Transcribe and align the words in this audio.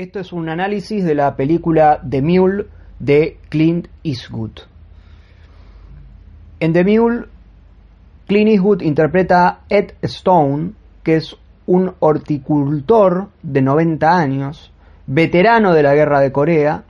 Esto 0.00 0.18
es 0.18 0.32
un 0.32 0.48
análisis 0.48 1.04
de 1.04 1.14
la 1.14 1.36
película 1.36 2.00
The 2.08 2.22
Mule 2.22 2.64
de 2.98 3.36
Clint 3.50 3.88
Eastwood. 4.02 4.52
En 6.58 6.72
The 6.72 6.84
Mule, 6.84 7.26
Clint 8.26 8.48
Eastwood 8.48 8.80
interpreta 8.80 9.46
a 9.46 9.60
Ed 9.68 9.92
Stone, 10.00 10.70
que 11.02 11.16
es 11.16 11.36
un 11.66 11.92
horticultor 11.98 13.28
de 13.42 13.60
90 13.60 14.16
años, 14.16 14.72
veterano 15.06 15.74
de 15.74 15.82
la 15.82 15.94
guerra 15.94 16.20
de 16.20 16.32
Corea, 16.32 16.84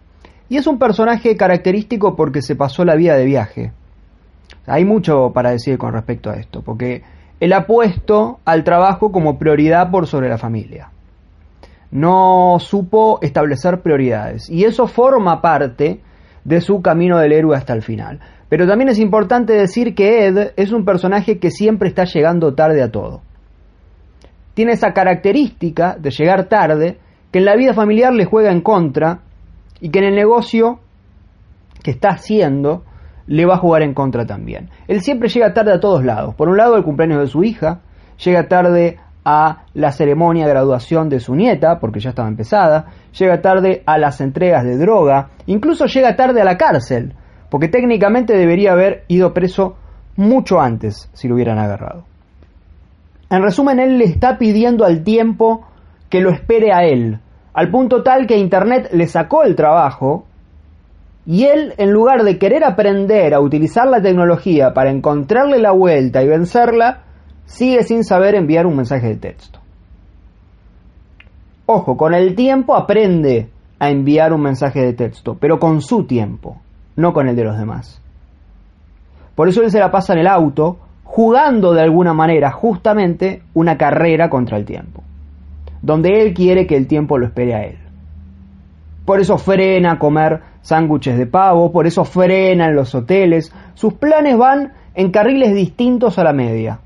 y 0.49 0.59
es 0.59 0.69
un 0.69 0.79
personaje 0.79 1.37
característico 1.37 2.15
porque 2.15 2.43
se 2.43 2.55
pasó 2.55 2.85
la 2.85 2.95
vida 2.95 3.17
de 3.17 3.25
viaje. 3.25 3.73
Hay 4.67 4.85
mucho 4.85 5.33
para 5.33 5.51
decir 5.51 5.79
con 5.79 5.95
respecto 5.95 6.31
a 6.31 6.37
esto, 6.37 6.63
porque 6.63 7.03
él 7.41 7.53
ha 7.55 7.67
puesto 7.67 8.39
al 8.45 8.63
trabajo 8.63 9.11
como 9.11 9.37
prioridad 9.37 9.91
por 9.91 10.07
sobre 10.07 10.29
la 10.29 10.39
familia 10.39 10.91
no 11.91 12.59
supo 12.61 13.19
establecer 13.23 13.83
prioridades. 13.83 14.49
Y 14.49 14.65
eso 14.65 14.87
forma 14.87 15.41
parte 15.41 16.01
de 16.45 16.61
su 16.61 16.81
camino 16.83 17.19
del 17.19 17.33
héroe 17.33 17.57
hasta 17.57 17.73
el 17.73 17.83
final. 17.83 18.21
Pero 18.49 18.67
también 18.67 18.89
es 18.89 18.99
importante 18.99 19.53
decir 19.53 19.95
que 19.95 20.27
Ed 20.27 20.53
es 20.57 20.73
un 20.73 20.85
personaje 20.85 21.39
que 21.39 21.51
siempre 21.51 21.89
está 21.89 22.05
llegando 22.05 22.55
tarde 22.55 22.83
a 22.83 22.91
todo. 22.91 23.23
Tiene 24.55 24.73
esa 24.73 24.93
característica 24.93 25.97
de 25.99 26.11
llegar 26.11 26.49
tarde 26.49 26.99
que 27.31 27.39
en 27.39 27.45
la 27.45 27.57
vida 27.57 27.75
familiar 27.75 28.13
le 28.13 28.25
juega 28.25 28.51
en 28.51 28.61
contra 28.61 29.21
y 29.81 29.91
que 29.91 30.01
en 30.01 30.07
el 30.07 30.15
negocio 30.15 30.81
que 31.83 31.93
está 31.93 32.11
haciendo 32.11 32.85
le 33.27 33.47
va 33.47 33.55
a 33.55 33.59
jugar 33.59 33.83
en 33.83 33.95
contra 33.95 34.27
también. 34.27 34.71
Él 34.89 35.03
siempre 35.03 35.29
llega 35.29 35.55
tarde 35.55 35.73
a 35.73 35.81
todos 35.81 36.05
lados. 36.05 36.35
Por 36.35 36.49
un 36.49 36.57
lado, 36.57 36.77
el 36.77 36.83
cumpleaños 36.83 37.21
de 37.21 37.29
su 37.29 37.45
hija, 37.45 37.81
llega 38.23 38.49
tarde 38.49 38.99
a 39.25 39.65
la 39.75 39.93
ceremonia 39.93 40.47
de 40.47 40.53
graduación 40.53 41.09
de 41.09 41.21
su 41.21 41.35
nieta, 41.35 41.79
porque 41.79 42.01
ya 42.01 42.11
estaba 42.11 42.29
empezada, 42.29 42.87
llega 43.19 43.43
tarde 43.43 43.83
a 43.87 43.99
las 43.99 44.21
entregas 44.21 44.65
de 44.65 44.79
droga, 44.79 45.31
incluso 45.47 45.87
llega 45.87 46.17
tarde 46.17 46.41
a 46.41 46.45
la 46.45 46.57
cárcel, 46.57 47.15
porque 47.51 47.69
técnicamente 47.69 48.37
debería 48.37 48.73
haber 48.73 49.05
ido 49.09 49.35
preso 49.35 49.77
mucho 50.17 50.61
antes 50.61 51.11
si 51.13 51.29
lo 51.29 51.35
hubieran 51.35 51.59
agarrado. 51.59 52.05
En 53.29 53.43
resumen, 53.43 53.79
él 53.79 53.99
le 53.99 54.05
está 54.05 54.39
pidiendo 54.39 54.85
al 54.85 55.05
tiempo 55.05 55.67
que 56.09 56.21
lo 56.21 56.31
espere 56.31 56.73
a 56.73 56.85
él, 56.85 57.21
al 57.53 57.71
punto 57.71 58.03
tal 58.03 58.27
que 58.27 58.39
Internet 58.39 58.91
le 58.93 59.07
sacó 59.07 59.45
el 59.45 59.55
trabajo 59.55 60.27
y 61.27 61.45
él, 61.45 61.75
en 61.77 61.93
lugar 61.93 62.25
de 62.25 62.39
querer 62.39 62.65
aprender 62.65 63.35
a 63.35 63.41
utilizar 63.41 63.87
la 63.87 64.01
tecnología 64.01 64.73
para 64.73 64.91
encontrarle 64.91 65.59
la 65.59 65.71
vuelta 65.71 66.23
y 66.23 66.29
vencerla, 66.29 67.03
sigue 67.51 67.83
sin 67.83 68.05
saber 68.05 68.37
enviar 68.37 68.65
un 68.65 68.77
mensaje 68.77 69.09
de 69.09 69.17
texto. 69.17 69.59
Ojo, 71.67 71.97
con 71.97 72.15
el 72.15 72.37
tiempo 72.37 72.77
aprende 72.77 73.49
a 73.81 73.91
enviar 73.91 74.33
un 74.33 74.41
mensaje 74.41 74.81
de 74.81 74.93
texto, 74.93 75.37
pero 75.39 75.59
con 75.59 75.83
su 75.83 76.05
tiempo, 76.05 76.59
no 76.95 77.13
con 77.13 77.29
el 77.29 77.35
de 77.35 77.45
los 77.45 77.59
demás. 77.59 78.01
Por 79.35 79.49
eso 79.49 79.63
él 79.63 79.71
se 79.73 79.81
la 79.81 79.91
pasa 79.91 80.13
en 80.13 80.21
el 80.21 80.29
auto, 80.29 80.79
jugando 81.03 81.73
de 81.73 81.83
alguna 81.83 82.15
manera 82.15 82.53
justamente 82.53 83.43
una 83.53 83.77
carrera 83.77 84.31
contra 84.31 84.57
el 84.57 84.65
tiempo, 84.65 85.03
donde 85.83 86.23
él 86.23 86.35
quiere 86.35 86.69
que 86.69 86.77
el 86.77 86.87
tiempo 86.87 87.19
lo 87.19 87.27
espere 87.27 87.55
a 87.55 87.65
él. 87.65 87.79
Por 89.05 89.19
eso 89.19 89.39
frena 89.39 89.93
a 89.93 89.99
comer 89.99 90.41
sándwiches 90.63 91.19
de 91.19 91.27
pavo, 91.27 91.73
por 91.73 91.89
eso 91.89 92.05
frena 92.05 92.69
en 92.69 92.77
los 92.77 92.95
hoteles, 92.95 93.53
sus 93.75 93.95
planes 93.95 94.39
van 94.39 94.73
en 94.95 95.11
carriles 95.11 95.53
distintos 95.53 96.17
a 96.19 96.25
la 96.25 96.33
media 96.33 96.79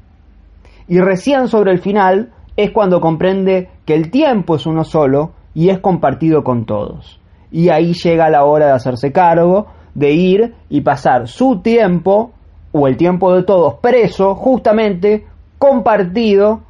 y 0.89 1.01
recién 1.01 1.49
sobre 1.49 1.73
el 1.73 1.81
final 1.81 2.33
es 2.57 2.71
cuando 2.71 3.01
comprende 3.01 3.69
que 3.85 3.95
el 3.95 4.11
tiempo 4.11 4.57
es 4.57 4.67
uno 4.67 4.85
solo 4.85 5.33
y 5.55 5.71
es 5.71 5.79
compartido 5.79 6.45
con 6.45 6.67
todos. 6.67 7.21
Y 7.51 7.69
ahí 7.69 7.95
llega 7.95 8.31
la 8.31 8.45
hora 8.45 8.67
de 8.67 8.73
hacerse 8.73 9.13
cargo, 9.13 9.67
de 9.95 10.13
ir 10.13 10.55
y 10.69 10.81
pasar 10.81 11.29
su 11.29 11.61
tiempo, 11.61 12.33
o 12.73 12.89
el 12.89 12.97
tiempo 12.97 13.33
de 13.35 13.45
todos, 13.45 13.75
preso, 13.75 14.35
justamente 14.35 15.25
compartido 15.59 16.63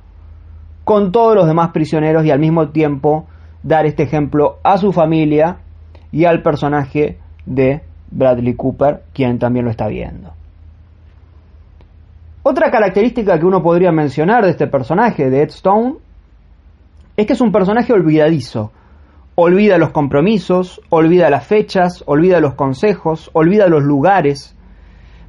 con 0.84 1.12
todos 1.12 1.34
los 1.34 1.46
demás 1.46 1.70
prisioneros 1.70 2.26
y 2.26 2.31
al 2.31 2.38
mismo 2.38 2.69
tiempo 2.69 3.25
dar 3.62 3.86
este 3.86 4.02
ejemplo 4.02 4.58
a 4.62 4.76
su 4.76 4.92
familia 4.92 5.56
y 6.12 6.26
al 6.26 6.42
personaje 6.42 7.19
de 7.46 7.81
Bradley 8.10 8.54
Cooper, 8.54 9.04
quien 9.14 9.38
también 9.38 9.64
lo 9.64 9.70
está 9.70 9.88
viendo. 9.88 10.32
Otra 12.47 12.71
característica 12.71 13.38
que 13.38 13.47
uno 13.47 13.62
podría 13.62 13.91
mencionar 13.91 14.44
de 14.44 14.50
este 14.50 14.66
personaje, 14.66 15.31
de 15.31 15.44
Ed 15.44 15.49
Stone, 15.49 15.94
es 17.16 17.27
que 17.27 17.32
es 17.32 17.41
un 17.41 17.50
personaje 17.50 17.94
olvidadizo. 17.94 18.71
Olvida 19.34 19.78
los 19.78 19.93
compromisos, 19.93 20.82
olvida 20.91 21.31
las 21.31 21.47
fechas, 21.47 22.05
olvida 22.06 22.41
los 22.41 22.53
consejos, 22.53 23.31
olvida 23.32 23.66
los 23.69 23.82
lugares. 23.82 24.55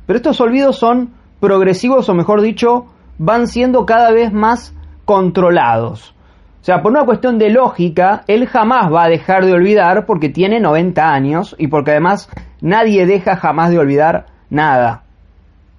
Pero 0.06 0.18
estos 0.18 0.42
olvidos 0.42 0.78
son 0.78 1.14
progresivos 1.40 2.10
o 2.10 2.14
mejor 2.16 2.42
dicho, 2.42 2.88
van 3.18 3.48
siendo 3.48 3.86
cada 3.86 4.12
vez 4.12 4.34
más 4.34 4.76
controlados. 5.06 6.14
O 6.60 6.66
sea, 6.66 6.82
por 6.82 6.92
una 6.92 7.06
cuestión 7.06 7.40
de 7.40 7.50
lógica, 7.50 8.26
él 8.28 8.46
jamás 8.46 8.92
va 8.92 9.06
a 9.06 9.10
dejar 9.10 9.46
de 9.46 9.54
olvidar 9.54 10.06
porque 10.06 10.28
tiene 10.28 10.60
90 10.60 11.14
años 11.14 11.56
y 11.58 11.68
porque 11.68 11.92
además 11.92 12.30
nadie 12.60 13.06
deja 13.06 13.38
jamás 13.38 13.72
de 13.72 13.80
olvidar 13.80 14.26
nada. 14.50 15.05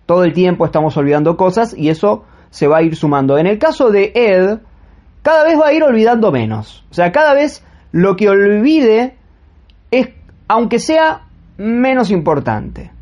Todo 0.06 0.24
el 0.24 0.32
tiempo 0.32 0.64
estamos 0.64 0.96
olvidando 0.96 1.36
cosas 1.36 1.74
y 1.76 1.88
eso 1.88 2.24
se 2.50 2.68
va 2.68 2.78
a 2.78 2.82
ir 2.82 2.96
sumando. 2.96 3.38
En 3.38 3.46
el 3.46 3.58
caso 3.58 3.90
de 3.90 4.12
Ed, 4.14 4.60
cada 5.22 5.44
vez 5.44 5.60
va 5.60 5.68
a 5.68 5.72
ir 5.72 5.82
olvidando 5.82 6.30
menos. 6.30 6.84
O 6.90 6.94
sea, 6.94 7.12
cada 7.12 7.34
vez 7.34 7.64
lo 7.92 8.16
que 8.16 8.28
olvide 8.28 9.16
es, 9.90 10.08
aunque 10.48 10.78
sea 10.78 11.22
menos 11.58 12.10
importante. 12.10 12.92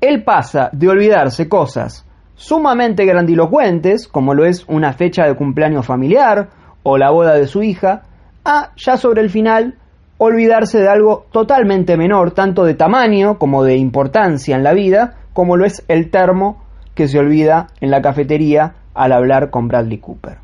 Él 0.00 0.24
pasa 0.24 0.70
de 0.72 0.88
olvidarse 0.88 1.48
cosas 1.48 2.06
sumamente 2.40 3.04
grandilocuentes, 3.04 4.08
como 4.08 4.32
lo 4.32 4.46
es 4.46 4.64
una 4.66 4.94
fecha 4.94 5.26
de 5.26 5.36
cumpleaños 5.36 5.84
familiar 5.84 6.48
o 6.82 6.96
la 6.96 7.10
boda 7.10 7.34
de 7.34 7.46
su 7.46 7.62
hija, 7.62 8.04
a 8.46 8.72
ya 8.76 8.96
sobre 8.96 9.20
el 9.20 9.28
final 9.28 9.76
olvidarse 10.22 10.78
de 10.78 10.88
algo 10.88 11.24
totalmente 11.32 11.96
menor, 11.96 12.32
tanto 12.32 12.64
de 12.64 12.74
tamaño 12.74 13.38
como 13.38 13.64
de 13.64 13.76
importancia 13.78 14.54
en 14.54 14.62
la 14.62 14.74
vida, 14.74 15.16
como 15.32 15.56
lo 15.56 15.64
es 15.64 15.82
el 15.88 16.10
termo 16.10 16.62
que 16.94 17.08
se 17.08 17.18
olvida 17.18 17.68
en 17.80 17.90
la 17.90 18.02
cafetería 18.02 18.74
al 18.92 19.12
hablar 19.12 19.48
con 19.48 19.66
Bradley 19.66 19.96
Cooper. 19.96 20.36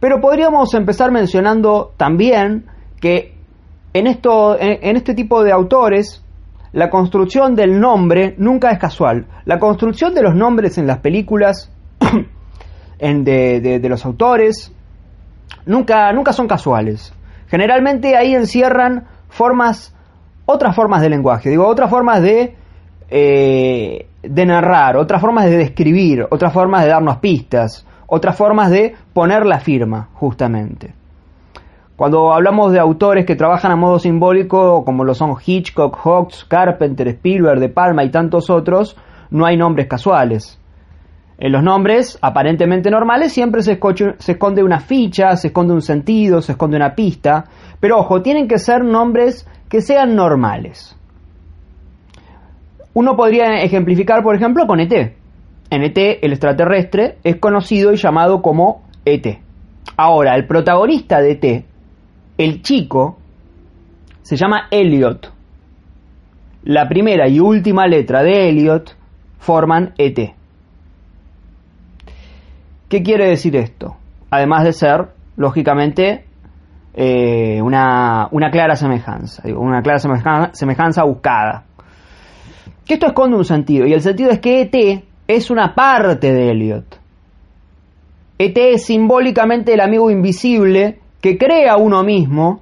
Pero 0.00 0.20
podríamos 0.20 0.74
empezar 0.74 1.10
mencionando 1.10 1.94
también 1.96 2.66
que 3.00 3.34
en, 3.94 4.06
esto, 4.06 4.58
en 4.60 4.96
este 4.96 5.14
tipo 5.14 5.42
de 5.42 5.52
autores 5.52 6.22
la 6.72 6.90
construcción 6.90 7.54
del 7.54 7.80
nombre 7.80 8.34
nunca 8.36 8.70
es 8.70 8.78
casual. 8.78 9.26
La 9.46 9.58
construcción 9.58 10.12
de 10.12 10.22
los 10.22 10.34
nombres 10.34 10.76
en 10.76 10.86
las 10.86 10.98
películas 10.98 11.72
de, 13.00 13.80
de 13.80 13.88
los 13.88 14.04
autores 14.04 14.74
nunca, 15.66 16.12
nunca 16.12 16.32
son 16.32 16.46
casuales. 16.46 17.12
Generalmente 17.48 18.16
ahí 18.16 18.34
encierran 18.34 19.06
formas, 19.28 19.94
otras 20.46 20.74
formas 20.74 21.00
de 21.02 21.10
lenguaje, 21.10 21.50
digo, 21.50 21.66
otras 21.66 21.90
formas 21.90 22.22
de, 22.22 22.56
eh, 23.08 24.06
de 24.22 24.46
narrar, 24.46 24.96
otras 24.96 25.20
formas 25.20 25.46
de 25.46 25.56
describir, 25.56 26.26
otras 26.30 26.52
formas 26.52 26.84
de 26.84 26.90
darnos 26.90 27.18
pistas, 27.18 27.86
otras 28.06 28.36
formas 28.36 28.70
de 28.70 28.94
poner 29.12 29.46
la 29.46 29.60
firma, 29.60 30.08
justamente. 30.14 30.94
Cuando 31.96 32.32
hablamos 32.32 32.72
de 32.72 32.78
autores 32.78 33.26
que 33.26 33.36
trabajan 33.36 33.72
a 33.72 33.76
modo 33.76 33.98
simbólico, 33.98 34.84
como 34.84 35.04
lo 35.04 35.14
son 35.14 35.36
Hitchcock, 35.44 35.98
Hawks, 36.02 36.44
Carpenter, 36.44 37.08
Spielberg, 37.08 37.60
De 37.60 37.68
Palma 37.68 38.04
y 38.04 38.10
tantos 38.10 38.48
otros, 38.48 38.96
no 39.30 39.44
hay 39.44 39.56
nombres 39.56 39.86
casuales. 39.86 40.59
En 41.42 41.52
los 41.52 41.62
nombres 41.62 42.18
aparentemente 42.20 42.90
normales 42.90 43.32
siempre 43.32 43.62
se, 43.62 43.80
esconde 44.28 44.62
una 44.62 44.78
ficha, 44.78 45.34
se 45.36 45.48
esconde 45.48 45.72
un 45.72 45.80
sentido, 45.80 46.42
se 46.42 46.52
esconde 46.52 46.76
una 46.76 46.94
pista, 46.94 47.46
pero 47.80 47.98
ojo, 47.98 48.20
tienen 48.20 48.46
que 48.46 48.58
ser 48.58 48.84
nombres 48.84 49.48
que 49.70 49.80
sean 49.80 50.14
normales. 50.14 50.94
Uno 52.92 53.16
podría 53.16 53.62
ejemplificar, 53.62 54.22
por 54.22 54.36
ejemplo, 54.36 54.66
con 54.66 54.80
ET. 54.80 54.92
En 55.70 55.82
ET, 55.82 55.96
el 55.96 56.32
extraterrestre, 56.32 57.16
es 57.24 57.36
conocido 57.36 57.94
y 57.94 57.96
llamado 57.96 58.42
como 58.42 58.82
ET. 59.06 59.38
Ahora, 59.96 60.34
el 60.34 60.46
protagonista 60.46 61.22
de 61.22 61.30
ET, 61.30 61.64
el 62.36 62.60
chico, 62.60 63.16
se 64.20 64.36
llama 64.36 64.68
Elliot. 64.70 65.32
La 66.64 66.86
primera 66.86 67.28
y 67.28 67.40
última 67.40 67.86
letra 67.86 68.22
de 68.22 68.50
Elliot 68.50 68.94
forman 69.38 69.94
ET. 69.96 70.39
¿Qué 72.90 73.04
quiere 73.04 73.28
decir 73.28 73.54
esto? 73.54 73.96
Además 74.30 74.64
de 74.64 74.72
ser, 74.72 75.10
lógicamente, 75.36 76.24
eh, 76.92 77.62
una, 77.62 78.28
clara 78.50 78.74
semejanza, 78.74 79.44
una 79.56 79.80
clara 79.80 80.00
semejanza, 80.52 81.04
buscada. 81.04 81.66
Que 82.84 82.94
esto 82.94 83.06
esconde 83.06 83.36
un 83.36 83.44
sentido, 83.44 83.86
y 83.86 83.92
el 83.92 84.00
sentido 84.00 84.30
es 84.30 84.40
que 84.40 84.62
ET 84.62 85.04
es 85.28 85.50
una 85.52 85.76
parte 85.76 86.32
de 86.32 86.50
Elliot. 86.50 86.98
ET 88.38 88.58
es 88.58 88.86
simbólicamente 88.86 89.72
el 89.72 89.80
amigo 89.80 90.10
invisible 90.10 90.98
que 91.20 91.38
crea 91.38 91.76
uno 91.76 92.02
mismo 92.02 92.60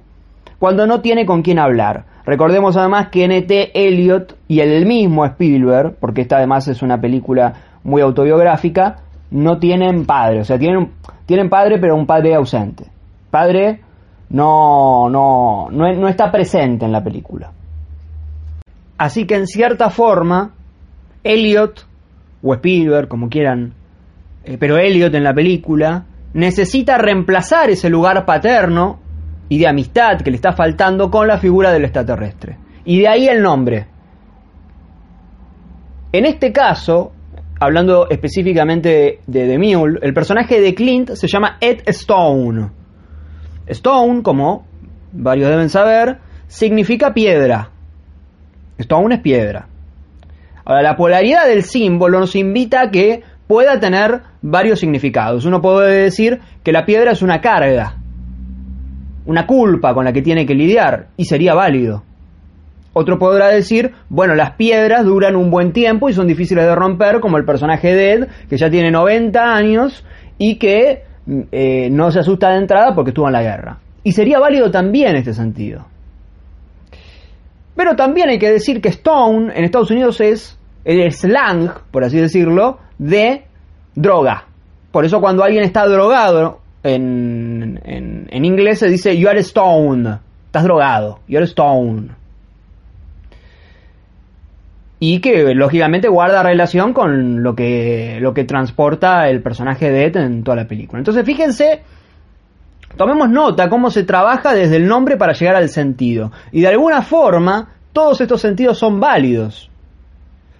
cuando 0.59 0.85
no 0.85 1.01
tiene 1.01 1.25
con 1.25 1.41
quién 1.41 1.57
hablar. 1.57 2.05
Recordemos 2.23 2.77
además 2.77 3.07
que 3.09 3.23
en 3.23 3.31
ET 3.31 3.71
Elliot 3.73 4.37
y 4.47 4.59
el 4.59 4.85
mismo 4.85 5.25
Spielberg, 5.25 5.95
porque 5.99 6.21
esta 6.21 6.37
además 6.37 6.67
es 6.67 6.83
una 6.83 7.01
película 7.01 7.79
muy 7.83 8.03
autobiográfica, 8.03 8.97
no 9.31 9.59
tienen 9.59 10.05
padre, 10.05 10.41
o 10.41 10.43
sea, 10.43 10.57
tienen, 10.57 10.91
tienen 11.25 11.49
padre 11.49 11.77
pero 11.79 11.95
un 11.95 12.05
padre 12.05 12.35
ausente. 12.35 12.85
Padre 13.29 13.81
no, 14.29 15.09
no, 15.09 15.69
no, 15.71 15.93
no 15.93 16.07
está 16.07 16.31
presente 16.31 16.85
en 16.85 16.91
la 16.91 17.03
película. 17.03 17.51
Así 18.97 19.25
que 19.25 19.35
en 19.35 19.47
cierta 19.47 19.89
forma, 19.89 20.51
Elliot, 21.23 21.85
o 22.43 22.53
Spielberg, 22.53 23.07
como 23.07 23.29
quieran, 23.29 23.73
eh, 24.43 24.57
pero 24.59 24.77
Elliot 24.77 25.13
en 25.13 25.23
la 25.23 25.33
película, 25.33 26.05
necesita 26.33 26.97
reemplazar 26.97 27.69
ese 27.69 27.89
lugar 27.89 28.25
paterno 28.25 28.99
y 29.47 29.57
de 29.57 29.67
amistad 29.67 30.21
que 30.21 30.31
le 30.31 30.35
está 30.35 30.53
faltando 30.53 31.09
con 31.09 31.27
la 31.27 31.37
figura 31.37 31.71
del 31.71 31.85
extraterrestre. 31.85 32.57
Y 32.85 32.99
de 32.99 33.07
ahí 33.07 33.27
el 33.27 33.41
nombre. 33.41 33.87
En 36.11 36.25
este 36.25 36.51
caso, 36.51 37.11
hablando 37.59 38.09
específicamente 38.09 39.19
de 39.27 39.47
The 39.47 39.57
Mule, 39.57 39.99
el 40.01 40.13
personaje 40.13 40.61
de 40.61 40.73
Clint 40.73 41.11
se 41.11 41.27
llama 41.27 41.57
Ed 41.59 41.81
Stone. 41.87 42.69
Stone, 43.67 44.23
como 44.23 44.65
varios 45.11 45.49
deben 45.49 45.69
saber, 45.69 46.17
significa 46.47 47.13
piedra. 47.13 47.69
Stone 48.77 49.15
es 49.15 49.21
piedra. 49.21 49.67
Ahora, 50.63 50.81
la 50.81 50.95
polaridad 50.95 51.47
del 51.47 51.63
símbolo 51.63 52.19
nos 52.19 52.35
invita 52.35 52.81
a 52.81 52.91
que 52.91 53.23
pueda 53.47 53.79
tener 53.79 54.21
varios 54.41 54.79
significados. 54.79 55.45
Uno 55.45 55.61
puede 55.61 56.03
decir 56.03 56.39
que 56.63 56.71
la 56.71 56.85
piedra 56.85 57.11
es 57.11 57.21
una 57.21 57.41
carga, 57.41 57.97
una 59.25 59.45
culpa 59.45 59.93
con 59.93 60.05
la 60.05 60.13
que 60.13 60.21
tiene 60.21 60.45
que 60.45 60.53
lidiar, 60.53 61.07
y 61.17 61.25
sería 61.25 61.53
válido. 61.53 62.03
Otro 62.93 63.19
podrá 63.19 63.49
decir, 63.49 63.93
bueno, 64.09 64.35
las 64.35 64.51
piedras 64.51 65.05
duran 65.05 65.35
un 65.35 65.51
buen 65.51 65.73
tiempo 65.73 66.09
y 66.09 66.13
son 66.13 66.27
difíciles 66.27 66.65
de 66.65 66.75
romper, 66.75 67.19
como 67.19 67.37
el 67.37 67.45
personaje 67.45 67.95
de 67.95 68.13
Ed, 68.13 68.27
que 68.49 68.57
ya 68.57 68.69
tiene 68.69 68.89
90 68.89 69.55
años 69.55 70.03
y 70.37 70.55
que 70.55 71.03
eh, 71.51 71.89
no 71.91 72.11
se 72.11 72.19
asusta 72.19 72.49
de 72.49 72.57
entrada 72.57 72.95
porque 72.95 73.09
estuvo 73.11 73.27
en 73.27 73.33
la 73.33 73.43
guerra. 73.43 73.77
Y 74.03 74.13
sería 74.13 74.39
válido 74.39 74.71
también 74.71 75.15
este 75.15 75.33
sentido. 75.33 75.85
Pero 77.75 77.95
también 77.95 78.29
hay 78.29 78.39
que 78.39 78.51
decir 78.51 78.81
que 78.81 78.89
Stone 78.89 79.53
en 79.55 79.63
Estados 79.63 79.91
Unidos 79.91 80.19
es 80.19 80.57
el 80.83 81.11
slang, 81.11 81.69
por 81.91 82.03
así 82.03 82.17
decirlo, 82.17 82.79
de 82.97 83.43
droga. 83.93 84.45
Por 84.91 85.05
eso 85.05 85.21
cuando 85.21 85.43
alguien 85.43 85.63
está 85.63 85.85
drogado, 85.85 86.59
en, 86.81 87.79
en, 87.83 88.27
en 88.31 88.45
inglés 88.45 88.79
se 88.79 88.87
dice 88.87 89.15
you 89.17 89.29
are 89.29 89.43
stoned, 89.43 90.07
estás 90.47 90.63
drogado, 90.63 91.19
you 91.27 91.37
are 91.37 91.45
stoned 91.45 92.18
y 94.99 95.21
que 95.21 95.53
lógicamente 95.55 96.09
guarda 96.09 96.43
relación 96.43 96.93
con 96.93 97.41
lo 97.41 97.55
que, 97.55 98.17
lo 98.19 98.33
que 98.33 98.43
transporta 98.43 99.29
el 99.29 99.41
personaje 99.41 99.89
de 99.89 100.05
Ed 100.05 100.17
en 100.17 100.43
toda 100.43 100.57
la 100.57 100.67
película. 100.67 100.99
Entonces 100.99 101.25
fíjense, 101.25 101.81
tomemos 102.97 103.29
nota 103.29 103.69
cómo 103.69 103.89
se 103.89 104.03
trabaja 104.03 104.53
desde 104.53 104.75
el 104.75 104.87
nombre 104.87 105.15
para 105.15 105.33
llegar 105.33 105.55
al 105.55 105.69
sentido. 105.69 106.31
Y 106.51 106.61
de 106.61 106.67
alguna 106.67 107.01
forma 107.01 107.69
todos 107.93 108.19
estos 108.19 108.41
sentidos 108.41 108.77
son 108.77 108.99
válidos. 108.99 109.69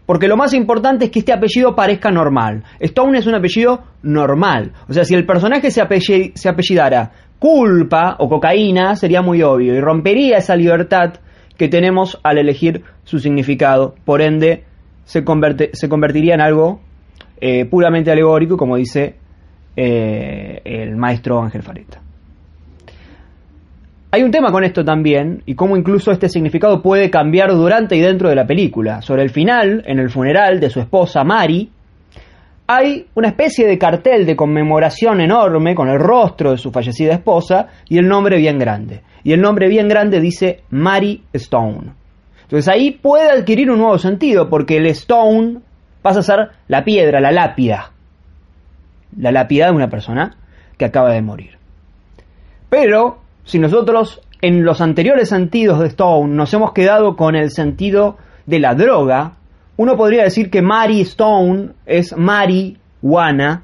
Porque 0.06 0.28
lo 0.28 0.38
más 0.38 0.54
importante 0.54 1.06
es 1.06 1.12
que 1.12 1.20
este 1.20 1.34
apellido 1.34 1.76
parezca 1.76 2.10
normal. 2.10 2.64
Stone 2.80 3.20
es 3.20 3.28
un 3.28 3.36
apellido 3.36 3.84
normal. 4.02 4.72
O 4.88 4.94
sea, 4.94 5.04
si 5.04 5.14
el 5.14 5.26
personaje 5.26 5.70
se, 5.70 5.84
se 6.34 6.50
apellidara 6.50 7.12
culpa 7.38 8.16
o 8.18 8.28
cocaína, 8.28 8.96
sería 8.96 9.22
muy 9.22 9.44
obvio 9.44 9.76
y 9.76 9.80
rompería 9.80 10.38
esa 10.38 10.56
libertad 10.56 11.14
que 11.60 11.68
tenemos 11.68 12.18
al 12.24 12.38
elegir 12.38 12.84
su 13.04 13.20
significado. 13.20 13.94
Por 14.06 14.22
ende, 14.22 14.64
se, 15.04 15.26
convertiría 15.26 16.34
en 16.34 16.42
algo 16.42 16.80
eh, 17.42 17.66
puramente 17.66 18.10
alegórico, 18.10 18.56
como 18.56 18.78
dice 18.78 19.18
eh, 19.76 20.62
el 20.64 20.96
maestro 20.96 21.44
Ángel 21.44 21.62
Fareta. 21.62 22.00
Hay 24.12 24.24
un 24.24 24.32
tema 24.32 24.52
con 24.54 24.64
esto 24.64 24.86
también, 24.86 25.44
y 25.46 25.54
cómo 25.54 25.76
incluso 25.76 26.12
este 26.12 26.30
significado 26.30 26.82
puede 26.82 27.12
cambiar 27.12 27.52
durante 27.52 27.98
y 27.98 28.00
dentro 28.00 28.30
de 28.30 28.36
la 28.36 28.48
película. 28.48 29.02
Sobre 29.02 29.22
el 29.24 29.30
final, 29.30 29.84
en 29.86 30.00
el 30.00 30.10
funeral 30.10 30.62
de 30.62 30.70
su 30.70 30.80
esposa 30.80 31.26
Mari, 31.26 31.70
hay 32.72 33.08
una 33.16 33.30
especie 33.30 33.66
de 33.66 33.80
cartel 33.80 34.28
de 34.28 34.36
conmemoración 34.36 35.22
enorme 35.22 35.74
con 35.74 35.90
el 35.90 35.98
rostro 35.98 36.52
de 36.52 36.60
su 36.60 36.70
fallecida 36.70 37.14
esposa 37.14 37.66
y 37.88 37.98
el 37.98 38.08
nombre 38.08 38.38
bien 38.38 38.60
grande 38.60 39.02
y 39.24 39.34
el 39.34 39.42
nombre 39.42 39.68
bien 39.68 39.88
grande 39.88 40.22
dice 40.22 40.62
Mary 40.70 41.24
Stone. 41.34 41.94
Entonces 42.44 42.68
ahí 42.68 42.92
puede 42.92 43.32
adquirir 43.32 43.72
un 43.72 43.80
nuevo 43.80 43.98
sentido 43.98 44.52
porque 44.52 44.78
el 44.78 44.86
stone 44.86 45.62
pasa 46.04 46.20
a 46.20 46.24
ser 46.24 46.50
la 46.68 46.84
piedra, 46.84 47.20
la 47.20 47.32
lápida. 47.32 47.92
La 49.18 49.32
lápida 49.32 49.66
de 49.66 49.72
una 49.72 49.90
persona 49.90 50.38
que 50.78 50.86
acaba 50.86 51.12
de 51.12 51.24
morir. 51.24 51.58
Pero 52.70 53.18
si 53.46 53.58
nosotros 53.58 54.22
en 54.44 54.64
los 54.64 54.80
anteriores 54.80 55.30
sentidos 55.30 55.80
de 55.80 55.88
Stone 55.88 56.36
nos 56.36 56.54
hemos 56.54 56.74
quedado 56.74 57.16
con 57.16 57.36
el 57.36 57.50
sentido 57.50 58.18
de 58.46 58.60
la 58.60 58.76
droga, 58.76 59.39
uno 59.80 59.96
podría 59.96 60.24
decir 60.24 60.50
que 60.50 60.62
Mary 60.62 61.00
Stone 61.00 61.70
es 61.86 62.14
marihuana 62.18 63.64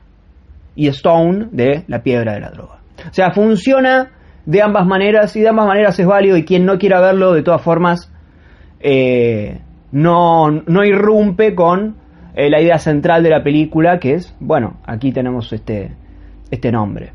y 0.74 0.88
Stone 0.88 1.50
de 1.52 1.84
la 1.88 2.04
piedra 2.04 2.36
de 2.36 2.40
la 2.40 2.52
droga. 2.52 2.80
O 3.10 3.14
sea, 3.14 3.32
funciona 3.32 4.12
de 4.46 4.62
ambas 4.62 4.88
maneras 4.88 5.36
y 5.36 5.42
de 5.42 5.50
ambas 5.50 5.68
maneras 5.68 6.00
es 6.00 6.08
válido 6.08 6.38
y 6.38 6.46
quien 6.46 6.66
no 6.66 6.78
quiera 6.78 7.02
verlo 7.02 7.34
de 7.34 7.44
todas 7.44 7.62
formas 7.62 8.10
eh, 8.80 9.60
no, 9.92 10.52
no, 10.52 10.86
irrumpe 10.86 11.54
con 11.54 11.98
eh, 12.34 12.50
la 12.50 12.62
idea 12.62 12.78
central 12.78 13.22
de 13.22 13.32
la 13.32 13.44
película 13.44 14.00
que 14.00 14.14
es, 14.14 14.34
bueno, 14.40 14.78
aquí 14.86 15.12
tenemos 15.12 15.52
este, 15.52 15.98
este 16.50 16.72
nombre. 16.72 17.12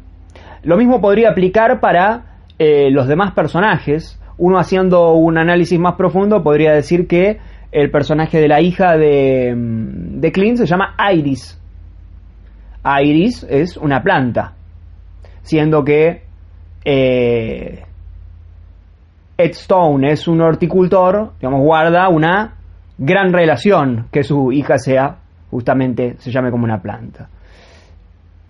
Lo 0.63 0.77
mismo 0.77 1.01
podría 1.01 1.31
aplicar 1.31 1.81
para 1.81 2.43
eh, 2.59 2.91
los 2.91 3.09
demás 3.09 3.33
personajes. 3.33 4.21
Uno 4.37 4.59
haciendo 4.59 5.15
un 5.15 5.39
análisis 5.39 5.79
más 5.79 5.95
profundo 5.95 6.43
podría 6.43 6.73
decir 6.73 7.07
que 7.07 7.39
el 7.73 7.91
personaje 7.91 8.41
de 8.41 8.49
la 8.49 8.61
hija 8.61 8.97
de, 8.97 9.55
de 9.57 10.33
Clint 10.33 10.59
se 10.59 10.67
llama 10.67 10.95
Iris. 11.13 11.59
Iris 13.03 13.47
es 13.49 13.77
una 13.77 14.03
planta, 14.03 14.55
siendo 15.43 15.85
que 15.85 16.23
eh, 16.85 17.85
Ed 19.37 19.51
Stone 19.51 20.11
es 20.11 20.27
un 20.27 20.41
horticultor, 20.41 21.33
digamos, 21.39 21.63
guarda 21.63 22.09
una 22.09 22.55
gran 22.99 23.33
relación 23.33 24.09
que 24.11 24.23
su 24.23 24.53
hija 24.53 24.79
sea, 24.79 25.19
justamente, 25.51 26.17
se 26.19 26.31
llame 26.31 26.51
como 26.51 26.65
una 26.65 26.81
planta. 26.81 27.29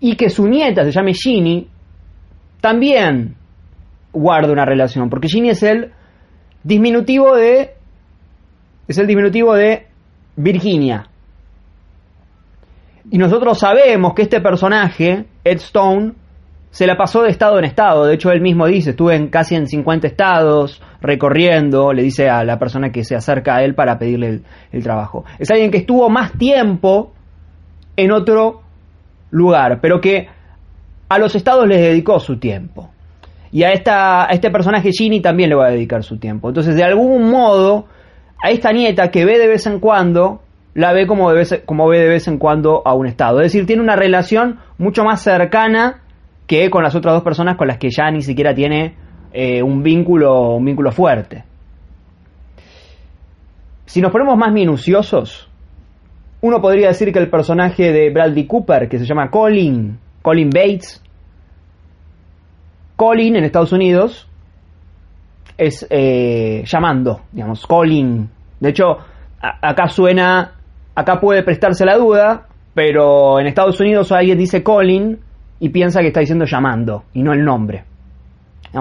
Y 0.00 0.16
que 0.16 0.30
su 0.30 0.48
nieta 0.48 0.84
se 0.84 0.92
llame 0.92 1.12
Ginny, 1.12 1.68
también 2.60 3.36
guarda 4.12 4.52
una 4.52 4.64
relación, 4.64 5.10
porque 5.10 5.28
Ginny 5.28 5.50
es 5.50 5.62
el 5.62 5.92
diminutivo 6.62 7.36
de 7.36 7.74
es 8.90 8.98
el 8.98 9.06
diminutivo 9.06 9.54
de 9.54 9.86
Virginia. 10.34 11.06
Y 13.08 13.18
nosotros 13.18 13.58
sabemos 13.58 14.14
que 14.14 14.22
este 14.22 14.40
personaje, 14.40 15.26
Ed 15.44 15.56
Stone, 15.58 16.12
se 16.70 16.86
la 16.86 16.96
pasó 16.96 17.22
de 17.22 17.30
estado 17.30 17.58
en 17.58 17.66
estado. 17.66 18.04
De 18.04 18.14
hecho, 18.14 18.32
él 18.32 18.40
mismo 18.40 18.66
dice, 18.66 18.90
estuve 18.90 19.14
en 19.14 19.28
casi 19.28 19.54
en 19.54 19.68
50 19.68 20.08
estados, 20.08 20.82
recorriendo, 21.00 21.92
le 21.92 22.02
dice 22.02 22.28
a 22.28 22.42
la 22.42 22.58
persona 22.58 22.90
que 22.90 23.04
se 23.04 23.14
acerca 23.14 23.56
a 23.56 23.62
él 23.62 23.76
para 23.76 23.96
pedirle 23.96 24.40
el, 24.72 24.82
trabajo. 24.82 25.24
Es 25.38 25.50
alguien 25.52 25.70
que 25.70 25.78
estuvo 25.78 26.08
más 26.10 26.32
tiempo 26.32 27.12
en 27.96 28.10
otro 28.10 28.62
lugar, 29.30 29.80
pero 29.80 30.00
que 30.00 30.28
a 31.08 31.18
los 31.18 31.36
estados 31.36 31.66
les 31.68 31.80
dedicó 31.80 32.18
su 32.18 32.38
tiempo. 32.38 32.90
Y 33.52 33.62
a, 33.62 33.72
esta, 33.72 34.24
a 34.24 34.32
este 34.32 34.50
personaje 34.50 34.90
Ginny 34.90 35.20
también 35.20 35.48
le 35.48 35.56
va 35.56 35.66
a 35.66 35.70
dedicar 35.70 36.02
su 36.02 36.18
tiempo. 36.18 36.48
Entonces, 36.48 36.74
de 36.76 36.84
algún 36.84 37.30
modo, 37.30 37.86
a 38.42 38.50
esta 38.50 38.72
nieta 38.72 39.10
que 39.10 39.24
ve 39.24 39.38
de 39.38 39.48
vez 39.48 39.66
en 39.66 39.80
cuando, 39.80 40.42
la 40.74 40.92
ve 40.92 41.06
como, 41.06 41.28
ve 41.28 41.98
de 41.98 42.08
vez 42.08 42.28
en 42.28 42.38
cuando 42.38 42.82
a 42.84 42.94
un 42.94 43.06
estado. 43.06 43.40
Es 43.40 43.52
decir, 43.52 43.66
tiene 43.66 43.82
una 43.82 43.96
relación 43.96 44.58
mucho 44.78 45.04
más 45.04 45.22
cercana 45.22 46.02
que 46.46 46.70
con 46.70 46.82
las 46.82 46.94
otras 46.94 47.14
dos 47.14 47.22
personas 47.22 47.56
con 47.56 47.68
las 47.68 47.78
que 47.78 47.90
ya 47.90 48.10
ni 48.10 48.22
siquiera 48.22 48.54
tiene 48.54 48.94
eh, 49.32 49.62
un 49.62 49.82
vínculo 49.82 50.56
un 50.56 50.64
vínculo 50.64 50.90
fuerte. 50.92 51.44
Si 53.84 54.00
nos 54.00 54.12
ponemos 54.12 54.36
más 54.36 54.52
minuciosos, 54.52 55.48
uno 56.40 56.60
podría 56.60 56.88
decir 56.88 57.12
que 57.12 57.18
el 57.18 57.28
personaje 57.28 57.92
de 57.92 58.10
Bradley 58.10 58.46
Cooper, 58.46 58.88
que 58.88 58.98
se 58.98 59.04
llama 59.04 59.30
Colin, 59.30 59.98
Colin 60.22 60.48
Bates, 60.48 61.02
Colin 62.96 63.36
en 63.36 63.44
Estados 63.44 63.72
Unidos 63.72 64.29
es 65.60 65.86
eh, 65.90 66.62
llamando, 66.64 67.20
digamos, 67.30 67.66
Colin. 67.66 68.30
De 68.58 68.70
hecho, 68.70 68.96
acá 69.40 69.88
suena, 69.88 70.52
acá 70.94 71.20
puede 71.20 71.42
prestarse 71.42 71.84
la 71.84 71.98
duda, 71.98 72.46
pero 72.72 73.38
en 73.38 73.46
Estados 73.46 73.78
Unidos 73.78 74.10
alguien 74.10 74.38
dice 74.38 74.62
Colin 74.62 75.18
y 75.58 75.68
piensa 75.68 76.00
que 76.00 76.06
está 76.06 76.20
diciendo 76.20 76.46
llamando 76.46 77.04
y 77.12 77.22
no 77.22 77.34
el 77.34 77.44
nombre. 77.44 77.84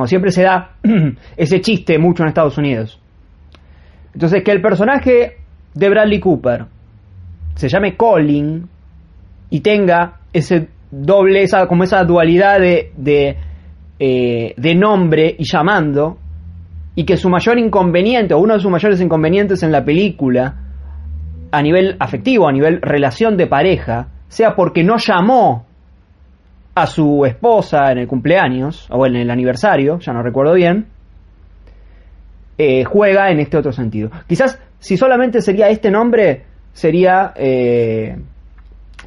siempre 0.05 0.31
se 0.31 0.43
da 0.43 0.75
ese 1.37 1.59
chiste 1.59 1.99
mucho 1.99 2.23
en 2.23 2.29
Estados 2.29 2.57
Unidos. 2.57 2.97
Entonces, 4.13 4.41
que 4.41 4.51
el 4.51 4.61
personaje 4.61 5.35
de 5.73 5.89
Bradley 5.89 6.21
Cooper 6.21 6.65
se 7.55 7.67
llame 7.67 7.97
Colin 7.97 8.69
y 9.49 9.59
tenga 9.59 10.19
ese 10.31 10.69
doble, 10.89 11.43
esa, 11.43 11.67
como 11.67 11.83
esa 11.83 12.05
dualidad 12.05 12.61
de, 12.61 12.93
de, 12.95 13.35
eh, 13.99 14.53
de 14.55 14.75
nombre 14.75 15.35
y 15.37 15.43
llamando, 15.43 16.17
y 16.95 17.05
que 17.05 17.17
su 17.17 17.29
mayor 17.29 17.57
inconveniente, 17.57 18.33
o 18.33 18.39
uno 18.39 18.55
de 18.55 18.59
sus 18.59 18.71
mayores 18.71 18.99
inconvenientes 19.01 19.63
en 19.63 19.71
la 19.71 19.85
película, 19.85 20.55
a 21.51 21.61
nivel 21.61 21.95
afectivo, 21.99 22.47
a 22.47 22.51
nivel 22.51 22.81
relación 22.81 23.37
de 23.37 23.47
pareja, 23.47 24.07
sea 24.27 24.55
porque 24.55 24.83
no 24.83 24.97
llamó 24.97 25.65
a 26.75 26.85
su 26.87 27.25
esposa 27.25 27.91
en 27.91 27.99
el 27.99 28.07
cumpleaños, 28.07 28.87
o 28.89 29.05
en 29.05 29.15
el 29.15 29.29
aniversario, 29.29 29.99
ya 29.99 30.13
no 30.13 30.21
recuerdo 30.23 30.53
bien, 30.53 30.87
eh, 32.57 32.83
juega 32.83 33.31
en 33.31 33.39
este 33.39 33.57
otro 33.57 33.71
sentido. 33.71 34.11
Quizás 34.27 34.59
si 34.79 34.97
solamente 34.97 35.41
sería 35.41 35.69
este 35.69 35.91
nombre, 35.91 36.43
sería 36.73 37.33
eh, 37.35 38.17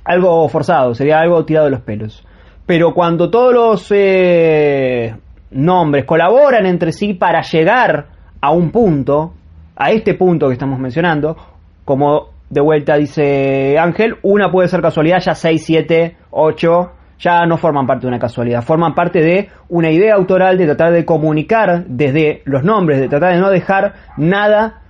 algo 0.04 0.48
forzado, 0.48 0.94
sería 0.94 1.20
algo 1.20 1.44
tirado 1.44 1.66
de 1.66 1.72
los 1.72 1.80
pelos. 1.80 2.26
Pero 2.66 2.94
cuando 2.94 3.30
todos 3.30 3.52
los 3.52 3.86
eh, 3.90 5.14
nombres 5.52 6.04
colaboran 6.04 6.66
entre 6.66 6.92
sí 6.92 7.14
para 7.14 7.42
llegar 7.42 8.06
a 8.40 8.50
un 8.50 8.70
punto, 8.70 9.34
a 9.76 9.90
este 9.90 10.14
punto 10.14 10.48
que 10.48 10.54
estamos 10.54 10.78
mencionando, 10.78 11.36
como 11.84 12.30
de 12.50 12.60
vuelta 12.60 12.96
dice 12.96 13.78
Ángel, 13.78 14.16
una 14.22 14.50
puede 14.50 14.68
ser 14.68 14.82
casualidad, 14.82 15.20
ya 15.20 15.34
6, 15.34 15.64
7, 15.64 16.16
8, 16.30 16.92
ya 17.18 17.46
no 17.46 17.56
forman 17.56 17.86
parte 17.86 18.02
de 18.02 18.08
una 18.08 18.18
casualidad, 18.18 18.62
forman 18.62 18.94
parte 18.94 19.20
de 19.20 19.48
una 19.68 19.90
idea 19.90 20.14
autoral 20.14 20.58
de 20.58 20.66
tratar 20.66 20.92
de 20.92 21.04
comunicar 21.04 21.84
desde 21.86 22.42
los 22.44 22.64
nombres, 22.64 23.00
de 23.00 23.08
tratar 23.08 23.34
de 23.34 23.40
no 23.40 23.48
dejar 23.48 23.94
nada, 24.16 24.82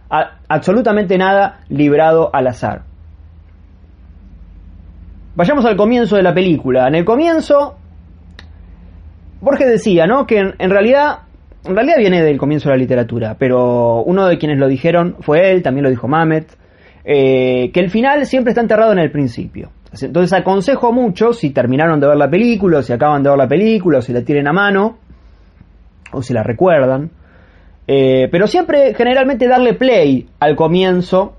absolutamente 0.49 1.19
nada 1.19 1.61
librado 1.69 2.31
al 2.33 2.47
azar. 2.47 2.83
Vayamos 5.35 5.65
al 5.65 5.77
comienzo 5.77 6.17
de 6.17 6.23
la 6.23 6.35
película. 6.35 6.89
En 6.89 6.95
el 6.95 7.05
comienzo, 7.05 7.77
Borges 9.43 9.69
decía, 9.69 10.07
¿no? 10.07 10.25
Que 10.25 10.39
en, 10.39 10.71
realidad, 10.71 11.19
en 11.65 11.75
realidad 11.75 11.97
viene 11.99 12.23
del 12.23 12.39
comienzo 12.39 12.69
de 12.69 12.77
la 12.77 12.81
literatura, 12.81 13.37
pero 13.37 14.03
uno 14.05 14.29
de 14.29 14.39
quienes 14.39 14.57
lo 14.57 14.69
dijeron 14.69 15.17
fue 15.19 15.51
él, 15.51 15.63
también 15.65 15.83
lo 15.83 15.91
dijo 15.91 16.07
Mamet, 16.07 16.57
eh, 17.05 17.73
que 17.75 17.81
el 17.81 17.91
final 17.91 18.25
siempre 18.25 18.53
está 18.53 18.61
enterrado 18.61 18.93
en 18.93 19.01
el 19.01 19.11
principio. 19.11 19.71
Entonces 20.01 20.33
aconsejo 20.33 20.93
mucho, 20.93 21.33
si 21.33 21.51
terminaron 21.51 21.99
de 21.99 22.07
ver 22.07 22.17
la 22.17 22.31
película, 22.31 22.79
o 22.79 22.83
si 22.83 22.93
acaban 22.93 23.25
de 23.25 23.31
ver 23.31 23.39
la 23.39 23.49
película, 23.49 23.99
o 23.99 24.01
si 24.01 24.13
la 24.13 24.23
tienen 24.23 24.47
a 24.47 24.53
mano, 24.53 24.99
o 26.13 26.23
si 26.23 26.33
la 26.33 26.45
recuerdan, 26.45 27.11
eh, 27.89 28.29
pero 28.31 28.47
siempre 28.47 28.95
generalmente 28.95 29.49
darle 29.49 29.75
play 29.75 30.29
al 30.39 30.55
comienzo 30.55 31.37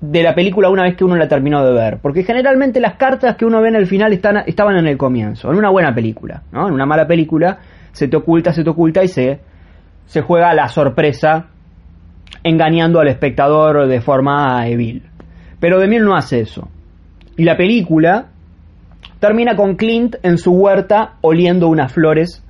de 0.00 0.22
la 0.22 0.34
película 0.34 0.70
una 0.70 0.84
vez 0.84 0.96
que 0.96 1.04
uno 1.04 1.16
la 1.16 1.28
terminó 1.28 1.64
de 1.64 1.72
ver. 1.72 1.98
Porque 2.00 2.22
generalmente 2.22 2.80
las 2.80 2.94
cartas 2.94 3.36
que 3.36 3.44
uno 3.44 3.60
ve 3.60 3.68
en 3.68 3.76
el 3.76 3.86
final 3.86 4.12
están, 4.12 4.38
estaban 4.46 4.76
en 4.76 4.86
el 4.86 4.96
comienzo, 4.96 5.50
en 5.50 5.58
una 5.58 5.70
buena 5.70 5.94
película. 5.94 6.42
¿no? 6.52 6.68
En 6.68 6.74
una 6.74 6.86
mala 6.86 7.06
película 7.06 7.58
se 7.92 8.08
te 8.08 8.16
oculta, 8.16 8.52
se 8.52 8.64
te 8.64 8.70
oculta 8.70 9.04
y 9.04 9.08
se, 9.08 9.40
se 10.06 10.22
juega 10.22 10.54
la 10.54 10.68
sorpresa 10.68 11.48
engañando 12.42 13.00
al 13.00 13.08
espectador 13.08 13.86
de 13.88 14.00
forma 14.00 14.66
evil. 14.66 15.02
Pero 15.58 15.78
De 15.78 15.88
Mil 15.88 16.04
no 16.04 16.16
hace 16.16 16.40
eso. 16.40 16.68
Y 17.36 17.44
la 17.44 17.56
película 17.56 18.28
termina 19.18 19.54
con 19.56 19.76
Clint 19.76 20.16
en 20.22 20.38
su 20.38 20.52
huerta 20.52 21.16
oliendo 21.20 21.68
unas 21.68 21.92
flores 21.92 22.42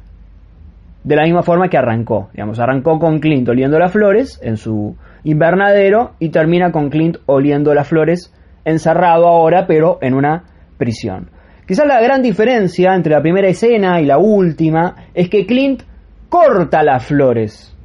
de 1.02 1.16
la 1.16 1.24
misma 1.24 1.42
forma 1.42 1.68
que 1.68 1.78
arrancó. 1.78 2.28
Digamos, 2.32 2.60
arrancó 2.60 2.98
con 3.00 3.18
Clint 3.18 3.48
oliendo 3.48 3.78
las 3.78 3.90
flores 3.90 4.38
en 4.42 4.56
su 4.56 4.96
invernadero 5.24 6.12
y 6.18 6.30
termina 6.30 6.72
con 6.72 6.90
Clint 6.90 7.18
oliendo 7.26 7.74
las 7.74 7.88
flores, 7.88 8.32
encerrado 8.64 9.26
ahora, 9.26 9.66
pero 9.66 9.98
en 10.00 10.14
una 10.14 10.44
prisión. 10.76 11.30
Quizás 11.66 11.86
la 11.86 12.00
gran 12.00 12.22
diferencia 12.22 12.94
entre 12.94 13.12
la 13.12 13.22
primera 13.22 13.48
escena 13.48 14.00
y 14.00 14.06
la 14.06 14.18
última 14.18 14.96
es 15.14 15.28
que 15.28 15.46
Clint 15.46 15.82
corta 16.28 16.82
las 16.82 17.06
flores 17.06 17.76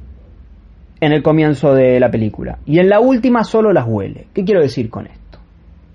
en 1.00 1.12
el 1.12 1.22
comienzo 1.22 1.74
de 1.74 2.00
la 2.00 2.10
película 2.10 2.58
y 2.64 2.78
en 2.78 2.88
la 2.88 3.00
última 3.00 3.44
solo 3.44 3.72
las 3.72 3.86
huele. 3.86 4.28
¿Qué 4.34 4.44
quiero 4.44 4.60
decir 4.60 4.90
con 4.90 5.06
esto? 5.06 5.38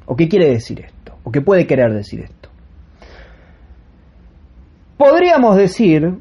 ¿O 0.06 0.16
qué 0.16 0.30
quiere 0.30 0.50
decir 0.50 0.82
esto? 0.82 1.18
¿O 1.24 1.32
qué 1.32 1.42
puede 1.42 1.68
querer 1.68 1.94
decir 1.94 2.22
esto? 2.22 2.50
Podríamos 4.98 5.58
decir 5.58 6.14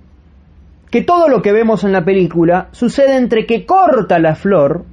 que 0.91 1.03
todo 1.03 1.29
lo 1.29 1.43
que 1.43 1.53
vemos 1.53 1.85
en 1.85 1.93
la 1.93 2.05
película 2.05 2.69
sucede 2.73 3.17
entre 3.17 3.47
que 3.47 3.65
corta 3.65 4.19
la 4.19 4.35
flor 4.35 4.85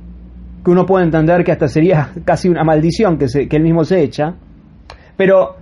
que 0.67 0.71
uno 0.71 0.86
puede 0.86 1.05
entender 1.05 1.45
que 1.45 1.53
hasta 1.53 1.69
sería 1.69 2.12
casi 2.25 2.50
una 2.50 2.65
maldición 2.65 3.17
que, 3.17 3.47
él 3.50 3.63
mismo 3.63 3.86
se 3.86 4.01
echa, 4.01 4.36
pero 5.15 5.55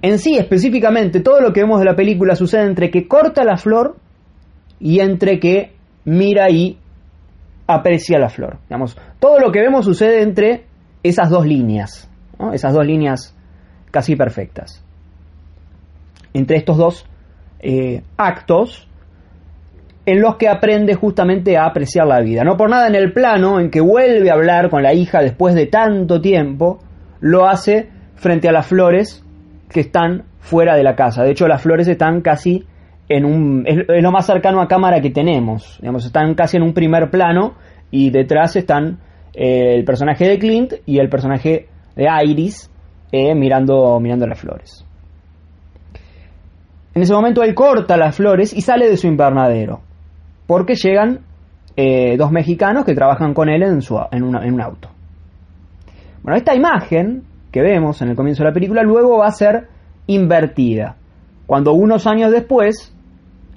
en 0.00 0.18
sí 0.18 0.38
específicamente 0.38 1.20
todo 1.20 1.42
lo 1.42 1.52
que 1.52 1.60
vemos 1.60 1.78
de 1.78 1.84
la 1.84 1.94
película 1.94 2.34
sucede 2.34 2.62
entre 2.62 2.90
que 2.90 3.06
corta 3.06 3.44
la 3.44 3.58
flor 3.58 3.96
y 4.80 5.00
entre 5.00 5.38
que 5.40 5.74
mira 6.06 6.48
y 6.48 6.78
aprecia 7.66 8.18
la 8.18 8.30
flor. 8.30 8.56
Digamos, 8.66 8.96
todo 9.20 9.40
lo 9.40 9.52
que 9.52 9.60
vemos 9.60 9.84
sucede 9.84 10.22
entre 10.22 10.64
esas 11.02 11.28
dos 11.28 11.44
líneas, 11.44 12.10
esas 12.54 12.72
dos 12.72 12.86
líneas 12.86 13.36
casi 13.90 14.16
perfectas. 14.16 14.82
Entre 16.32 16.56
estos 16.56 16.78
dos 16.78 17.06
eh, 17.60 18.02
actos 18.16 18.88
en 20.06 20.20
los 20.20 20.36
que 20.36 20.48
aprende 20.48 20.94
justamente 20.94 21.56
a 21.56 21.66
apreciar 21.66 22.06
la 22.06 22.20
vida. 22.20 22.44
No 22.44 22.56
por 22.56 22.70
nada 22.70 22.86
en 22.86 22.94
el 22.94 23.12
plano 23.12 23.58
en 23.58 23.70
que 23.70 23.80
vuelve 23.80 24.30
a 24.30 24.34
hablar 24.34 24.70
con 24.70 24.84
la 24.84 24.94
hija 24.94 25.20
después 25.20 25.54
de 25.56 25.66
tanto 25.66 26.20
tiempo, 26.20 26.78
lo 27.20 27.46
hace 27.46 27.90
frente 28.14 28.48
a 28.48 28.52
las 28.52 28.68
flores 28.68 29.24
que 29.68 29.80
están 29.80 30.24
fuera 30.38 30.76
de 30.76 30.84
la 30.84 30.94
casa. 30.94 31.24
De 31.24 31.32
hecho, 31.32 31.48
las 31.48 31.60
flores 31.60 31.88
están 31.88 32.20
casi 32.20 32.64
en 33.08 33.24
un... 33.24 33.64
es, 33.66 33.78
lo 34.00 34.12
más 34.12 34.26
cercano 34.26 34.60
a 34.60 34.68
cámara 34.68 35.00
que 35.00 35.10
tenemos. 35.10 35.78
Digamos, 35.80 36.06
están 36.06 36.34
casi 36.34 36.56
en 36.56 36.62
un 36.62 36.72
primer 36.72 37.10
plano 37.10 37.54
y 37.90 38.10
detrás 38.10 38.54
están 38.54 39.00
eh, 39.34 39.74
el 39.74 39.84
personaje 39.84 40.28
de 40.28 40.38
Clint 40.38 40.72
y 40.86 41.00
el 41.00 41.08
personaje 41.08 41.66
de 41.96 42.08
Iris 42.24 42.70
eh, 43.10 43.34
mirando, 43.34 43.98
mirando 43.98 44.28
las 44.28 44.38
flores. 44.38 44.84
En 46.94 47.02
ese 47.02 47.12
momento 47.12 47.42
él 47.42 47.54
corta 47.54 47.96
las 47.96 48.16
flores 48.16 48.52
y 48.52 48.60
sale 48.60 48.88
de 48.88 48.96
su 48.96 49.08
invernadero 49.08 49.80
porque 50.46 50.74
llegan 50.74 51.20
eh, 51.76 52.16
dos 52.16 52.32
mexicanos 52.32 52.84
que 52.84 52.94
trabajan 52.94 53.34
con 53.34 53.48
él 53.48 53.62
en, 53.62 53.82
su, 53.82 53.98
en, 54.10 54.34
en 54.34 54.54
un 54.54 54.60
auto. 54.60 54.88
Bueno, 56.22 56.36
esta 56.36 56.54
imagen 56.54 57.22
que 57.52 57.62
vemos 57.62 58.00
en 58.02 58.08
el 58.08 58.16
comienzo 58.16 58.42
de 58.42 58.50
la 58.50 58.54
película 58.54 58.82
luego 58.82 59.18
va 59.18 59.26
a 59.26 59.32
ser 59.32 59.68
invertida, 60.06 60.96
cuando 61.46 61.72
unos 61.72 62.06
años 62.06 62.30
después 62.30 62.94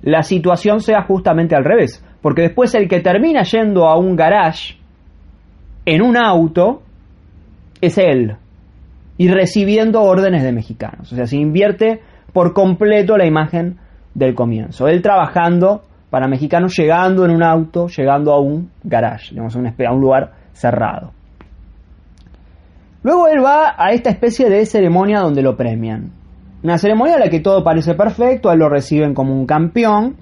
la 0.02 0.24
situación 0.24 0.80
sea 0.80 1.04
justamente 1.04 1.56
al 1.56 1.66
revés, 1.66 2.04
porque 2.22 2.44
después 2.44 2.74
el 2.76 2.88
que 2.88 3.02
termina 3.02 3.44
yendo 3.44 3.88
a 3.88 3.98
un 3.98 4.16
garage 4.16 4.78
en 5.86 6.02
un 6.02 6.18
auto 6.18 6.82
es 7.82 7.98
él 7.98 8.36
y 9.18 9.28
recibiendo 9.30 10.02
órdenes 10.02 10.44
de 10.44 10.52
mexicanos. 10.52 11.12
O 11.12 11.16
sea, 11.16 11.28
se 11.28 11.38
invierte 11.38 12.02
por 12.32 12.54
completo 12.54 13.18
la 13.18 13.26
imagen 13.26 13.78
del 14.14 14.36
comienzo. 14.36 14.88
Él 14.88 15.02
trabajando 15.02 15.84
para 16.10 16.28
mexicanos 16.28 16.76
llegando 16.78 17.26
en 17.26 17.32
un 17.32 17.44
auto, 17.44 17.88
llegando 17.88 18.34
a 18.34 18.40
un 18.40 18.72
garage, 18.84 19.32
digamos, 19.32 19.56
a 19.56 19.60
un, 19.60 19.68
a 19.68 19.94
un 19.94 20.02
lugar 20.02 20.32
cerrado. 20.54 21.12
Luego 23.04 23.28
él 23.28 23.44
va 23.44 23.76
a 23.78 23.92
esta 23.92 24.10
especie 24.10 24.50
de 24.50 24.66
ceremonia 24.66 25.20
donde 25.20 25.42
lo 25.42 25.56
premian. 25.56 26.12
Una 26.64 26.78
ceremonia 26.78 27.16
en 27.16 27.22
la 27.22 27.30
que 27.30 27.40
todo 27.40 27.64
parece 27.64 27.94
perfecto, 27.94 28.50
a 28.50 28.54
él 28.54 28.60
lo 28.60 28.68
reciben 28.68 29.14
como 29.14 29.34
un 29.34 29.46
campeón, 29.46 30.18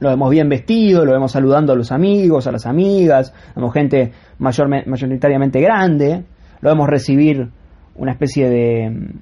lo 0.00 0.10
vemos 0.10 0.30
bien 0.30 0.48
vestido, 0.48 1.04
lo 1.04 1.12
vemos 1.12 1.32
saludando 1.32 1.72
a 1.72 1.76
los 1.76 1.92
amigos, 1.92 2.46
a 2.46 2.52
las 2.52 2.66
amigas, 2.66 3.32
vemos 3.54 3.72
gente 3.72 4.12
mayoritariamente 4.38 5.60
grande, 5.60 6.24
lo 6.60 6.70
vemos 6.70 6.88
recibir 6.88 7.48
una 7.94 8.12
especie 8.12 8.48
de, 8.50 9.12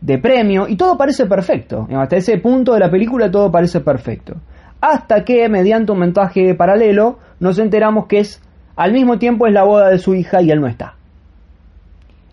de 0.00 0.18
premio 0.18 0.66
y 0.68 0.76
todo 0.76 0.96
parece 0.96 1.26
perfecto. 1.26 1.86
Hasta 1.90 2.16
ese 2.16 2.38
punto 2.38 2.72
de 2.72 2.80
la 2.80 2.90
película 2.90 3.30
todo 3.30 3.50
parece 3.50 3.80
perfecto 3.80 4.36
hasta 4.80 5.24
que 5.24 5.48
mediante 5.48 5.92
un 5.92 6.00
montaje 6.00 6.54
paralelo 6.54 7.18
nos 7.40 7.58
enteramos 7.58 8.06
que 8.06 8.20
es 8.20 8.42
al 8.76 8.92
mismo 8.92 9.18
tiempo 9.18 9.46
es 9.46 9.52
la 9.52 9.64
boda 9.64 9.88
de 9.88 9.98
su 9.98 10.14
hija 10.14 10.40
y 10.40 10.50
él 10.50 10.60
no 10.60 10.68
está. 10.68 10.94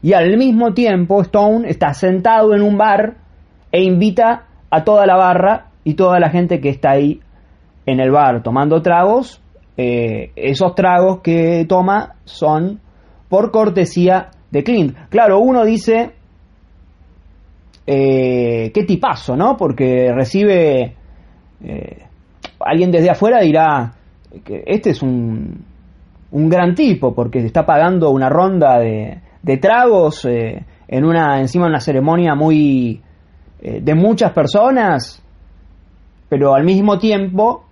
Y 0.01 0.13
al 0.13 0.37
mismo 0.37 0.73
tiempo 0.73 1.21
Stone 1.21 1.67
está 1.67 1.93
sentado 1.93 2.53
en 2.53 2.61
un 2.61 2.77
bar 2.77 3.15
e 3.71 3.83
invita 3.83 4.45
a 4.69 4.83
toda 4.83 5.07
la 5.07 5.15
barra 5.15 5.71
y 5.83 5.95
toda 5.95 6.19
la 6.19 6.29
gente 6.29 6.59
que 6.59 6.69
está 6.69 6.91
ahí 6.91 7.21
en 7.85 7.99
el 7.99 8.11
bar 8.11 8.43
tomando 8.43 8.81
tragos. 8.81 9.41
Eh, 9.77 10.31
esos 10.35 10.75
tragos 10.75 11.21
que 11.21 11.65
toma 11.67 12.15
son 12.23 12.79
por 13.29 13.51
cortesía 13.51 14.29
de 14.51 14.63
Clint. 14.63 14.95
Claro, 15.09 15.39
uno 15.39 15.65
dice, 15.65 16.13
eh, 17.87 18.71
qué 18.73 18.83
tipazo, 18.83 19.35
¿no? 19.35 19.57
Porque 19.57 20.11
recibe, 20.13 20.95
eh, 21.63 22.04
alguien 22.65 22.91
desde 22.91 23.09
afuera 23.09 23.39
dirá 23.41 23.93
que 24.43 24.63
este 24.65 24.89
es 24.89 25.01
un, 25.01 25.63
un 26.31 26.49
gran 26.49 26.75
tipo, 26.75 27.15
porque 27.15 27.39
está 27.39 27.65
pagando 27.65 28.11
una 28.11 28.27
ronda 28.27 28.79
de, 28.79 29.21
de 29.41 29.57
tragos 29.57 30.25
eh, 30.25 30.65
en 30.87 31.05
una, 31.05 31.39
encima 31.39 31.65
de 31.65 31.69
una 31.69 31.79
ceremonia 31.79 32.35
muy, 32.35 33.01
de 33.61 33.95
muchas 33.95 34.33
personas, 34.33 35.23
pero 36.29 36.53
al 36.53 36.63
mismo 36.63 36.99
tiempo 36.99 37.65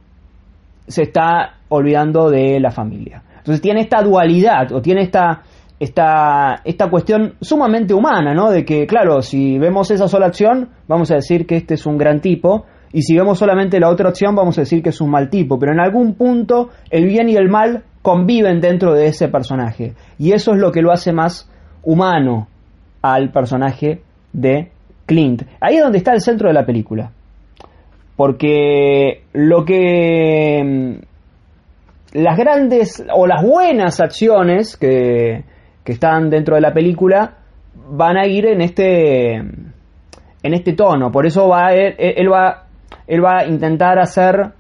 se 0.87 1.03
está 1.03 1.57
olvidando 1.69 2.29
de 2.29 2.59
la 2.59 2.71
familia. 2.71 3.23
Entonces 3.37 3.61
tiene 3.61 3.81
esta 3.81 4.01
dualidad 4.01 4.71
o 4.71 4.81
tiene 4.81 5.01
esta, 5.01 5.41
esta, 5.79 6.61
esta 6.63 6.89
cuestión 6.89 7.35
sumamente 7.41 7.93
humana, 7.93 8.33
¿no? 8.33 8.49
De 8.49 8.63
que, 8.63 8.87
claro, 8.87 9.21
si 9.21 9.57
vemos 9.57 9.91
esa 9.91 10.07
sola 10.07 10.27
acción, 10.27 10.69
vamos 10.87 11.11
a 11.11 11.15
decir 11.15 11.45
que 11.45 11.57
este 11.57 11.73
es 11.73 11.85
un 11.85 11.97
gran 11.97 12.21
tipo, 12.21 12.65
y 12.93 13.01
si 13.01 13.15
vemos 13.17 13.39
solamente 13.39 13.79
la 13.79 13.89
otra 13.89 14.09
acción, 14.09 14.35
vamos 14.35 14.57
a 14.57 14.61
decir 14.61 14.81
que 14.81 14.89
es 14.89 15.01
un 15.01 15.09
mal 15.09 15.29
tipo, 15.29 15.59
pero 15.59 15.73
en 15.73 15.79
algún 15.79 16.13
punto 16.13 16.69
el 16.89 17.05
bien 17.05 17.27
y 17.27 17.35
el 17.35 17.49
mal 17.49 17.83
conviven 18.01 18.61
dentro 18.61 18.93
de 18.93 19.07
ese 19.07 19.27
personaje, 19.27 19.93
y 20.17 20.31
eso 20.31 20.53
es 20.53 20.59
lo 20.59 20.71
que 20.71 20.81
lo 20.81 20.91
hace 20.91 21.11
más 21.11 21.49
humano 21.83 22.47
al 23.01 23.31
personaje 23.31 24.01
de 24.31 24.71
Clint. 25.05 25.43
Ahí 25.59 25.75
es 25.75 25.83
donde 25.83 25.97
está 25.97 26.13
el 26.13 26.21
centro 26.21 26.47
de 26.47 26.53
la 26.53 26.65
película. 26.65 27.11
Porque 28.15 29.23
lo 29.33 29.65
que 29.65 30.99
las 32.13 32.37
grandes 32.37 33.03
o 33.13 33.25
las 33.25 33.43
buenas 33.43 33.99
acciones 33.99 34.77
que, 34.77 35.43
que 35.83 35.91
están 35.91 36.29
dentro 36.29 36.55
de 36.55 36.61
la 36.61 36.73
película 36.73 37.37
van 37.89 38.17
a 38.17 38.27
ir 38.27 38.45
en 38.45 38.61
este 38.61 39.35
en 39.35 40.53
este 40.53 40.73
tono 40.73 41.11
por 41.11 41.25
eso 41.25 41.47
va 41.47 41.73
él, 41.73 41.95
él 41.97 42.31
va 42.31 42.62
él 43.07 43.23
va 43.23 43.39
a 43.39 43.45
intentar 43.45 43.99
hacer 43.99 44.53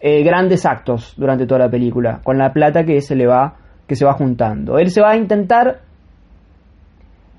eh, 0.00 0.22
grandes 0.22 0.64
actos 0.66 1.14
durante 1.16 1.46
toda 1.46 1.60
la 1.60 1.70
película 1.70 2.20
con 2.22 2.38
la 2.38 2.52
plata 2.52 2.84
que 2.84 3.00
se 3.00 3.16
le 3.16 3.26
va 3.26 3.56
que 3.86 3.96
se 3.96 4.04
va 4.04 4.12
juntando 4.12 4.78
él 4.78 4.90
se 4.90 5.00
va 5.00 5.10
a 5.12 5.16
intentar 5.16 5.80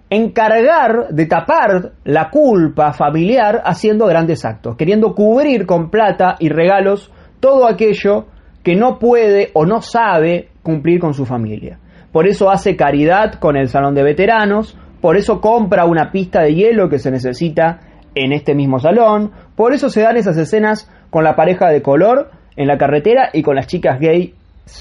encargar 0.10 1.10
de 1.10 1.26
tapar 1.28 1.92
la 2.04 2.30
culpa 2.30 2.94
familiar 2.94 3.62
haciendo 3.64 4.08
grandes 4.08 4.44
actos 4.44 4.76
queriendo 4.76 5.14
cubrir 5.14 5.66
con 5.66 5.90
plata 5.90 6.36
y 6.40 6.50
regalos 6.50 7.12
todo 7.40 7.68
aquello 7.68 8.26
que 8.64 8.76
no 8.76 9.00
puede 9.00 9.52
o 9.54 9.66
no 9.66 9.82
sabe 9.82 10.50
cumplir 10.64 11.00
con 11.00 11.14
su 11.14 11.26
familia. 11.26 11.80
Por 12.12 12.28
eso 12.28 12.50
hace 12.50 12.76
caridad 12.76 13.34
con 13.36 13.56
el 13.56 13.68
salón 13.68 13.96
de 13.96 14.04
veteranos, 14.04 14.78
por 15.02 15.16
eso 15.16 15.40
compra 15.40 15.86
una 15.86 16.12
pista 16.12 16.42
de 16.42 16.56
hielo 16.56 16.90
que 16.90 17.00
se 17.00 17.12
necesita 17.12 17.80
en 18.16 18.32
este 18.34 18.56
mismo 18.56 18.80
salón, 18.80 19.32
por 19.56 19.74
eso 19.74 19.90
se 19.90 20.02
dan 20.02 20.18
esas 20.18 20.38
escenas 20.38 20.90
con 21.10 21.24
la 21.24 21.36
pareja 21.36 21.70
de 21.70 21.82
color 21.82 22.32
en 22.56 22.68
la 22.68 22.78
carretera 22.78 23.30
y 23.34 23.42
con 23.42 23.56
las 23.56 23.68
chicas 23.68 24.00
gay 24.00 24.34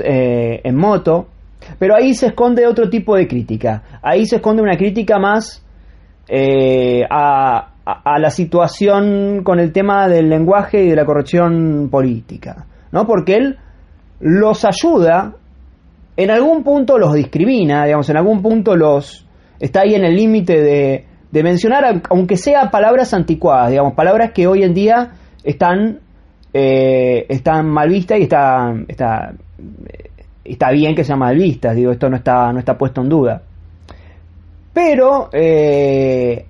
eh, 0.04 0.60
en 0.64 0.76
moto. 0.76 1.28
Pero 1.78 1.94
ahí 1.96 2.14
se 2.14 2.28
esconde 2.28 2.66
otro 2.66 2.88
tipo 2.88 3.16
de 3.16 3.26
crítica. 3.26 3.82
Ahí 4.02 4.26
se 4.26 4.36
esconde 4.36 4.62
una 4.62 4.76
crítica 4.76 5.18
más 5.18 5.64
eh, 6.28 7.02
a, 7.10 7.72
a, 7.84 8.18
la 8.18 8.30
situación 8.30 9.42
con 9.42 9.58
el 9.58 9.72
tema 9.72 10.08
del 10.08 10.28
lenguaje 10.28 10.84
y 10.84 10.88
de 10.88 10.96
la 10.96 11.04
corrección 11.04 11.88
política. 11.90 12.66
¿no? 12.92 13.06
Porque 13.06 13.34
él 13.34 13.58
los 14.20 14.64
ayuda, 14.64 15.34
en 16.16 16.30
algún 16.30 16.62
punto 16.62 16.98
los 16.98 17.14
discrimina, 17.14 17.84
digamos, 17.84 18.08
en 18.10 18.16
algún 18.16 18.42
punto 18.42 18.76
los 18.76 19.26
está 19.60 19.82
ahí 19.82 19.94
en 19.94 20.04
el 20.04 20.14
límite 20.14 20.60
de, 20.60 21.04
de 21.30 21.42
mencionar, 21.42 22.02
aunque 22.08 22.36
sea 22.36 22.70
palabras 22.70 23.12
anticuadas, 23.12 23.70
digamos, 23.70 23.94
palabras 23.94 24.32
que 24.32 24.46
hoy 24.46 24.62
en 24.62 24.74
día 24.74 25.12
están, 25.44 26.00
eh, 26.52 27.26
están 27.28 27.68
mal 27.68 27.88
vistas 27.88 28.18
y 28.18 28.22
está, 28.22 28.74
está, 28.88 29.34
está 30.44 30.70
bien 30.70 30.94
que 30.94 31.04
sean 31.04 31.18
mal 31.18 31.36
vistas, 31.36 31.76
digo, 31.76 31.92
esto 31.92 32.08
no 32.08 32.16
está, 32.16 32.52
no 32.52 32.58
está 32.58 32.78
puesto 32.78 33.02
en 33.02 33.08
duda. 33.08 33.42
Pero 34.72 35.28
eh, 35.32 36.46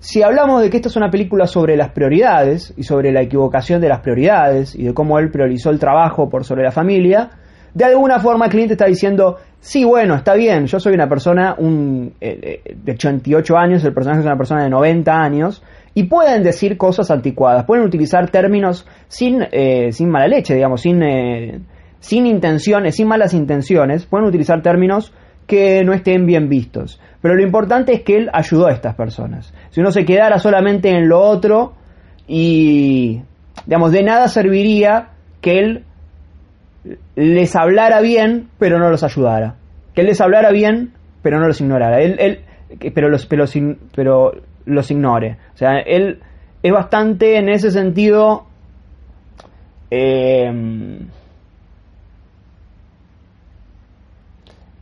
si 0.00 0.22
hablamos 0.22 0.62
de 0.62 0.70
que 0.70 0.76
esta 0.76 0.88
es 0.88 0.96
una 0.96 1.10
película 1.10 1.46
sobre 1.46 1.76
las 1.76 1.90
prioridades 1.90 2.72
y 2.76 2.84
sobre 2.84 3.12
la 3.12 3.22
equivocación 3.22 3.80
de 3.80 3.88
las 3.88 4.00
prioridades 4.00 4.74
y 4.74 4.84
de 4.84 4.94
cómo 4.94 5.18
él 5.18 5.30
priorizó 5.30 5.70
el 5.70 5.78
trabajo 5.78 6.28
por 6.30 6.44
sobre 6.44 6.62
la 6.62 6.70
familia, 6.70 7.30
de 7.74 7.84
alguna 7.84 8.18
forma 8.18 8.48
Clint 8.48 8.70
está 8.70 8.86
diciendo, 8.86 9.36
sí, 9.60 9.84
bueno, 9.84 10.14
está 10.14 10.34
bien, 10.34 10.66
yo 10.66 10.80
soy 10.80 10.94
una 10.94 11.08
persona 11.08 11.54
un, 11.58 12.14
eh, 12.20 12.62
eh, 12.64 12.76
de 12.76 12.92
88 12.92 13.56
años, 13.56 13.84
el 13.84 13.92
personaje 13.92 14.20
es 14.20 14.26
una 14.26 14.36
persona 14.36 14.64
de 14.64 14.70
90 14.70 15.12
años, 15.12 15.62
y 15.94 16.04
pueden 16.04 16.42
decir 16.42 16.76
cosas 16.76 17.10
anticuadas, 17.10 17.64
pueden 17.64 17.84
utilizar 17.84 18.30
términos 18.30 18.86
sin, 19.08 19.44
eh, 19.50 19.90
sin 19.92 20.10
mala 20.10 20.28
leche, 20.28 20.54
digamos, 20.54 20.82
sin, 20.82 21.02
sin 21.98 22.26
intenciones, 22.26 22.96
sin 22.96 23.08
malas 23.08 23.34
intenciones, 23.34 24.06
pueden 24.06 24.26
utilizar 24.26 24.62
términos 24.62 25.12
que 25.48 25.82
no 25.82 25.92
estén 25.92 26.26
bien 26.26 26.48
vistos. 26.48 27.00
Pero 27.20 27.34
lo 27.34 27.42
importante 27.42 27.92
es 27.94 28.02
que 28.02 28.16
él 28.16 28.30
ayudó 28.32 28.66
a 28.66 28.72
estas 28.72 28.94
personas. 28.94 29.52
Si 29.70 29.80
uno 29.80 29.90
se 29.90 30.04
quedara 30.04 30.38
solamente 30.38 30.90
en 30.90 31.08
lo 31.08 31.20
otro 31.20 31.72
y, 32.28 33.22
digamos, 33.66 33.90
de 33.90 34.02
nada 34.04 34.28
serviría 34.28 35.08
que 35.40 35.58
él 35.58 35.84
les 37.16 37.56
hablara 37.56 38.00
bien, 38.00 38.48
pero 38.58 38.78
no 38.78 38.90
los 38.90 39.02
ayudara. 39.02 39.56
Que 39.94 40.02
él 40.02 40.08
les 40.08 40.20
hablara 40.20 40.50
bien, 40.50 40.92
pero 41.22 41.40
no 41.40 41.46
los 41.46 41.60
ignorara. 41.60 42.00
Él, 42.00 42.16
él 42.18 42.40
pero, 42.94 43.08
los, 43.08 43.26
pero, 43.26 43.44
pero 43.94 44.32
los 44.66 44.90
ignore. 44.90 45.38
O 45.54 45.56
sea, 45.56 45.78
él 45.80 46.20
es 46.62 46.72
bastante 46.72 47.36
en 47.36 47.48
ese 47.48 47.70
sentido... 47.70 48.46
Eh, 49.90 50.52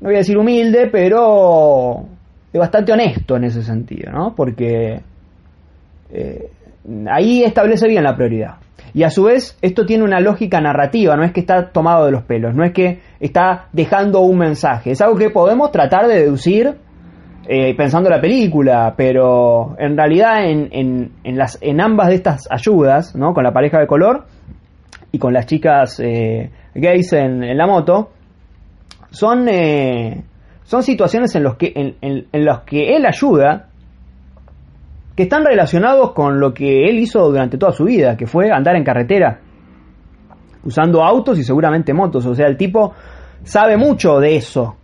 no 0.01 0.09
voy 0.09 0.15
a 0.15 0.19
decir 0.19 0.37
humilde, 0.37 0.89
pero 0.91 2.07
bastante 2.59 2.93
honesto 2.93 3.37
en 3.37 3.45
ese 3.45 3.63
sentido, 3.63 4.13
¿no? 4.13 4.35
Porque 4.35 5.01
eh, 6.11 6.51
ahí 7.11 7.43
establece 7.43 7.89
bien 7.89 8.05
la 8.05 8.17
prioridad. 8.17 8.57
Y 8.97 9.03
a 9.03 9.11
su 9.11 9.25
vez, 9.25 9.59
esto 9.61 9.85
tiene 9.85 10.05
una 10.05 10.21
lógica 10.21 10.59
narrativa, 10.59 11.17
no 11.17 11.23
es 11.23 11.33
que 11.33 11.41
está 11.41 11.71
tomado 11.71 12.07
de 12.07 12.13
los 12.13 12.23
pelos, 12.23 12.55
no 12.55 12.65
es 12.65 12.73
que 12.73 13.01
está 13.21 13.67
dejando 13.75 14.21
un 14.21 14.39
mensaje, 14.39 14.93
es 14.93 15.03
algo 15.03 15.19
que 15.19 15.29
podemos 15.29 15.71
tratar 15.71 16.07
de 16.07 16.23
deducir 16.23 16.77
eh, 17.47 17.77
pensando 17.77 18.09
la 18.09 18.23
película, 18.23 18.95
pero 18.97 19.77
en 19.79 19.99
realidad 19.99 20.47
en, 20.49 21.11
en, 21.25 21.37
las, 21.37 21.59
en 21.61 21.83
ambas 21.83 22.09
de 22.09 22.15
estas 22.15 22.49
ayudas, 22.51 23.15
¿no? 23.15 23.35
con 23.35 23.45
la 23.45 23.53
pareja 23.53 23.79
de 23.81 23.87
color 23.87 24.25
y 25.13 25.19
con 25.19 25.35
las 25.35 25.45
chicas 25.45 26.01
eh, 26.01 26.51
gays 26.75 27.13
en, 27.13 27.55
la 27.55 27.67
moto, 27.67 28.13
son 29.11 29.47
son 30.65 30.83
situaciones 30.83 31.35
en 31.35 31.43
los 31.43 31.57
que, 31.57 31.71
en, 32.01 32.29
que 32.65 32.97
él 32.97 33.05
ayuda 33.05 33.66
que 35.17 35.23
están 35.23 35.45
relacionados 35.45 36.13
con 36.13 36.39
lo 36.39 36.53
que 36.53 36.85
él 36.85 36.99
hizo 36.99 37.27
durante 37.27 37.57
toda 37.57 37.73
su 37.73 37.85
vida, 37.85 38.17
que 38.17 38.27
fue 38.27 38.51
andar 38.53 38.77
en 38.77 38.85
carretera, 38.85 39.41
usando 40.63 41.03
autos 41.03 41.39
y 41.39 41.43
seguramente 41.43 41.95
motos. 41.95 42.27
O 42.27 42.35
sea, 42.35 42.47
el 42.47 42.59
tipo 42.59 42.93
sabe 43.43 43.79
mucho 43.79 44.21
de 44.21 44.37
eso. 44.37 44.77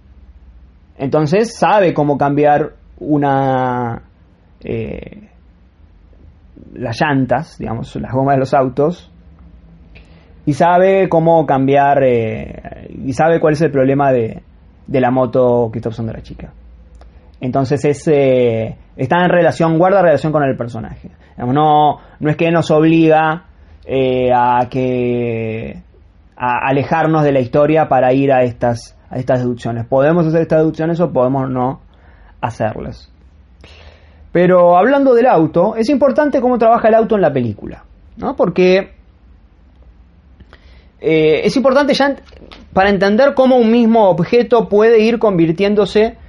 Entonces 0.97 1.55
sabe 1.55 1.93
cómo 1.93 2.17
cambiar 2.17 2.73
una... 2.99 4.03
Eh, 4.65 5.29
las 6.75 6.99
llantas, 6.99 7.59
digamos, 7.59 7.95
las 7.97 8.13
gomas 8.13 8.37
de 8.37 8.41
los 8.41 8.55
autos, 8.55 9.11
y 10.47 10.55
sabe 10.55 11.09
cómo 11.11 11.45
cambiar, 11.45 12.03
eh, 12.05 12.89
y 13.05 13.13
sabe 13.13 13.41
cuál 13.41 13.53
es 13.53 13.61
el 13.61 13.71
problema 13.71 14.11
de, 14.11 14.43
de 14.87 15.01
la 15.01 15.11
moto 15.11 15.69
que 15.71 15.81
está 15.81 15.91
usando 15.91 16.13
la 16.13 16.23
chica. 16.23 16.53
Entonces 17.43 17.85
es, 17.85 18.07
eh, 18.07 18.77
está 18.97 19.25
en 19.25 19.29
relación, 19.29 19.77
guarda 19.77 20.01
relación 20.01 20.33
con 20.33 20.45
el 20.45 20.57
personaje. 20.57 21.11
No, 21.37 21.99
no 22.21 22.31
es 22.31 22.37
que 22.37 22.53
nos 22.53 22.71
obliga 22.71 23.47
eh, 23.85 24.31
a 24.33 24.69
que 24.71 25.83
a 26.37 26.69
alejarnos 26.69 27.25
de 27.25 27.33
la 27.33 27.41
historia 27.41 27.89
para 27.89 28.13
ir 28.13 28.33
a 28.33 28.45
estas, 28.45 28.97
a 29.11 29.17
estas 29.17 29.41
deducciones. 29.41 29.87
Podemos 29.87 30.25
hacer 30.25 30.43
estas 30.43 30.61
deducciones 30.61 31.01
o 31.01 31.13
podemos 31.13 31.51
no 31.51 31.81
hacerlas. 32.41 33.13
Pero 34.31 34.77
hablando 34.79 35.13
del 35.13 35.27
auto, 35.27 35.75
es 35.75 35.89
importante 35.89 36.41
cómo 36.41 36.59
trabaja 36.59 36.87
el 36.87 36.95
auto 36.95 37.17
en 37.17 37.23
la 37.23 37.33
película, 37.33 37.85
¿no? 38.19 38.37
Porque 38.37 38.93
eh, 41.01 41.41
es 41.43 41.57
importante 41.57 41.93
ya 41.95 42.15
para 42.73 42.89
entender 42.89 43.35
cómo 43.35 43.57
un 43.57 43.73
mismo 43.73 44.09
objeto 44.09 44.69
puede 44.69 45.01
ir 45.01 45.19
convirtiéndose 45.19 46.22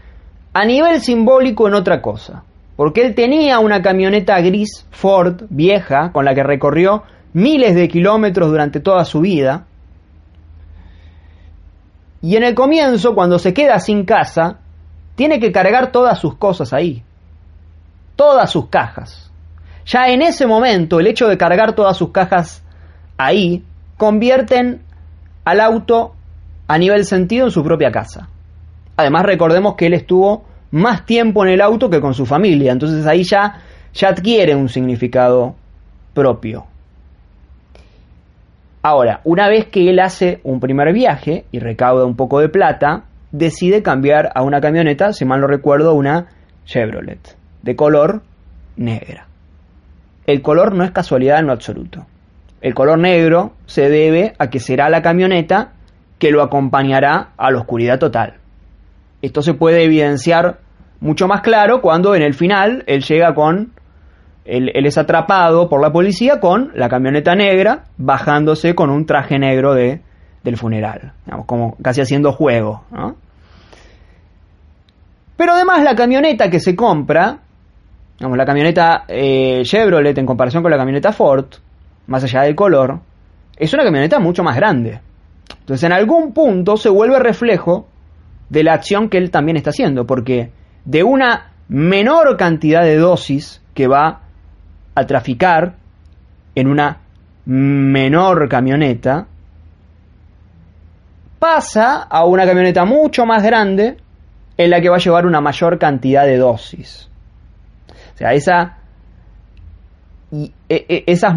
a 0.54 0.66
nivel 0.66 1.02
simbólico 1.02 1.68
en 1.68 1.74
otra 1.74 2.02
cosa. 2.02 2.44
Porque 2.76 3.02
él 3.02 3.14
tenía 3.14 3.60
una 3.60 3.82
camioneta 3.82 4.40
gris 4.42 4.88
Ford 4.92 5.44
vieja 5.50 6.12
con 6.12 6.26
la 6.26 6.34
que 6.34 6.44
recorrió 6.44 7.04
miles 7.34 7.76
de 7.76 7.88
kilómetros 7.88 8.50
durante 8.50 8.80
toda 8.80 9.06
su 9.06 9.22
vida. 9.22 9.66
Y 12.22 12.36
en 12.36 12.44
el 12.44 12.56
comienzo, 12.56 13.14
cuando 13.14 13.38
se 13.38 13.54
queda 13.54 13.80
sin 13.80 14.06
casa, 14.06 14.60
tiene 15.16 15.40
que 15.40 15.52
cargar 15.52 15.92
todas 15.92 16.20
sus 16.20 16.36
cosas 16.36 16.74
ahí. 16.74 17.04
todas 18.16 18.52
sus 18.52 18.70
cajas. 18.70 19.32
Ya 19.86 20.08
en 20.08 20.22
ese 20.22 20.46
momento, 20.46 21.00
el 21.00 21.08
hecho 21.08 21.28
de 21.28 21.38
cargar 21.38 21.74
todas 21.74 21.98
sus 21.98 22.12
cajas 22.12 22.64
ahí, 23.18 23.64
convierten 23.98 24.82
al 25.46 25.60
auto 25.60 26.14
a 26.68 26.78
nivel 26.78 27.06
sentido 27.06 27.46
en 27.48 27.52
su 27.52 27.64
propia 27.64 27.92
casa. 27.92 28.30
Además, 28.96 29.26
recordemos 29.26 29.76
que 29.76 29.88
él 29.88 29.94
estuvo 29.94 30.46
más 30.72 31.06
tiempo 31.06 31.46
en 31.46 31.52
el 31.52 31.62
auto 31.62 31.90
que 31.90 32.02
con 32.02 32.14
su 32.14 32.26
familia, 32.26 32.72
entonces 32.72 33.06
ahí 33.06 33.24
ya, 33.24 33.62
adquiere 34.08 34.56
un 34.56 34.70
significado 34.70 35.56
propio. 36.14 36.66
Ahora, 38.82 39.22
una 39.24 39.48
vez 39.48 39.68
que 39.68 39.90
él 39.90 40.00
hace 40.00 40.42
un 40.44 40.60
primer 40.60 40.92
viaje 40.92 41.46
y 41.52 41.60
recauda 41.60 42.06
un 42.06 42.16
poco 42.16 42.40
de 42.40 42.50
plata, 42.50 43.04
decide 43.32 43.82
cambiar 43.82 44.32
a 44.36 44.42
una 44.42 44.60
camioneta, 44.62 45.14
si 45.14 45.26
mal 45.26 45.42
no 45.42 45.48
recuerdo, 45.48 45.94
una 45.94 46.28
Chevrolet, 46.66 47.38
de 47.62 47.76
color 47.76 48.24
negra. 48.76 49.28
El 50.26 50.42
color 50.42 50.74
no 50.74 50.84
es 50.84 50.92
casualidad 50.92 51.40
en 51.40 51.48
lo 51.48 51.54
absoluto. 51.54 52.06
El 52.62 52.74
color 52.74 52.98
negro 52.98 53.54
se 53.66 53.90
debe 53.90 54.34
a 54.40 54.50
que 54.50 54.60
será 54.60 54.90
la 54.90 55.02
camioneta 55.02 55.74
que 56.18 56.32
lo 56.32 56.42
acompañará 56.42 57.32
a 57.38 57.52
la 57.52 57.60
oscuridad 57.60 58.00
total. 58.00 58.36
Esto 59.24 59.42
se 59.42 59.54
puede 59.54 59.86
evidenciar 59.86 60.60
mucho 61.00 61.30
más 61.30 61.40
claro 61.40 61.82
cuando 61.82 62.14
en 62.14 62.22
el 62.22 62.34
final 62.34 62.84
él 62.88 63.04
llega 63.04 63.34
con 63.34 63.72
él, 64.44 64.70
es 64.74 64.98
atrapado 64.98 65.70
por 65.70 65.82
la 65.82 65.94
policía 65.94 66.42
con 66.42 66.72
la 66.76 66.90
camioneta 66.90 67.34
negra 67.34 67.86
bajándose 67.96 68.76
con 68.76 68.90
un 68.90 69.06
traje 69.06 69.40
negro 69.40 69.74
de, 69.76 70.02
del 70.44 70.58
funeral, 70.58 71.14
como 71.46 71.78
casi 71.82 72.02
haciendo 72.02 72.34
juego. 72.34 72.84
Pero 75.38 75.54
además 75.54 75.84
la 75.84 75.96
camioneta 75.96 76.50
que 76.50 76.60
se 76.60 76.76
compra, 76.76 77.40
digamos, 78.20 78.38
la 78.38 78.46
camioneta 78.46 79.06
eh, 79.08 79.62
Chevrolet 79.64 80.18
en 80.18 80.26
comparación 80.26 80.62
con 80.62 80.70
la 80.70 80.78
camioneta 80.78 81.14
Ford, 81.14 81.46
más 82.08 82.26
allá 82.26 82.42
del 82.42 82.56
color, 82.56 83.00
es 83.56 83.74
una 83.74 83.86
camioneta 83.86 84.20
mucho 84.20 84.44
más 84.44 84.58
grande. 84.58 85.00
Entonces 85.62 85.86
en 85.86 85.94
algún 85.94 86.34
punto 86.34 86.76
se 86.76 86.90
vuelve 86.90 87.20
reflejo 87.20 87.88
de 88.54 88.64
la 88.64 88.74
acción 88.74 89.10
que 89.10 89.18
él 89.18 89.32
también 89.32 89.58
está 89.58 89.72
haciendo, 89.72 90.06
porque 90.06 90.52
de 90.86 91.02
una 91.02 91.54
menor 91.70 92.38
cantidad 92.38 92.84
de 92.84 92.98
dosis 92.98 93.64
que 93.74 93.88
va 93.88 94.22
a 94.94 95.06
traficar 95.08 95.74
en 96.54 96.68
una 96.68 97.00
menor 97.46 98.48
camioneta, 98.48 99.26
pasa 101.40 102.04
a 102.04 102.26
una 102.26 102.46
camioneta 102.46 102.86
mucho 102.86 103.26
más 103.26 103.42
grande 103.42 103.98
en 104.56 104.70
la 104.70 104.80
que 104.80 104.90
va 104.90 104.98
a 104.98 105.00
llevar 105.00 105.26
una 105.26 105.42
mayor 105.42 105.80
cantidad 105.80 106.24
de 106.26 106.38
dosis. 106.38 107.10
O 108.14 108.18
sea, 108.18 108.34
esa 108.34 108.78
y, 110.32 110.54
e, 110.70 110.86
e, 110.88 111.04
esas, 111.08 111.34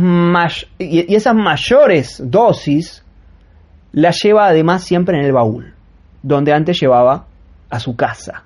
y 0.79 1.15
esas 1.15 1.35
mayores 1.35 2.23
dosis 2.23 3.03
las 3.93 4.23
lleva 4.23 4.49
además 4.49 4.85
siempre 4.85 5.19
en 5.19 5.25
el 5.25 5.33
baúl, 5.33 5.76
donde 6.27 6.53
antes 6.53 6.81
llevaba 6.81 7.25
a 7.71 7.79
su 7.79 7.95
casa, 7.95 8.43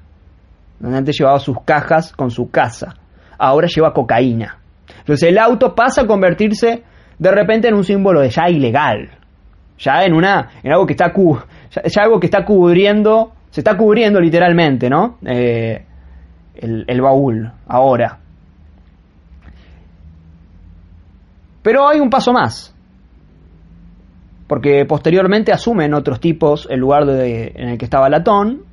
donde 0.79 0.99
antes 0.99 1.19
llevaba 1.19 1.39
sus 1.39 1.63
cajas 1.65 2.13
con 2.13 2.31
su 2.31 2.51
casa, 2.51 2.95
ahora 3.39 3.69
lleva 3.75 3.95
cocaína. 3.95 4.59
Entonces 4.99 5.31
el 5.31 5.39
auto 5.39 5.75
pasa 5.75 6.03
a 6.03 6.07
convertirse 6.07 6.83
de 7.19 7.31
repente 7.31 7.69
en 7.69 7.75
un 7.75 7.85
símbolo 7.85 8.21
de 8.21 8.29
ya 8.29 8.51
ilegal, 8.51 9.09
ya 9.79 10.05
en 10.05 10.13
una, 10.13 10.51
en 10.63 10.73
algo 10.73 10.85
que 10.87 10.93
está 10.93 11.11
ya, 11.11 12.03
algo 12.03 12.21
que 12.21 12.27
está 12.27 12.45
cubriendo, 12.45 13.33
se 13.49 13.63
está 13.63 13.79
cubriendo 13.79 14.21
literalmente, 14.21 14.91
¿no? 14.91 15.17
Eh, 15.25 15.83
el 16.55 17.01
baúl 17.01 17.51
ahora. 17.67 18.19
Pero 21.63 21.89
hay 21.89 21.99
un 21.99 22.11
paso 22.11 22.35
más, 22.35 22.75
porque 24.51 24.85
posteriormente 24.85 25.53
asumen 25.53 25.95
otros 25.95 26.19
tipos 26.19 26.67
el 26.69 26.81
lugar 26.81 27.09
en 27.09 27.69
el 27.69 27.79
que 27.79 27.85
estaba 27.85 28.09
Latón, 28.09 28.65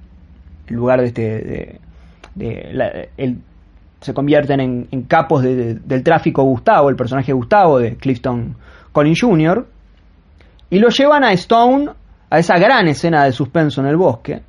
el 0.66 0.76
lugar 0.76 1.00
de 1.02 1.06
este, 1.06 1.80
se 4.02 4.12
convierten 4.12 4.60
en, 4.60 5.04
capos 5.04 5.44
del 5.44 6.04
tráfico 6.04 6.42
Gustavo, 6.42 6.90
el 6.90 6.96
personaje 6.96 7.32
Gustavo 7.32 7.78
de 7.78 7.96
Clifton 7.96 8.56
Collins 8.92 9.22
Jr., 9.22 9.68
y 10.72 10.80
lo 10.80 10.90
llevan 10.90 11.24
a 11.24 11.32
Stone 11.34 11.92
a 12.32 12.40
esa 12.40 12.58
gran 12.58 12.88
escena 12.88 13.26
de 13.26 13.32
suspenso 13.32 13.80
en 13.82 13.86
el 13.86 13.98
bosque, 13.98 14.42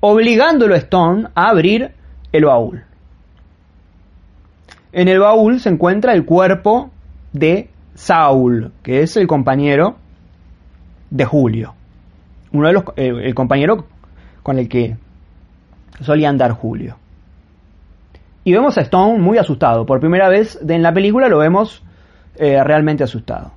obligándolo 0.00 0.74
a 0.74 0.78
Stone 0.78 1.28
a 1.32 1.50
abrir 1.50 1.92
el 2.32 2.44
baúl. 2.44 2.82
En 4.90 5.06
el 5.06 5.20
baúl 5.20 5.60
se 5.60 5.68
encuentra 5.68 6.12
el 6.12 6.24
cuerpo 6.24 6.90
de 7.32 7.70
Saul, 7.96 8.72
que 8.82 9.02
es 9.02 9.16
el 9.16 9.26
compañero 9.26 9.96
de 11.10 11.24
Julio, 11.24 11.74
uno 12.52 12.68
de 12.68 12.74
los, 12.74 12.84
eh, 12.96 13.12
el 13.24 13.34
compañero 13.34 13.86
con 14.42 14.58
el 14.58 14.68
que 14.68 14.96
solía 16.02 16.28
andar 16.28 16.52
Julio. 16.52 16.96
Y 18.44 18.52
vemos 18.52 18.78
a 18.78 18.82
Stone 18.82 19.18
muy 19.18 19.38
asustado. 19.38 19.86
Por 19.86 19.98
primera 19.98 20.28
vez 20.28 20.60
en 20.68 20.82
la 20.82 20.92
película 20.92 21.28
lo 21.28 21.38
vemos 21.38 21.82
eh, 22.36 22.62
realmente 22.62 23.02
asustado. 23.02 23.52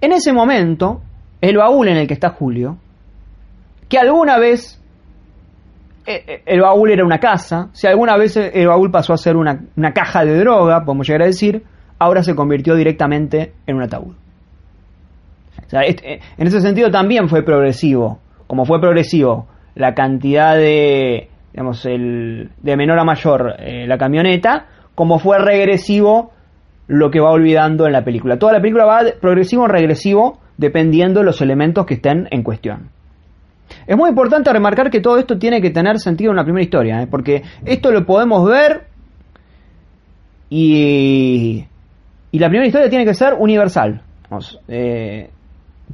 En 0.00 0.12
ese 0.12 0.32
momento, 0.32 1.02
el 1.40 1.56
baúl 1.56 1.88
en 1.88 1.98
el 1.98 2.06
que 2.06 2.14
está 2.14 2.30
Julio, 2.30 2.78
que 3.88 3.98
alguna 3.98 4.38
vez 4.38 4.80
eh, 6.06 6.42
el 6.46 6.60
baúl 6.60 6.90
era 6.90 7.04
una 7.04 7.18
casa, 7.18 7.68
si 7.72 7.86
alguna 7.86 8.16
vez 8.16 8.36
el 8.36 8.68
baúl 8.68 8.90
pasó 8.90 9.12
a 9.12 9.18
ser 9.18 9.36
una, 9.36 9.60
una 9.76 9.92
caja 9.92 10.24
de 10.24 10.38
droga, 10.38 10.84
podemos 10.84 11.06
llegar 11.06 11.22
a 11.22 11.26
decir, 11.26 11.64
ahora 12.00 12.24
se 12.24 12.34
convirtió 12.34 12.74
directamente 12.74 13.52
en 13.66 13.76
un 13.76 13.82
ataúd. 13.82 14.14
en 15.70 16.46
ese 16.46 16.60
sentido 16.60 16.90
también 16.90 17.28
fue 17.28 17.44
progresivo, 17.44 18.18
como 18.48 18.64
fue 18.64 18.80
progresivo 18.80 19.46
la 19.76 19.94
cantidad 19.94 20.56
de, 20.56 21.28
digamos, 21.52 21.84
de 21.84 22.76
menor 22.76 22.98
a 22.98 23.04
mayor 23.04 23.54
eh, 23.58 23.86
la 23.86 23.98
camioneta, 23.98 24.66
como 24.96 25.18
fue 25.20 25.38
regresivo 25.38 26.32
lo 26.88 27.10
que 27.10 27.20
va 27.20 27.30
olvidando 27.30 27.86
en 27.86 27.92
la 27.92 28.02
película. 28.02 28.38
Toda 28.38 28.54
la 28.54 28.60
película 28.60 28.84
va 28.84 29.02
progresivo 29.20 29.64
o 29.64 29.68
regresivo 29.68 30.40
dependiendo 30.56 31.20
de 31.20 31.26
los 31.26 31.40
elementos 31.40 31.86
que 31.86 31.94
estén 31.94 32.26
en 32.30 32.42
cuestión. 32.42 32.88
Es 33.86 33.96
muy 33.96 34.10
importante 34.10 34.52
remarcar 34.52 34.90
que 34.90 35.00
todo 35.00 35.18
esto 35.18 35.38
tiene 35.38 35.60
que 35.60 35.70
tener 35.70 35.98
sentido 35.98 36.32
en 36.32 36.36
la 36.36 36.44
primera 36.44 36.64
historia, 36.64 37.02
¿eh? 37.02 37.06
porque 37.06 37.42
esto 37.64 37.92
lo 37.92 38.04
podemos 38.04 38.48
ver 38.48 38.88
y, 40.50 41.64
y 42.32 42.38
la 42.38 42.48
primera 42.48 42.66
historia 42.66 42.88
tiene 42.88 43.04
que 43.04 43.14
ser 43.14 43.34
universal. 43.38 44.02
Eh, 44.68 45.30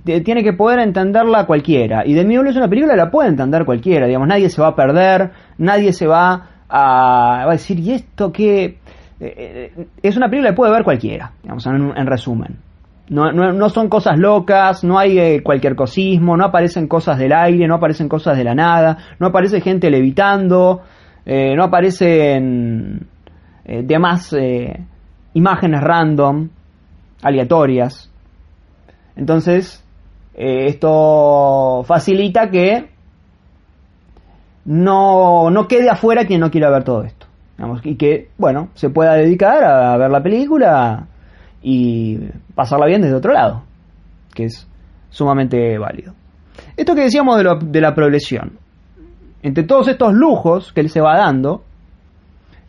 tiene 0.04 0.42
que 0.42 0.52
poder 0.52 0.80
entenderla 0.80 1.46
cualquiera. 1.46 2.06
Y 2.06 2.12
de 2.14 2.24
mi 2.24 2.36
es 2.36 2.56
una 2.56 2.68
película 2.68 2.94
la 2.94 3.10
puede 3.10 3.30
entender 3.30 3.64
cualquiera. 3.64 4.06
Digamos, 4.06 4.28
nadie 4.28 4.50
se 4.50 4.60
va 4.60 4.68
a 4.68 4.76
perder, 4.76 5.30
nadie 5.58 5.92
se 5.92 6.06
va 6.06 6.48
a, 6.68 7.44
va 7.44 7.50
a 7.50 7.52
decir, 7.52 7.78
¿y 7.80 7.92
esto 7.92 8.30
qué? 8.30 8.78
Eh, 9.18 9.72
eh, 9.74 9.86
es 10.02 10.16
una 10.16 10.28
película 10.28 10.50
que 10.50 10.56
puede 10.56 10.72
ver 10.72 10.84
cualquiera, 10.84 11.32
digamos, 11.42 11.66
en, 11.66 12.06
resumen. 12.06 12.58
No, 13.08 13.32
no, 13.32 13.68
son 13.70 13.88
cosas 13.88 14.18
locas, 14.18 14.82
no 14.82 14.98
hay 14.98 15.40
cualquier 15.40 15.76
cosismo, 15.76 16.36
no 16.36 16.44
aparecen 16.44 16.88
cosas 16.88 17.16
del 17.18 17.32
aire, 17.32 17.66
no 17.68 17.76
aparecen 17.76 18.08
cosas 18.08 18.36
de 18.36 18.42
la 18.42 18.54
nada, 18.54 18.98
no 19.20 19.28
aparece 19.28 19.60
gente 19.60 19.90
levitando, 19.90 20.82
no 21.24 21.64
aparecen 21.64 23.06
demás 23.64 24.34
imágenes 25.36 25.82
random, 25.82 26.48
aleatorias. 27.22 28.10
Entonces, 29.16 29.84
eh, 30.34 30.68
esto 30.68 31.82
facilita 31.84 32.50
que 32.50 32.88
no, 34.64 35.50
no 35.50 35.68
quede 35.68 35.90
afuera 35.90 36.24
quien 36.24 36.40
no 36.40 36.50
quiera 36.50 36.70
ver 36.70 36.84
todo 36.84 37.02
esto. 37.04 37.26
y 37.84 37.96
que, 37.96 38.30
bueno, 38.38 38.70
se 38.74 38.88
pueda 38.88 39.12
dedicar 39.12 39.62
a 39.62 39.96
ver 39.98 40.10
la 40.10 40.22
película 40.22 41.06
y 41.62 42.18
pasarla 42.54 42.86
bien 42.86 43.02
desde 43.02 43.16
otro 43.16 43.34
lado, 43.34 43.62
que 44.34 44.44
es 44.44 44.66
sumamente 45.10 45.76
válido. 45.76 46.14
Esto 46.78 46.94
que 46.94 47.02
decíamos 47.02 47.36
de, 47.36 47.58
de 47.60 47.80
la 47.82 47.94
progresión. 47.94 48.58
Entre 49.42 49.64
todos 49.64 49.88
estos 49.88 50.14
lujos 50.14 50.72
que 50.72 50.80
él 50.80 50.88
se 50.88 51.02
va 51.02 51.18
dando, 51.18 51.62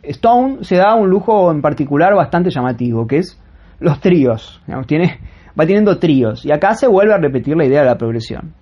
Stone 0.08 0.64
se 0.64 0.76
da 0.76 0.94
un 0.94 1.08
lujo 1.08 1.50
en 1.50 1.60
particular 1.60 2.14
bastante 2.14 2.50
llamativo, 2.50 3.06
que 3.06 3.18
es 3.18 3.40
los 3.80 4.00
tríos. 4.00 4.60
tiene 4.86 5.18
va 5.58 5.66
teniendo 5.66 5.98
tríos. 5.98 6.44
Y 6.44 6.52
acá 6.52 6.74
se 6.74 6.86
vuelve 6.86 7.14
a 7.14 7.18
repetir 7.18 7.56
la 7.56 7.64
idea 7.64 7.80
de 7.80 7.86
la 7.86 7.98
progresión. 7.98 8.54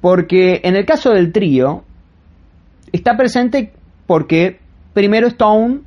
Porque 0.00 0.60
en 0.64 0.76
el 0.76 0.84
caso 0.84 1.10
del 1.10 1.32
trío, 1.32 1.84
está 2.92 3.16
presente 3.16 3.72
porque 4.06 4.58
primero 4.92 5.28
Stone 5.28 5.80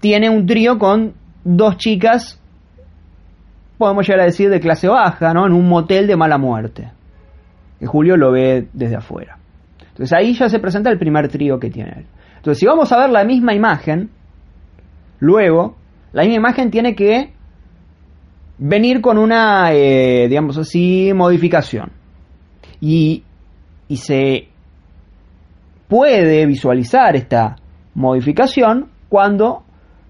tiene 0.00 0.28
un 0.30 0.46
trío 0.46 0.78
con 0.78 1.14
dos 1.44 1.76
chicas, 1.76 2.40
podemos 3.78 4.06
llegar 4.06 4.22
a 4.22 4.24
decir, 4.24 4.50
de 4.50 4.60
clase 4.60 4.88
baja, 4.88 5.32
¿no? 5.32 5.46
En 5.46 5.52
un 5.52 5.68
motel 5.68 6.06
de 6.06 6.16
mala 6.16 6.38
muerte. 6.38 6.90
Que 7.78 7.86
Julio 7.86 8.16
lo 8.16 8.32
ve 8.32 8.66
desde 8.72 8.96
afuera. 8.96 9.39
Entonces 10.00 10.16
ahí 10.16 10.32
ya 10.32 10.48
se 10.48 10.58
presenta 10.58 10.88
el 10.88 10.98
primer 10.98 11.28
trío 11.28 11.60
que 11.60 11.68
tiene 11.68 11.92
él. 11.94 12.06
Entonces 12.36 12.58
si 12.58 12.64
vamos 12.64 12.90
a 12.90 12.98
ver 12.98 13.10
la 13.10 13.22
misma 13.22 13.52
imagen, 13.52 14.08
luego, 15.18 15.76
la 16.14 16.22
misma 16.22 16.38
imagen 16.38 16.70
tiene 16.70 16.94
que 16.94 17.34
venir 18.56 19.02
con 19.02 19.18
una, 19.18 19.74
eh, 19.74 20.26
digamos 20.26 20.56
así, 20.56 21.12
modificación. 21.14 21.92
Y, 22.80 23.24
y 23.88 23.96
se 23.98 24.48
puede 25.86 26.46
visualizar 26.46 27.14
esta 27.14 27.56
modificación 27.92 28.88
cuando 29.10 29.64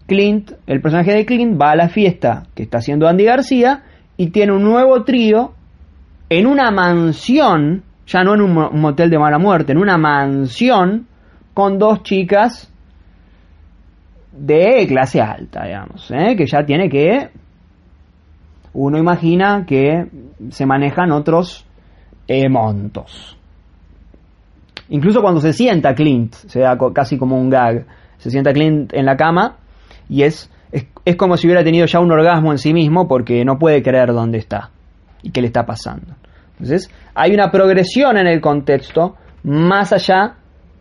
Clint, 0.07 0.53
el 0.69 0.81
personaje 0.81 1.13
de 1.15 1.27
Clint, 1.27 1.61
va 1.61 1.73
a 1.73 1.77
la 1.77 1.89
fiesta 1.89 2.45
que 2.55 2.63
está 2.63 2.79
haciendo 2.79 3.09
Andy 3.09 3.25
García 3.25 3.83
y 4.17 4.31
tiene 4.31 4.53
un 4.53 4.63
nuevo 4.63 5.03
trío 5.03 5.55
en 6.29 6.47
una 6.47 6.71
mansión, 6.71 7.83
ya 8.11 8.25
no 8.25 8.35
en 8.35 8.41
un 8.41 8.81
motel 8.81 9.09
de 9.09 9.19
mala 9.19 9.39
muerte, 9.39 9.73
en 9.73 9.79
una 9.79 9.97
mansión 9.97 11.07
con 11.55 11.79
dos 11.79 12.03
chicas 12.03 12.73
de 14.33 14.85
clase 14.89 15.21
alta, 15.21 15.65
digamos, 15.65 16.11
¿eh? 16.11 16.35
que 16.37 16.47
ya 16.47 16.65
tiene 16.65 16.89
que, 16.89 17.31
uno 18.73 18.99
imagina 18.99 19.65
que 19.65 20.07
se 20.51 20.67
manejan 20.67 21.13
otros 21.13 21.65
eh, 22.27 22.49
montos. 22.49 23.37
Incluso 24.89 25.23
cuando 25.23 25.41
se 25.41 25.53
sienta 25.53 25.95
Clint, 25.95 26.35
se 26.35 26.61
da 26.61 26.77
casi 26.93 27.17
como 27.17 27.39
un 27.41 27.49
gag, 27.49 27.87
se 28.19 28.31
sienta 28.31 28.53
Clint 28.53 28.93
en 28.93 29.07
la 29.07 29.17
cama 29.17 29.59
y 30.09 30.25
es, 30.25 30.51
es, 30.73 30.87
es 31.05 31.15
como 31.15 31.37
si 31.37 31.47
hubiera 31.47 31.63
tenido 31.63 31.87
ya 31.87 32.01
un 32.01 32.11
orgasmo 32.11 32.51
en 32.51 32.59
sí 32.59 32.73
mismo 32.73 33.07
porque 33.07 33.45
no 33.45 33.57
puede 33.57 33.85
creer 33.85 34.13
dónde 34.13 34.39
está 34.39 34.71
y 35.23 35.31
qué 35.31 35.41
le 35.43 35.47
está 35.47 35.65
pasando. 35.65 36.17
Entonces, 36.61 36.91
hay 37.15 37.33
una 37.33 37.51
progresión 37.51 38.19
en 38.19 38.27
el 38.27 38.41
contexto 38.41 39.17
más 39.45 39.93
allá 39.93 40.35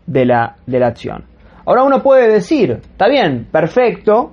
de 0.06 0.26
la, 0.26 0.56
de 0.66 0.78
la 0.78 0.88
acción. 0.88 1.24
Ahora 1.64 1.84
uno 1.84 2.02
puede 2.02 2.30
decir, 2.30 2.80
está 2.82 3.08
bien, 3.08 3.46
perfecto, 3.50 4.32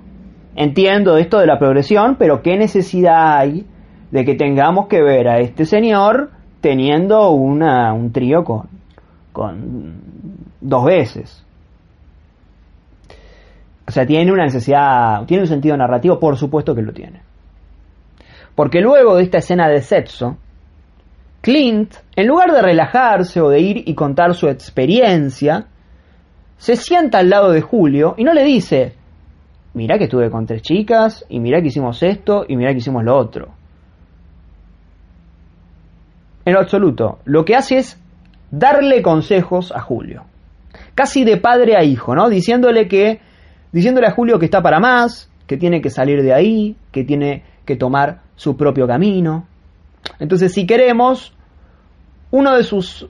entiendo 0.56 1.16
esto 1.16 1.38
de 1.38 1.46
la 1.46 1.58
progresión, 1.58 2.16
pero 2.18 2.42
¿qué 2.42 2.58
necesidad 2.58 3.38
hay 3.38 3.66
de 4.10 4.24
que 4.24 4.34
tengamos 4.34 4.88
que 4.88 5.02
ver 5.02 5.28
a 5.28 5.38
este 5.38 5.64
señor 5.64 6.30
teniendo 6.60 7.30
una, 7.30 7.92
un 7.94 8.12
trío 8.12 8.44
con, 8.44 8.68
con 9.32 10.02
dos 10.60 10.84
veces? 10.84 11.44
O 13.86 13.90
sea, 13.90 14.04
tiene 14.04 14.30
una 14.30 14.44
necesidad, 14.44 15.24
tiene 15.24 15.44
un 15.44 15.48
sentido 15.48 15.76
narrativo, 15.78 16.20
por 16.20 16.36
supuesto 16.36 16.74
que 16.74 16.82
lo 16.82 16.92
tiene. 16.92 17.22
Porque 18.54 18.82
luego 18.82 19.16
de 19.16 19.22
esta 19.22 19.38
escena 19.38 19.66
de 19.68 19.80
sexo, 19.80 20.36
Clint, 21.40 21.94
en 22.16 22.26
lugar 22.26 22.52
de 22.52 22.62
relajarse 22.62 23.40
o 23.40 23.48
de 23.48 23.60
ir 23.60 23.82
y 23.86 23.94
contar 23.94 24.34
su 24.34 24.48
experiencia, 24.48 25.66
se 26.56 26.76
sienta 26.76 27.18
al 27.18 27.30
lado 27.30 27.50
de 27.50 27.60
Julio 27.60 28.14
y 28.16 28.24
no 28.24 28.34
le 28.34 28.42
dice, 28.44 28.94
mira 29.74 29.96
que 29.98 30.04
estuve 30.04 30.30
con 30.30 30.46
tres 30.46 30.62
chicas, 30.62 31.24
y 31.28 31.38
mira 31.40 31.60
que 31.60 31.68
hicimos 31.68 32.02
esto, 32.02 32.44
y 32.48 32.56
mira 32.56 32.72
que 32.72 32.78
hicimos 32.78 33.04
lo 33.04 33.16
otro. 33.16 33.48
En 36.44 36.54
lo 36.54 36.60
absoluto, 36.60 37.18
lo 37.24 37.44
que 37.44 37.54
hace 37.54 37.78
es 37.78 38.00
darle 38.50 39.02
consejos 39.02 39.72
a 39.72 39.80
Julio. 39.80 40.24
Casi 40.94 41.24
de 41.24 41.36
padre 41.36 41.76
a 41.76 41.84
hijo, 41.84 42.14
¿no? 42.14 42.28
Diciéndole 42.28 42.88
que, 42.88 43.20
diciéndole 43.70 44.06
a 44.06 44.12
Julio 44.12 44.38
que 44.38 44.46
está 44.46 44.62
para 44.62 44.80
más, 44.80 45.30
que 45.46 45.56
tiene 45.56 45.80
que 45.80 45.90
salir 45.90 46.22
de 46.22 46.32
ahí, 46.32 46.76
que 46.90 47.04
tiene 47.04 47.44
que 47.64 47.76
tomar 47.76 48.20
su 48.36 48.56
propio 48.56 48.86
camino. 48.86 49.46
Entonces, 50.18 50.52
si 50.52 50.66
queremos, 50.66 51.32
uno 52.30 52.56
de 52.56 52.64
sus 52.64 53.08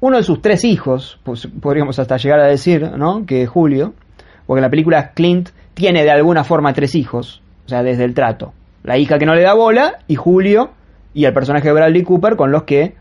uno 0.00 0.18
de 0.18 0.22
sus 0.22 0.42
tres 0.42 0.64
hijos, 0.64 1.18
pues 1.24 1.46
podríamos 1.46 1.98
hasta 1.98 2.18
llegar 2.18 2.38
a 2.38 2.46
decir, 2.46 2.90
¿no? 2.98 3.24
Que 3.24 3.46
Julio, 3.46 3.94
porque 4.46 4.58
en 4.58 4.64
la 4.64 4.70
película 4.70 5.12
Clint 5.12 5.48
tiene 5.72 6.02
de 6.02 6.10
alguna 6.10 6.44
forma 6.44 6.74
tres 6.74 6.94
hijos, 6.94 7.40
o 7.64 7.68
sea, 7.70 7.82
desde 7.82 8.04
el 8.04 8.12
trato. 8.12 8.52
La 8.82 8.98
hija 8.98 9.18
que 9.18 9.24
no 9.24 9.34
le 9.34 9.42
da 9.42 9.54
bola 9.54 9.94
y 10.06 10.16
Julio 10.16 10.72
y 11.14 11.24
el 11.24 11.32
personaje 11.32 11.68
de 11.68 11.72
Bradley 11.72 12.02
Cooper 12.02 12.36
con 12.36 12.50
los 12.52 12.64
que 12.64 12.94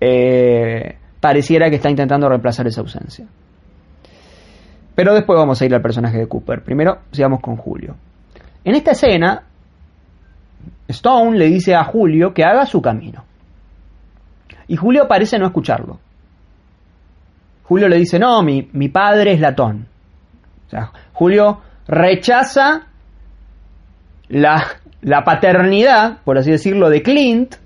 eh, 0.00 0.96
pareciera 1.18 1.68
que 1.68 1.76
está 1.76 1.90
intentando 1.90 2.28
reemplazar 2.28 2.68
esa 2.68 2.82
ausencia. 2.82 3.26
Pero 4.94 5.14
después 5.14 5.36
vamos 5.36 5.60
a 5.60 5.66
ir 5.66 5.74
al 5.74 5.82
personaje 5.82 6.18
de 6.18 6.28
Cooper. 6.28 6.62
Primero, 6.62 6.98
sigamos 7.10 7.40
con 7.40 7.56
Julio. 7.56 7.96
En 8.62 8.76
esta 8.76 8.92
escena, 8.92 9.42
Stone 10.88 11.38
le 11.38 11.46
dice 11.46 11.74
a 11.74 11.84
Julio 11.84 12.34
que 12.34 12.44
haga 12.44 12.66
su 12.66 12.80
camino. 12.80 13.24
Y 14.68 14.76
Julio 14.76 15.06
parece 15.08 15.38
no 15.38 15.46
escucharlo. 15.46 15.98
Julio 17.64 17.88
le 17.88 17.98
dice, 17.98 18.18
no, 18.18 18.42
mi, 18.42 18.68
mi 18.72 18.88
padre 18.88 19.32
es 19.32 19.40
latón. 19.40 19.86
O 20.66 20.70
sea, 20.70 20.90
Julio 21.12 21.60
rechaza 21.86 22.86
la, 24.28 24.64
la 25.02 25.24
paternidad, 25.24 26.18
por 26.24 26.38
así 26.38 26.50
decirlo, 26.50 26.88
de 26.88 27.02
Clint, 27.02 27.56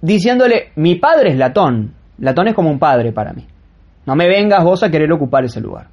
diciéndole, 0.00 0.72
mi 0.76 0.96
padre 0.96 1.30
es 1.30 1.36
latón. 1.36 1.94
Latón 2.18 2.48
es 2.48 2.54
como 2.54 2.70
un 2.70 2.78
padre 2.78 3.12
para 3.12 3.32
mí. 3.32 3.46
No 4.06 4.14
me 4.14 4.28
vengas 4.28 4.62
vos 4.62 4.82
a 4.82 4.90
querer 4.90 5.12
ocupar 5.12 5.44
ese 5.44 5.60
lugar. 5.60 5.88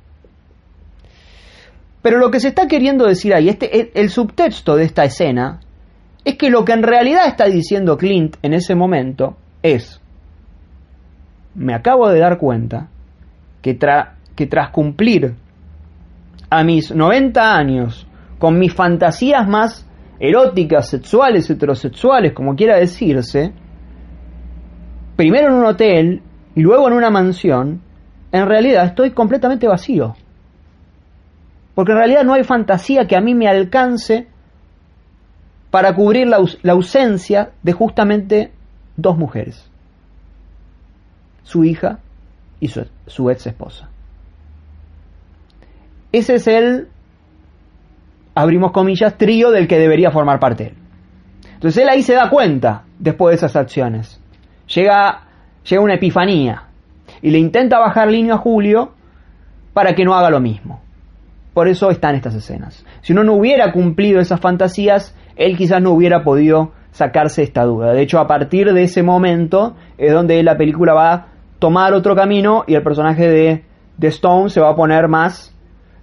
Pero 2.03 2.19
lo 2.19 2.29
que 2.29 2.41
se 2.41 2.49
está 2.49 2.67
queriendo 2.67 3.07
decir 3.07 3.33
ahí, 3.33 3.47
este, 3.47 3.99
el 3.99 4.09
subtexto 4.09 4.75
de 4.75 4.83
esta 4.83 5.05
escena, 5.05 5.61
es 6.25 6.37
que 6.37 6.49
lo 6.49 6.65
que 6.65 6.73
en 6.73 6.83
realidad 6.83 7.25
está 7.27 7.45
diciendo 7.45 7.97
Clint 7.97 8.35
en 8.41 8.53
ese 8.53 8.75
momento 8.75 9.37
es, 9.61 10.01
me 11.55 11.73
acabo 11.73 12.09
de 12.09 12.19
dar 12.19 12.37
cuenta 12.37 12.89
que, 13.61 13.79
que 14.35 14.47
tras 14.47 14.69
cumplir 14.71 15.33
a 16.49 16.63
mis 16.65 16.93
90 16.93 17.55
años 17.55 18.05
con 18.37 18.59
mis 18.59 18.73
fantasías 18.73 19.47
más 19.47 19.87
eróticas, 20.19 20.89
sexuales, 20.89 21.49
heterosexuales, 21.49 22.33
como 22.33 22.55
quiera 22.55 22.77
decirse, 22.77 23.53
primero 25.15 25.47
en 25.47 25.53
un 25.53 25.65
hotel 25.65 26.21
y 26.53 26.61
luego 26.61 26.89
en 26.89 26.95
una 26.95 27.09
mansión, 27.09 27.81
en 28.33 28.45
realidad 28.45 28.87
estoy 28.87 29.11
completamente 29.11 29.69
vacío. 29.69 30.15
Porque 31.75 31.91
en 31.91 31.97
realidad 31.97 32.23
no 32.23 32.33
hay 32.33 32.43
fantasía 32.43 33.07
que 33.07 33.15
a 33.15 33.21
mí 33.21 33.33
me 33.33 33.47
alcance 33.47 34.27
para 35.73 35.95
cubrir 35.95 36.27
la, 36.27 36.37
ausencia 36.71 37.49
de 37.63 37.73
justamente 37.73 38.51
dos 38.95 39.17
mujeres, 39.17 39.67
su 41.41 41.63
hija 41.63 41.97
y 42.59 42.67
su, 42.67 43.29
ex 43.31 43.47
esposa. 43.47 43.89
Ese 46.11 46.35
es 46.35 46.45
el, 46.45 46.89
abrimos 48.35 48.71
comillas, 48.71 49.17
trío 49.17 49.49
del 49.49 49.67
que 49.67 49.79
debería 49.79 50.11
formar 50.11 50.39
parte 50.39 50.67
él. 50.67 50.75
Entonces 51.55 51.81
él 51.81 51.89
ahí 51.89 52.03
se 52.03 52.13
da 52.13 52.29
cuenta, 52.29 52.83
después 52.99 53.31
de 53.31 53.37
esas 53.37 53.55
acciones. 53.55 54.21
Llega, 54.67 55.23
llega 55.67 55.81
una 55.81 55.95
epifanía 55.95 56.65
y 57.19 57.31
le 57.31 57.39
intenta 57.39 57.79
bajar 57.79 58.09
línea 58.09 58.35
a 58.35 58.37
Julio 58.37 58.93
para 59.73 59.95
que 59.95 60.05
no 60.05 60.13
haga 60.13 60.29
lo 60.29 60.39
mismo. 60.39 60.82
Por 61.53 61.67
eso 61.67 61.89
están 61.89 62.15
estas 62.15 62.35
escenas. 62.35 62.85
Si 63.01 63.13
uno 63.13 63.23
no 63.23 63.33
hubiera 63.33 63.71
cumplido 63.71 64.19
esas 64.19 64.39
fantasías, 64.39 65.15
él 65.35 65.55
quizás 65.57 65.81
no 65.81 65.91
hubiera 65.91 66.23
podido 66.23 66.71
sacarse 66.91 67.43
esta 67.43 67.63
duda. 67.63 67.93
De 67.93 68.01
hecho, 68.01 68.19
a 68.19 68.27
partir 68.27 68.71
de 68.73 68.83
ese 68.83 69.03
momento 69.03 69.75
es 69.97 70.13
donde 70.13 70.41
la 70.43 70.57
película 70.57 70.93
va 70.93 71.13
a 71.13 71.27
tomar 71.59 71.93
otro 71.93 72.15
camino 72.15 72.63
y 72.67 72.75
el 72.75 72.83
personaje 72.83 73.27
de, 73.27 73.65
de 73.97 74.07
Stone 74.07 74.49
se 74.49 74.61
va 74.61 74.69
a 74.69 74.75
poner 74.75 75.07
más 75.07 75.55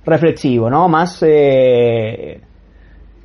reflexivo, 0.04 0.70
¿no? 0.70 0.88
Más, 0.88 1.22
eh, 1.22 2.40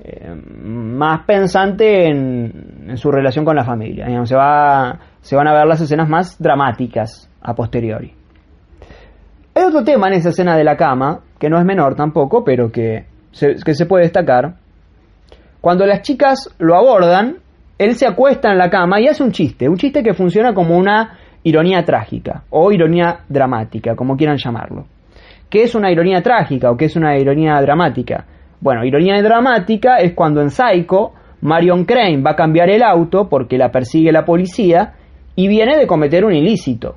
eh, 0.04 0.36
más 0.64 1.26
pensante 1.26 2.08
en, 2.08 2.96
su 2.96 3.12
relación 3.12 3.46
con 3.46 3.56
la 3.56 3.64
familia. 3.64 4.08
Se, 4.26 4.36
va, 4.36 5.00
se 5.22 5.36
van 5.36 5.48
a 5.48 5.54
ver 5.54 5.66
las 5.66 5.82
escenas 5.82 6.08
más 6.08 6.42
dramáticas 6.42 7.30
a 7.42 7.56
posteriori. 7.56 8.14
Hay 9.56 9.64
otro 9.64 9.84
tema 9.84 10.08
en 10.08 10.14
esa 10.14 10.30
escena 10.30 10.56
de 10.56 10.64
la 10.64 10.78
cama, 10.78 11.22
que 11.40 11.50
no 11.50 11.60
es 11.60 11.66
menor 11.66 11.96
tampoco, 11.96 12.44
pero 12.44 12.72
que 12.72 13.06
se, 13.32 13.56
que 13.56 13.74
se 13.74 13.86
puede 13.86 14.04
destacar. 14.04 14.56
Cuando 15.62 15.86
las 15.86 16.02
chicas 16.02 16.54
lo 16.60 16.76
abordan, 16.76 17.38
él 17.78 17.96
se 17.96 18.08
acuesta 18.08 18.52
en 18.52 18.58
la 18.58 18.70
cama 18.70 19.02
y 19.02 19.08
hace 19.08 19.24
un 19.24 19.32
chiste, 19.32 19.68
un 19.68 19.78
chiste 19.78 20.04
que 20.04 20.14
funciona 20.14 20.54
como 20.54 20.78
una 20.78 21.18
ironía 21.44 21.84
trágica 21.84 22.44
o 22.50 22.72
ironía 22.72 23.20
dramática, 23.28 23.96
como 23.96 24.16
quieran 24.16 24.38
llamarlo. 24.38 24.86
¿Qué 25.50 25.64
es 25.64 25.76
una 25.76 25.92
ironía 25.92 26.22
trágica 26.22 26.72
o 26.72 26.78
qué 26.78 26.86
es 26.86 26.96
una 26.96 27.18
ironía 27.18 27.60
dramática? 27.62 28.26
Bueno, 28.60 28.84
ironía 28.84 29.22
dramática 29.22 29.98
es 29.98 30.14
cuando 30.14 30.42
en 30.42 30.50
Psycho 30.50 31.14
Marion 31.42 31.86
Crane 31.86 32.22
va 32.22 32.32
a 32.32 32.36
cambiar 32.36 32.70
el 32.70 32.82
auto 32.82 33.30
porque 33.30 33.58
la 33.58 33.70
persigue 33.70 34.12
la 34.12 34.26
policía 34.26 34.94
y 35.36 35.48
viene 35.48 35.78
de 35.78 35.86
cometer 35.86 36.26
un 36.26 36.34
ilícito. 36.34 36.96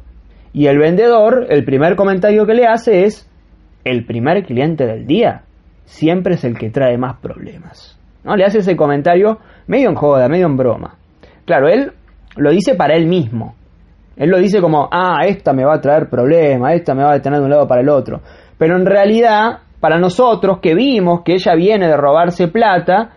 Y 0.53 0.67
el 0.67 0.79
vendedor, 0.79 1.47
el 1.51 1.65
primer 1.65 1.95
comentario 1.95 2.47
que 2.47 2.55
le 2.55 2.67
hace 2.67 3.05
es, 3.05 3.28
el 3.85 4.05
primer 4.05 4.45
cliente 4.45 4.87
del 4.87 5.07
día 5.07 5.43
siempre 5.85 6.35
es 6.35 6.45
el 6.45 6.59
que 6.59 6.71
trae 6.71 6.97
más 6.99 7.19
problemas. 7.19 7.99
¿No? 8.25 8.37
Le 8.37 8.45
hace 8.45 8.59
ese 8.59 8.77
comentario 8.77 9.39
medio 9.67 9.89
en 9.89 9.95
joda, 9.95 10.29
medio 10.29 10.47
en 10.47 10.57
broma. 10.57 10.97
Claro, 11.45 11.69
él 11.69 11.93
lo 12.37 12.51
dice 12.51 12.75
para 12.75 12.95
él 12.95 13.07
mismo. 13.07 13.55
Él 14.17 14.31
lo 14.31 14.39
dice 14.39 14.61
como, 14.61 14.89
ah, 14.91 15.25
esta 15.27 15.53
me 15.53 15.65
va 15.65 15.77
a 15.77 15.81
traer 15.81 16.09
problemas, 16.11 16.75
esta 16.75 16.95
me 16.95 17.05
va 17.05 17.13
a 17.13 17.15
detener 17.15 17.39
de 17.39 17.45
un 17.45 17.51
lado 17.51 17.69
para 17.69 17.81
el 17.81 17.89
otro. 17.89 18.21
Pero 18.59 18.77
en 18.77 18.85
realidad, 18.85 19.61
para 19.81 19.99
nosotros 19.99 20.59
que 20.61 20.75
vimos 20.75 21.23
que 21.25 21.35
ella 21.35 21.55
viene 21.55 21.87
de 21.87 21.97
robarse 21.97 22.49
plata 22.49 23.11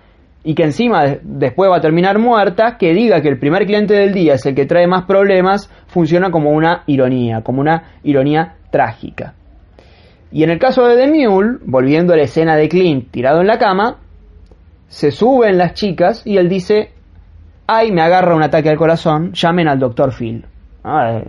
y 0.43 0.53
que 0.53 0.63
encima 0.63 1.17
después 1.23 1.71
va 1.71 1.77
a 1.77 1.81
terminar 1.81 2.19
muerta, 2.19 2.77
que 2.77 2.93
diga 2.93 3.19
que 3.21 3.29
el 3.29 3.39
primer 3.39 3.65
cliente 3.65 3.95
del 3.95 4.13
día 4.13 4.35
es 4.35 4.45
el 4.45 4.55
que 4.55 4.65
trae 4.65 4.87
más 4.87 5.05
problemas, 5.05 5.69
funciona 5.87 6.29
como 6.29 6.51
una 6.51 6.83
ironía, 6.85 7.41
como 7.41 7.61
una 7.61 7.95
ironía 8.03 8.55
trágica. 8.69 9.33
Y 10.31 10.43
en 10.43 10.49
el 10.49 10.59
caso 10.59 10.85
de 10.85 10.95
The 10.95 11.07
Mule, 11.07 11.57
volviendo 11.65 12.13
a 12.13 12.17
la 12.17 12.23
escena 12.23 12.55
de 12.55 12.69
Clint 12.69 13.11
tirado 13.11 13.41
en 13.41 13.47
la 13.47 13.57
cama, 13.57 13.97
se 14.87 15.11
suben 15.11 15.57
las 15.57 15.73
chicas 15.73 16.25
y 16.25 16.37
él 16.37 16.47
dice, 16.47 16.91
ay, 17.67 17.91
me 17.91 18.01
agarra 18.01 18.35
un 18.35 18.43
ataque 18.43 18.69
al 18.69 18.77
corazón, 18.77 19.33
llamen 19.33 19.67
al 19.67 19.79
doctor 19.79 20.13
Phil. 20.13 20.45
Ah, 20.83 21.21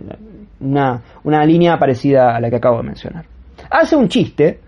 una, 0.59 1.01
una 1.23 1.45
línea 1.45 1.77
parecida 1.77 2.35
a 2.35 2.39
la 2.39 2.49
que 2.49 2.55
acabo 2.55 2.77
de 2.77 2.83
mencionar. 2.83 3.25
Hace 3.69 3.95
un 3.95 4.07
chiste 4.07 4.59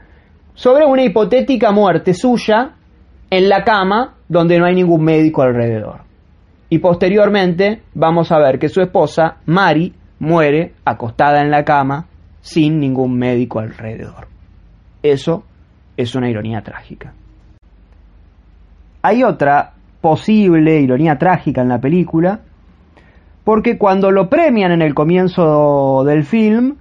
sobre 0.54 0.86
una 0.86 1.04
hipotética 1.04 1.71
muerte 1.71 2.13
suya 2.13 2.71
en 3.30 3.50
la 3.50 3.63
cama 3.63 4.15
donde 4.28 4.60
no 4.60 4.65
hay 4.65 4.76
ningún 4.76 5.04
médico 5.04 5.41
alrededor. 5.41 6.02
Y 6.69 6.80
posteriormente 6.80 7.84
vamos 7.93 8.32
a 8.32 8.39
ver 8.39 8.60
que 8.60 8.69
su 8.69 8.82
esposa, 8.82 9.38
Mari, 9.45 9.93
muere 10.19 10.74
acostada 10.84 11.41
en 11.41 11.52
la 11.52 11.63
cama 11.63 12.08
sin 12.45 12.79
ningún 12.79 13.17
médico 13.17 13.60
alrededor. 13.60 14.27
Eso 15.01 15.43
es 15.97 16.13
una 16.13 16.29
ironía 16.29 16.62
trágica. 16.62 17.12
Hay 19.01 19.23
otra 19.23 19.73
posible 19.99 20.79
ironía 20.79 21.17
trágica 21.17 21.63
en 21.63 21.69
la 21.69 21.81
película, 21.81 22.41
porque 23.43 23.79
cuando 23.79 24.12
lo 24.12 24.29
premian 24.29 24.71
en 24.71 24.84
el 24.84 24.93
comienzo 24.93 26.03
del 26.05 26.23
film, 26.23 26.75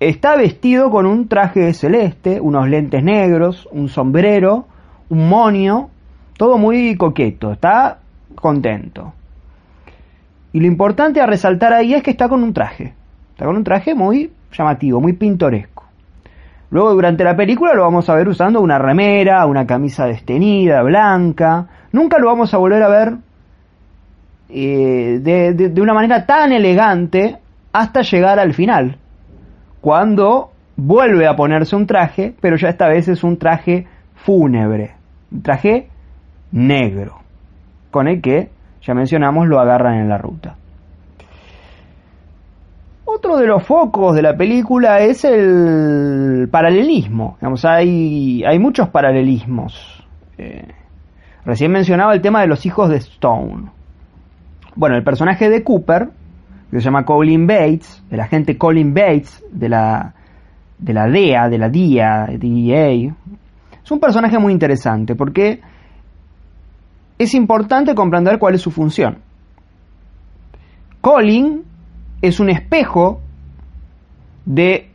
está 0.00 0.34
vestido 0.36 0.90
con 0.90 1.06
un 1.06 1.28
traje 1.28 1.72
celeste, 1.74 2.40
unos 2.40 2.68
lentes 2.68 3.04
negros, 3.04 3.68
un 3.70 3.88
sombrero, 3.88 4.66
un 5.10 5.28
monio, 5.28 5.90
todo 6.36 6.58
muy 6.58 6.96
coqueto, 6.96 7.52
está 7.52 7.98
contento. 8.34 9.12
Y 10.52 10.58
lo 10.58 10.66
importante 10.66 11.20
a 11.20 11.26
resaltar 11.26 11.72
ahí 11.72 11.94
es 11.94 12.02
que 12.02 12.10
está 12.10 12.28
con 12.28 12.42
un 12.42 12.52
traje, 12.52 12.94
está 13.30 13.44
con 13.44 13.56
un 13.56 13.62
traje 13.62 13.94
muy 13.94 14.32
llamativo, 14.56 15.00
muy 15.00 15.12
pintoresco. 15.14 15.84
Luego 16.70 16.92
durante 16.94 17.22
la 17.22 17.36
película 17.36 17.74
lo 17.74 17.82
vamos 17.82 18.08
a 18.08 18.14
ver 18.14 18.28
usando 18.28 18.60
una 18.60 18.78
remera, 18.78 19.46
una 19.46 19.66
camisa 19.66 20.06
destenida, 20.06 20.82
blanca. 20.82 21.66
Nunca 21.92 22.18
lo 22.18 22.26
vamos 22.26 22.52
a 22.52 22.58
volver 22.58 22.82
a 22.82 22.88
ver 22.88 23.14
eh, 24.48 25.20
de, 25.22 25.80
una 25.80 25.94
manera 25.94 26.26
tan 26.26 26.52
elegante 26.52 27.38
hasta 27.72 28.02
llegar 28.02 28.38
al 28.38 28.54
final. 28.54 28.98
Cuando 29.80 30.50
vuelve 30.76 31.26
a 31.26 31.36
ponerse 31.36 31.76
un 31.76 31.86
traje, 31.86 32.34
pero 32.40 32.56
ya 32.56 32.70
esta 32.70 32.88
vez 32.88 33.06
es 33.08 33.22
un 33.22 33.38
traje 33.38 33.86
fúnebre, 34.16 34.94
un 35.30 35.42
traje 35.42 35.88
negro, 36.50 37.20
con 37.90 38.08
el 38.08 38.20
que, 38.20 38.50
ya 38.82 38.94
mencionamos, 38.94 39.46
lo 39.46 39.60
agarran 39.60 39.94
en 39.94 40.08
la 40.08 40.18
ruta. 40.18 40.56
Otro 43.14 43.36
de 43.36 43.46
los 43.46 43.62
focos 43.62 44.16
de 44.16 44.22
la 44.22 44.36
película 44.36 44.98
es 44.98 45.24
el 45.24 46.48
paralelismo. 46.50 47.38
hay, 47.62 48.42
hay 48.44 48.58
muchos 48.58 48.88
paralelismos. 48.88 50.04
Eh, 50.36 50.66
recién 51.44 51.70
mencionaba 51.70 52.12
el 52.12 52.20
tema 52.20 52.40
de 52.40 52.48
los 52.48 52.66
hijos 52.66 52.90
de 52.90 52.96
Stone. 52.96 53.70
Bueno, 54.74 54.96
el 54.96 55.04
personaje 55.04 55.48
de 55.48 55.62
Cooper, 55.62 56.08
que 56.72 56.78
se 56.78 56.84
llama 56.84 57.04
Colin 57.04 57.46
Bates, 57.46 58.02
el 58.10 58.18
agente 58.18 58.58
Colin 58.58 58.92
Bates 58.92 59.44
de 59.52 59.68
la, 59.68 60.12
de 60.78 60.92
la 60.92 61.06
DEA, 61.06 61.48
de 61.48 61.58
la 61.58 61.68
DIA, 61.68 62.26
DEA, 62.36 63.14
es 63.84 63.90
un 63.92 64.00
personaje 64.00 64.40
muy 64.40 64.52
interesante 64.52 65.14
porque 65.14 65.60
es 67.16 67.32
importante 67.34 67.94
comprender 67.94 68.40
cuál 68.40 68.56
es 68.56 68.60
su 68.60 68.72
función. 68.72 69.18
Colin 71.00 71.73
es 72.28 72.40
un 72.40 72.48
espejo 72.48 73.20
de 74.46 74.90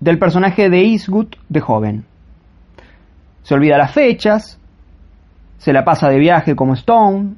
del 0.00 0.18
personaje 0.18 0.68
de 0.68 0.82
Eastwood 0.82 1.28
de 1.48 1.60
joven. 1.60 2.04
Se 3.42 3.54
olvida 3.54 3.78
las 3.78 3.92
fechas, 3.92 4.58
se 5.58 5.72
la 5.72 5.84
pasa 5.84 6.08
de 6.08 6.18
viaje 6.18 6.56
como 6.56 6.74
Stone, 6.74 7.34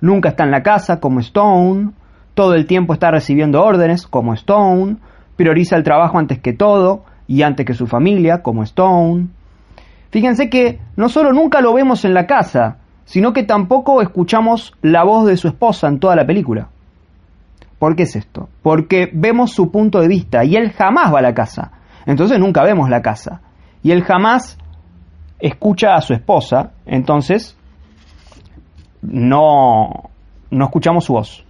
nunca 0.00 0.30
está 0.30 0.44
en 0.44 0.50
la 0.50 0.62
casa 0.62 0.98
como 0.98 1.20
Stone, 1.20 1.90
todo 2.34 2.54
el 2.54 2.66
tiempo 2.66 2.94
está 2.94 3.10
recibiendo 3.10 3.62
órdenes 3.62 4.06
como 4.06 4.32
Stone, 4.34 4.96
prioriza 5.36 5.76
el 5.76 5.84
trabajo 5.84 6.18
antes 6.18 6.40
que 6.40 6.54
todo 6.54 7.04
y 7.28 7.42
antes 7.42 7.66
que 7.66 7.74
su 7.74 7.86
familia 7.86 8.42
como 8.42 8.62
Stone. 8.62 9.28
Fíjense 10.10 10.48
que 10.48 10.80
no 10.96 11.08
solo 11.10 11.32
nunca 11.32 11.60
lo 11.60 11.74
vemos 11.74 12.04
en 12.04 12.14
la 12.14 12.26
casa, 12.26 12.78
sino 13.04 13.32
que 13.32 13.42
tampoco 13.42 14.00
escuchamos 14.00 14.72
la 14.82 15.04
voz 15.04 15.26
de 15.26 15.36
su 15.36 15.48
esposa 15.48 15.86
en 15.86 16.00
toda 16.00 16.16
la 16.16 16.26
película. 16.26 16.68
¿Por 17.80 17.96
qué 17.96 18.02
es 18.02 18.14
esto? 18.14 18.50
Porque 18.62 19.10
vemos 19.10 19.52
su 19.52 19.72
punto 19.72 20.00
de 20.00 20.06
vista 20.06 20.44
y 20.44 20.54
él 20.54 20.70
jamás 20.70 21.14
va 21.14 21.20
a 21.20 21.22
la 21.22 21.32
casa. 21.32 21.72
Entonces 22.04 22.38
nunca 22.38 22.62
vemos 22.62 22.90
la 22.90 23.00
casa. 23.00 23.40
Y 23.82 23.90
él 23.90 24.04
jamás 24.04 24.58
escucha 25.38 25.94
a 25.94 26.02
su 26.02 26.12
esposa, 26.12 26.72
entonces 26.84 27.56
no, 29.00 30.10
no 30.50 30.64
escuchamos 30.66 31.06
su 31.06 31.14
voz. 31.14 31.46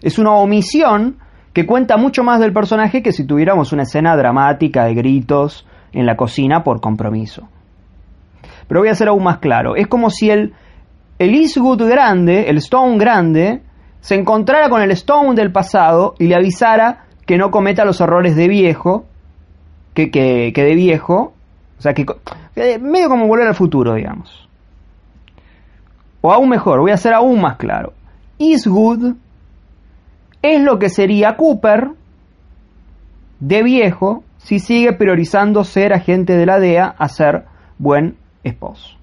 Es 0.00 0.18
una 0.18 0.32
omisión 0.32 1.18
que 1.52 1.66
cuenta 1.66 1.98
mucho 1.98 2.24
más 2.24 2.40
del 2.40 2.54
personaje 2.54 3.02
que 3.02 3.12
si 3.12 3.26
tuviéramos 3.26 3.74
una 3.74 3.82
escena 3.82 4.16
dramática 4.16 4.86
de 4.86 4.94
gritos 4.94 5.66
en 5.92 6.06
la 6.06 6.16
cocina 6.16 6.64
por 6.64 6.80
compromiso. 6.80 7.48
Pero 8.66 8.80
voy 8.80 8.88
a 8.88 8.94
ser 8.94 9.08
aún 9.08 9.24
más 9.24 9.40
claro. 9.40 9.76
Es 9.76 9.88
como 9.88 10.08
si 10.08 10.30
el, 10.30 10.54
el 11.18 11.34
Eastwood 11.34 11.86
grande, 11.86 12.48
el 12.48 12.56
Stone 12.56 12.96
grande, 12.96 13.62
se 14.06 14.14
encontrara 14.14 14.68
con 14.68 14.80
el 14.82 14.92
Stone 14.92 15.34
del 15.34 15.50
pasado 15.50 16.14
y 16.20 16.28
le 16.28 16.36
avisara 16.36 17.06
que 17.26 17.36
no 17.36 17.50
cometa 17.50 17.84
los 17.84 18.00
errores 18.00 18.36
de 18.36 18.46
viejo, 18.46 19.04
que, 19.94 20.12
que, 20.12 20.52
de 20.54 20.74
viejo, 20.76 21.34
o 21.76 21.82
sea, 21.82 21.92
que, 21.92 22.06
medio 22.78 23.08
como 23.08 23.26
volver 23.26 23.48
al 23.48 23.56
futuro, 23.56 23.94
digamos. 23.94 24.48
O 26.20 26.32
aún 26.32 26.48
mejor, 26.48 26.78
voy 26.78 26.92
a 26.92 26.96
ser 26.96 27.14
aún 27.14 27.40
más 27.40 27.56
claro. 27.56 27.94
Eastwood 28.38 29.16
es 30.40 30.62
lo 30.62 30.78
que 30.78 30.88
sería 30.88 31.36
Cooper 31.36 31.88
de 33.40 33.62
viejo 33.64 34.22
si 34.36 34.60
sigue 34.60 34.92
priorizando 34.92 35.64
ser 35.64 35.92
agente 35.92 36.36
de 36.36 36.46
la 36.46 36.60
DEA 36.60 36.94
a 36.96 37.08
ser 37.08 37.46
buen 37.76 38.16
esposo. 38.44 38.96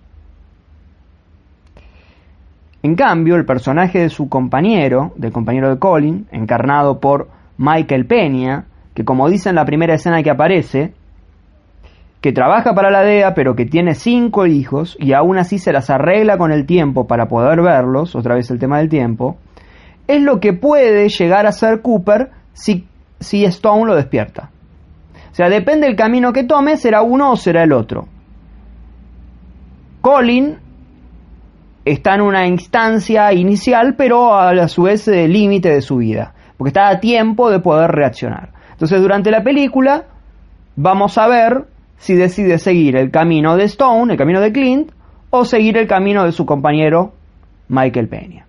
En 2.83 2.95
cambio, 2.95 3.37
el 3.37 3.45
personaje 3.45 3.99
de 3.99 4.09
su 4.09 4.27
compañero, 4.27 5.13
del 5.15 5.31
compañero 5.31 5.69
de 5.69 5.79
Colin, 5.79 6.27
encarnado 6.31 6.99
por 6.99 7.29
Michael 7.57 8.05
Peña, 8.05 8.65
que 8.93 9.05
como 9.05 9.29
dice 9.29 9.49
en 9.49 9.55
la 9.55 9.63
primera 9.63 9.93
escena 9.93 10.21
que 10.21 10.29
aparece, 10.29 10.93
que 12.19 12.33
trabaja 12.33 12.73
para 12.73 12.91
la 12.91 13.01
DEA 13.01 13.33
pero 13.33 13.55
que 13.55 13.65
tiene 13.65 13.95
cinco 13.95 14.45
hijos 14.45 14.97
y 14.99 15.13
aún 15.13 15.37
así 15.37 15.59
se 15.59 15.71
las 15.71 15.89
arregla 15.89 16.37
con 16.37 16.51
el 16.51 16.65
tiempo 16.65 17.07
para 17.07 17.27
poder 17.29 17.61
verlos, 17.61 18.17
otra 18.17 18.35
vez 18.35 18.51
el 18.51 18.59
tema 18.59 18.79
del 18.79 18.89
tiempo, 18.89 19.37
es 20.07 20.21
lo 20.21 20.41
que 20.41 20.51
puede 20.51 21.07
llegar 21.07 21.45
a 21.45 21.53
ser 21.53 21.81
Cooper 21.81 22.31
si, 22.51 22.85
si 23.19 23.45
Stone 23.45 23.85
lo 23.85 23.95
despierta. 23.95 24.49
O 25.31 25.35
sea, 25.35 25.49
depende 25.49 25.87
del 25.87 25.95
camino 25.95 26.33
que 26.33 26.43
tome, 26.43 26.75
será 26.75 27.01
uno 27.01 27.31
o 27.31 27.35
será 27.37 27.63
el 27.63 27.71
otro. 27.71 28.07
Colin 30.01 30.57
está 31.85 32.15
en 32.15 32.21
una 32.21 32.47
instancia 32.47 33.33
inicial, 33.33 33.95
pero 33.95 34.35
a 34.35 34.67
su 34.67 34.83
vez 34.83 35.07
límite 35.07 35.69
de 35.69 35.81
su 35.81 35.97
vida, 35.97 36.33
porque 36.57 36.69
está 36.69 36.89
a 36.89 36.99
tiempo 36.99 37.49
de 37.49 37.59
poder 37.59 37.91
reaccionar. 37.91 38.49
Entonces, 38.71 39.01
durante 39.01 39.31
la 39.31 39.43
película, 39.43 40.05
vamos 40.75 41.17
a 41.17 41.27
ver 41.27 41.65
si 41.97 42.15
decide 42.15 42.57
seguir 42.57 42.95
el 42.95 43.11
camino 43.11 43.55
de 43.55 43.65
Stone, 43.65 44.13
el 44.13 44.17
camino 44.17 44.41
de 44.41 44.51
Clint, 44.51 44.91
o 45.29 45.45
seguir 45.45 45.77
el 45.77 45.87
camino 45.87 46.25
de 46.25 46.31
su 46.31 46.45
compañero 46.45 47.13
Michael 47.67 48.07
Peña. 48.07 48.45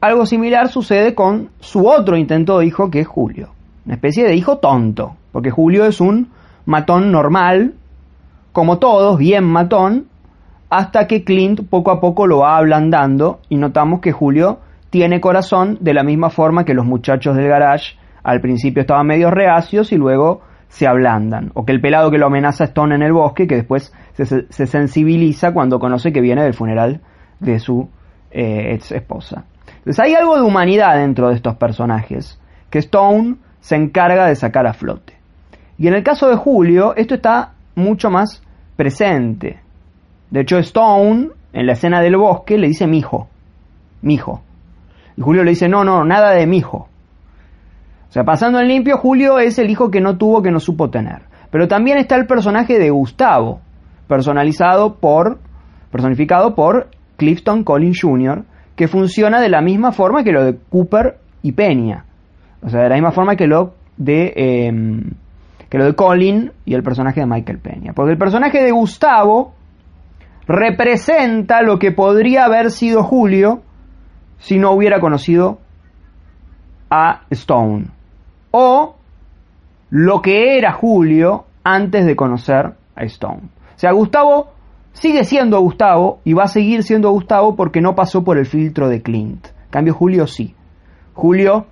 Algo 0.00 0.24
similar 0.24 0.68
sucede 0.68 1.14
con 1.14 1.50
su 1.60 1.86
otro 1.86 2.16
intento 2.16 2.58
de 2.58 2.66
hijo, 2.66 2.90
que 2.90 3.00
es 3.00 3.06
Julio. 3.06 3.50
Una 3.84 3.94
especie 3.94 4.24
de 4.24 4.34
hijo 4.34 4.58
tonto, 4.58 5.16
porque 5.32 5.50
Julio 5.50 5.84
es 5.84 6.00
un 6.00 6.30
matón 6.64 7.12
normal, 7.12 7.74
como 8.52 8.78
todos, 8.78 9.18
bien 9.18 9.44
matón, 9.44 10.06
hasta 10.70 11.06
que 11.06 11.24
Clint 11.24 11.68
poco 11.68 11.90
a 11.90 12.00
poco 12.00 12.26
lo 12.26 12.38
va 12.38 12.56
ablandando 12.56 13.40
y 13.48 13.56
notamos 13.56 14.00
que 14.00 14.12
Julio 14.12 14.60
tiene 14.88 15.20
corazón 15.20 15.78
de 15.80 15.94
la 15.94 16.04
misma 16.04 16.30
forma 16.30 16.64
que 16.64 16.74
los 16.74 16.86
muchachos 16.86 17.36
del 17.36 17.48
garage 17.48 17.96
al 18.22 18.40
principio 18.40 18.82
estaban 18.82 19.06
medio 19.06 19.30
reacios 19.30 19.92
y 19.92 19.96
luego 19.96 20.42
se 20.68 20.86
ablandan, 20.86 21.50
o 21.54 21.64
que 21.64 21.72
el 21.72 21.80
pelado 21.80 22.12
que 22.12 22.18
lo 22.18 22.26
amenaza 22.26 22.64
Stone 22.64 22.94
en 22.94 23.02
el 23.02 23.12
bosque, 23.12 23.48
que 23.48 23.56
después 23.56 23.92
se, 24.12 24.66
sensibiliza 24.66 25.52
cuando 25.52 25.80
conoce 25.80 26.12
que 26.12 26.20
viene 26.20 26.44
del 26.44 26.54
funeral 26.54 27.00
de 27.40 27.58
su 27.58 27.88
eh, 28.30 28.74
ex 28.74 28.92
esposa. 28.92 29.46
Entonces 29.78 29.98
hay 29.98 30.14
algo 30.14 30.36
de 30.36 30.42
humanidad 30.42 30.96
dentro 30.96 31.28
de 31.28 31.34
estos 31.34 31.56
personajes 31.56 32.40
que 32.70 32.78
Stone 32.78 33.36
se 33.60 33.74
encarga 33.74 34.26
de 34.26 34.36
sacar 34.36 34.66
a 34.68 34.72
flote. 34.72 35.14
Y 35.76 35.88
en 35.88 35.94
el 35.94 36.04
caso 36.04 36.28
de 36.28 36.36
Julio, 36.36 36.94
esto 36.94 37.14
está 37.14 37.54
mucho 37.74 38.10
más 38.10 38.42
presente. 38.76 39.58
De 40.30 40.40
hecho, 40.40 40.58
Stone, 40.58 41.28
en 41.52 41.66
la 41.66 41.72
escena 41.72 42.00
del 42.00 42.16
bosque, 42.16 42.56
le 42.56 42.68
dice 42.68 42.86
mijo. 42.86 43.28
Mijo. 44.02 44.42
Y 45.16 45.22
Julio 45.22 45.42
le 45.42 45.50
dice, 45.50 45.68
no, 45.68 45.84
no, 45.84 46.04
nada 46.04 46.32
de 46.32 46.46
mijo. 46.46 46.88
O 48.08 48.12
sea, 48.12 48.24
pasando 48.24 48.60
en 48.60 48.68
limpio, 48.68 48.98
Julio 48.98 49.38
es 49.38 49.58
el 49.58 49.70
hijo 49.70 49.90
que 49.90 50.00
no 50.00 50.16
tuvo, 50.16 50.42
que 50.42 50.50
no 50.50 50.60
supo 50.60 50.90
tener. 50.90 51.22
Pero 51.50 51.68
también 51.68 51.98
está 51.98 52.16
el 52.16 52.26
personaje 52.26 52.78
de 52.78 52.90
Gustavo, 52.90 53.60
personalizado 54.06 54.96
por, 54.96 55.38
personificado 55.90 56.54
por 56.54 56.88
Clifton 57.16 57.64
Collins 57.64 58.00
Jr., 58.00 58.44
que 58.76 58.88
funciona 58.88 59.40
de 59.40 59.48
la 59.48 59.60
misma 59.60 59.92
forma 59.92 60.24
que 60.24 60.32
lo 60.32 60.44
de 60.44 60.56
Cooper 60.70 61.18
y 61.42 61.52
Peña. 61.52 62.04
O 62.62 62.68
sea, 62.68 62.82
de 62.82 62.88
la 62.88 62.94
misma 62.94 63.12
forma 63.12 63.36
que 63.36 63.46
lo 63.46 63.74
de, 63.96 64.32
em, 64.36 65.10
que 65.68 65.78
lo 65.78 65.84
de 65.84 65.94
Colin 65.94 66.52
y 66.64 66.74
el 66.74 66.82
personaje 66.82 67.20
de 67.20 67.26
Michael 67.26 67.58
Peña. 67.58 67.92
Porque 67.92 68.12
el 68.12 68.18
personaje 68.18 68.62
de 68.62 68.70
Gustavo 68.70 69.54
representa 70.46 71.62
lo 71.62 71.78
que 71.78 71.92
podría 71.92 72.44
haber 72.44 72.70
sido 72.70 73.02
Julio 73.02 73.62
si 74.38 74.58
no 74.58 74.72
hubiera 74.72 75.00
conocido 75.00 75.58
a 76.90 77.22
Stone. 77.30 77.86
O 78.50 78.96
lo 79.90 80.22
que 80.22 80.58
era 80.58 80.72
Julio 80.72 81.44
antes 81.62 82.06
de 82.06 82.16
conocer 82.16 82.74
a 82.94 83.04
Stone. 83.04 83.42
O 83.76 83.78
sea, 83.78 83.92
Gustavo 83.92 84.48
sigue 84.92 85.24
siendo 85.24 85.60
Gustavo 85.60 86.20
y 86.24 86.32
va 86.32 86.44
a 86.44 86.48
seguir 86.48 86.82
siendo 86.82 87.10
Gustavo 87.10 87.56
porque 87.56 87.80
no 87.80 87.94
pasó 87.94 88.24
por 88.24 88.38
el 88.38 88.46
filtro 88.46 88.88
de 88.88 89.02
Clint. 89.02 89.46
En 89.46 89.70
cambio, 89.70 89.94
Julio 89.94 90.26
sí. 90.26 90.54
Julio 91.14 91.66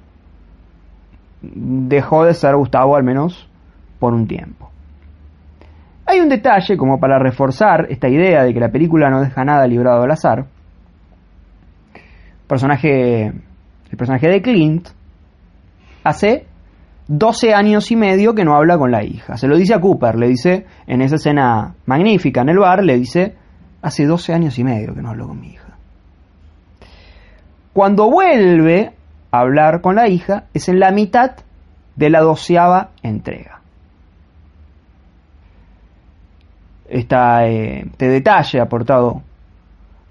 dejó 1.43 2.25
de 2.25 2.35
ser 2.35 2.57
Gustavo 2.57 2.97
al 2.97 3.03
menos 3.03 3.49
por 3.99 4.14
un 4.14 4.27
tiempo. 4.27 4.71
Hay 6.11 6.21
un 6.21 6.31
detalle 6.31 6.79
como 6.79 6.99
para 6.99 7.19
reforzar 7.19 7.87
esta 7.91 8.09
idea 8.09 8.43
de 8.43 8.55
que 8.55 8.61
la 8.61 8.71
película 8.71 9.11
no 9.11 9.21
deja 9.21 9.45
nada 9.45 9.67
librado 9.67 10.05
al 10.05 10.11
azar. 10.11 10.47
Personaje, 12.47 13.27
el 13.27 13.97
personaje 13.99 14.27
de 14.27 14.41
Clint 14.41 14.89
hace 16.03 16.47
12 17.09 17.53
años 17.53 17.91
y 17.91 17.97
medio 17.97 18.35
que 18.35 18.43
no 18.43 18.57
habla 18.57 18.79
con 18.79 18.91
la 18.91 19.05
hija. 19.05 19.37
Se 19.37 19.47
lo 19.49 19.59
dice 19.59 19.75
a 19.75 19.81
Cooper, 19.83 20.15
le 20.15 20.29
dice 20.29 20.65
en 20.87 21.03
esa 21.03 21.17
escena 21.17 21.75
magnífica 21.85 22.41
en 22.41 22.49
el 22.49 22.59
bar, 22.59 22.83
le 22.83 22.97
dice, 22.97 23.35
hace 23.83 24.07
12 24.07 24.33
años 24.33 24.59
y 24.59 24.65
medio 24.65 24.95
que 24.95 25.03
no 25.03 25.11
hablo 25.11 25.29
con 25.29 25.39
mi 25.39 25.49
hija. 25.49 25.77
Cuando 27.75 28.11
vuelve 28.11 28.93
a 29.31 29.41
hablar 29.41 29.83
con 29.83 29.97
la 29.97 30.09
hija 30.09 30.45
es 30.55 30.71
en 30.71 30.81
la 30.81 30.91
mitad 30.91 31.33
de 31.97 32.09
la 32.09 32.23
doceava 32.23 32.93
entrega. 33.03 33.58
Eh, 36.91 37.84
este 37.91 38.09
detalle 38.09 38.61
aportado 38.61 39.22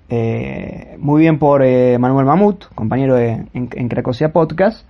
eh, 0.09 0.95
muy 0.99 1.21
bien 1.21 1.39
por 1.39 1.63
eh, 1.63 1.97
Manuel 1.97 2.25
Mamut, 2.25 2.65
compañero 2.75 3.17
en, 3.17 3.49
en 3.53 3.89
Podcast, 4.31 4.87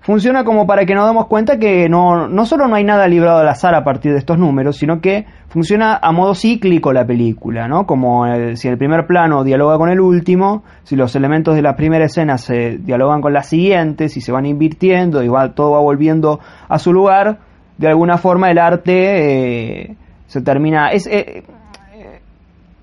funciona 0.00 0.44
como 0.44 0.66
para 0.66 0.84
que 0.84 0.94
nos 0.94 1.06
demos 1.06 1.28
cuenta 1.28 1.58
que 1.58 1.88
no, 1.88 2.26
no 2.26 2.44
solo 2.44 2.66
no 2.66 2.74
hay 2.74 2.82
nada 2.82 3.06
librado 3.06 3.38
al 3.38 3.48
azar 3.48 3.74
a 3.76 3.84
partir 3.84 4.12
de 4.12 4.18
estos 4.18 4.36
números, 4.36 4.76
sino 4.76 5.00
que 5.00 5.26
funciona 5.48 5.96
a 6.02 6.10
modo 6.10 6.34
cíclico 6.34 6.92
la 6.92 7.06
película, 7.06 7.68
¿no? 7.68 7.86
Como 7.86 8.24
si 8.56 8.66
el 8.66 8.76
primer 8.76 9.06
plano 9.06 9.44
dialoga 9.44 9.78
con 9.78 9.90
el 9.90 10.00
último, 10.00 10.64
si 10.82 10.96
los 10.96 11.14
elementos 11.14 11.54
de 11.54 11.62
la 11.62 11.76
primera 11.76 12.06
escena 12.06 12.36
se 12.36 12.78
dialogan 12.78 13.20
con 13.20 13.32
las 13.32 13.48
siguientes, 13.48 14.12
si 14.12 14.20
se 14.20 14.32
van 14.32 14.44
invirtiendo 14.44 15.22
y 15.22 15.28
todo 15.54 15.70
va 15.70 15.80
volviendo 15.80 16.40
a 16.68 16.78
su 16.80 16.92
lugar, 16.92 17.38
de 17.78 17.88
alguna 17.88 18.18
forma 18.18 18.50
el 18.50 18.58
arte 18.58 19.82
eh, 19.84 19.96
se 20.32 20.40
termina... 20.40 20.88
Es, 20.92 21.06
eh, 21.06 21.44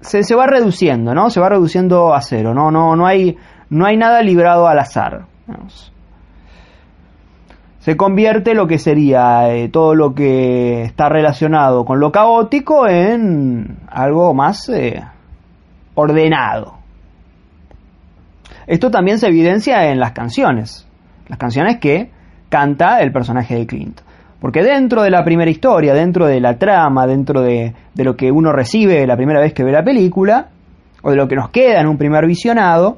se, 0.02 0.22
se, 0.22 0.36
va 0.36 0.46
reduciendo, 0.46 1.16
¿no? 1.16 1.32
Se 1.32 1.40
va 1.40 1.50
reduciendo 1.50 2.14
a 2.14 2.22
cero, 2.22 2.54
¿no? 2.54 2.70
No, 2.70 2.96
no, 2.96 3.08
hay, 3.08 3.38
no 3.72 3.88
hay 3.88 3.98
nada 3.98 4.22
librado 4.22 4.68
al 4.68 4.78
azar. 4.78 5.26
Se 7.80 7.98
convierte 7.98 8.54
lo 8.54 8.68
que 8.68 8.78
sería 8.78 9.52
eh, 9.52 9.68
todo 9.68 9.96
lo 9.96 10.14
que 10.14 10.84
está 10.84 11.10
relacionado 11.10 11.86
con 11.86 12.00
lo 12.00 12.12
caótico 12.12 12.88
en 12.88 13.80
algo 13.90 14.36
más 14.36 14.70
eh, 14.70 15.04
ordenado. 15.96 16.76
Esto 18.68 18.92
también 18.92 19.18
se 19.18 19.28
evidencia 19.28 19.90
en 19.90 20.00
las 20.00 20.12
canciones, 20.12 20.88
las 21.28 21.40
canciones 21.40 21.80
que 21.80 22.12
canta 22.50 23.02
el 23.02 23.12
personaje 23.12 23.56
de 23.56 23.66
Clint. 23.66 24.02
Porque 24.40 24.64
dentro 24.64 25.02
de 25.04 25.10
la 25.10 25.24
primera 25.24 25.52
historia, 25.52 25.94
dentro 25.94 26.26
de 26.26 26.40
la 26.40 26.58
trama, 26.58 27.06
dentro 27.06 27.42
de, 27.42 27.74
de 27.94 28.04
lo 28.04 28.16
que 28.16 28.32
uno 28.32 28.52
recibe 28.52 29.06
la 29.06 29.18
primera 29.18 29.42
vez 29.42 29.54
que 29.54 29.64
ve 29.64 29.72
la 29.72 29.84
película, 29.84 30.48
o 31.02 31.12
de 31.12 31.18
lo 31.18 31.28
que 31.28 31.36
nos 31.36 31.50
queda 31.50 31.82
en 31.82 31.88
un 31.88 31.98
primer 31.98 32.26
visionado, 32.26 32.98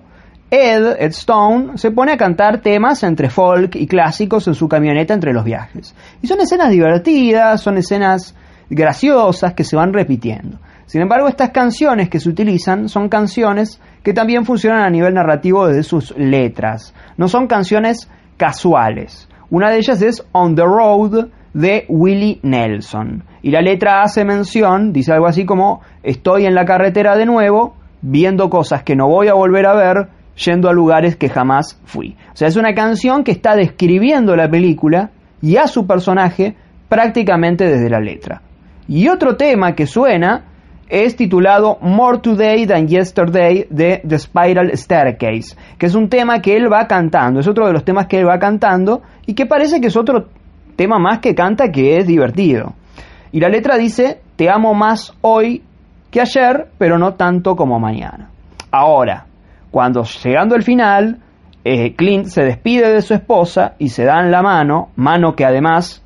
Ed, 0.49 0.97
Ed 0.99 1.11
Stone, 1.11 1.77
se 1.77 1.91
pone 1.91 2.11
a 2.11 2.17
cantar 2.17 2.59
temas 2.59 3.03
entre 3.03 3.29
folk 3.29 3.75
y 3.75 3.87
clásicos 3.87 4.47
en 4.49 4.53
su 4.53 4.67
camioneta 4.67 5.13
entre 5.13 5.31
los 5.31 5.45
viajes. 5.45 5.95
Y 6.21 6.27
son 6.27 6.41
escenas 6.41 6.69
divertidas, 6.69 7.61
son 7.61 7.77
escenas 7.77 8.35
graciosas 8.69 9.53
que 9.53 9.63
se 9.63 9.77
van 9.77 9.93
repitiendo. 9.93 10.59
Sin 10.85 11.01
embargo, 11.01 11.29
estas 11.29 11.51
canciones 11.51 12.09
que 12.09 12.19
se 12.19 12.27
utilizan 12.27 12.89
son 12.89 13.07
canciones 13.07 13.79
que 14.03 14.11
también 14.11 14.45
funcionan 14.45 14.83
a 14.83 14.89
nivel 14.89 15.13
narrativo 15.13 15.67
desde 15.67 15.83
sus 15.83 16.13
letras. 16.17 16.93
No 17.15 17.29
son 17.29 17.47
canciones 17.47 18.09
casuales. 18.35 19.29
Una 19.51 19.69
de 19.69 19.79
ellas 19.79 20.01
es 20.01 20.25
On 20.31 20.55
the 20.55 20.63
Road 20.63 21.27
de 21.53 21.85
Willie 21.89 22.39
Nelson. 22.41 23.25
Y 23.41 23.51
la 23.51 23.61
letra 23.61 24.01
hace 24.01 24.23
mención, 24.23 24.93
dice 24.93 25.11
algo 25.11 25.27
así 25.27 25.45
como, 25.45 25.81
estoy 26.03 26.45
en 26.45 26.55
la 26.55 26.63
carretera 26.63 27.17
de 27.17 27.25
nuevo, 27.25 27.75
viendo 28.01 28.49
cosas 28.49 28.83
que 28.83 28.95
no 28.95 29.09
voy 29.09 29.27
a 29.27 29.33
volver 29.33 29.65
a 29.65 29.75
ver, 29.75 30.07
yendo 30.37 30.69
a 30.69 30.73
lugares 30.73 31.17
que 31.17 31.27
jamás 31.27 31.77
fui. 31.83 32.15
O 32.31 32.35
sea, 32.37 32.47
es 32.47 32.55
una 32.55 32.73
canción 32.73 33.25
que 33.25 33.33
está 33.33 33.55
describiendo 33.55 34.37
la 34.37 34.49
película 34.49 35.11
y 35.41 35.57
a 35.57 35.67
su 35.67 35.85
personaje 35.85 36.55
prácticamente 36.87 37.65
desde 37.65 37.89
la 37.89 37.99
letra. 37.99 38.41
Y 38.87 39.09
otro 39.09 39.35
tema 39.35 39.75
que 39.75 39.85
suena 39.85 40.45
es 40.91 41.15
titulado 41.15 41.77
More 41.79 42.17
Today 42.19 42.67
Than 42.67 42.85
Yesterday 42.85 43.65
de 43.69 44.01
The 44.05 44.19
Spiral 44.19 44.77
Staircase, 44.77 45.55
que 45.77 45.85
es 45.85 45.95
un 45.95 46.09
tema 46.09 46.41
que 46.41 46.57
él 46.57 46.71
va 46.71 46.85
cantando, 46.85 47.39
es 47.39 47.47
otro 47.47 47.65
de 47.65 47.71
los 47.71 47.85
temas 47.85 48.07
que 48.07 48.19
él 48.19 48.27
va 48.27 48.37
cantando 48.39 49.01
y 49.25 49.33
que 49.33 49.45
parece 49.45 49.79
que 49.79 49.87
es 49.87 49.95
otro 49.95 50.27
tema 50.75 50.99
más 50.99 51.19
que 51.19 51.33
canta 51.33 51.71
que 51.71 51.97
es 51.97 52.05
divertido. 52.05 52.73
Y 53.31 53.39
la 53.39 53.47
letra 53.47 53.77
dice, 53.77 54.19
te 54.35 54.49
amo 54.49 54.73
más 54.73 55.13
hoy 55.21 55.63
que 56.11 56.19
ayer, 56.19 56.67
pero 56.77 56.99
no 56.99 57.13
tanto 57.13 57.55
como 57.55 57.79
mañana. 57.79 58.29
Ahora, 58.69 59.27
cuando 59.71 60.03
llegando 60.03 60.55
al 60.55 60.63
final, 60.63 61.19
eh, 61.63 61.95
Clint 61.95 62.25
se 62.25 62.43
despide 62.43 62.91
de 62.91 63.01
su 63.01 63.13
esposa 63.13 63.75
y 63.79 63.89
se 63.89 64.03
dan 64.03 64.29
la 64.29 64.41
mano, 64.41 64.89
mano 64.97 65.37
que 65.37 65.45
además, 65.45 66.03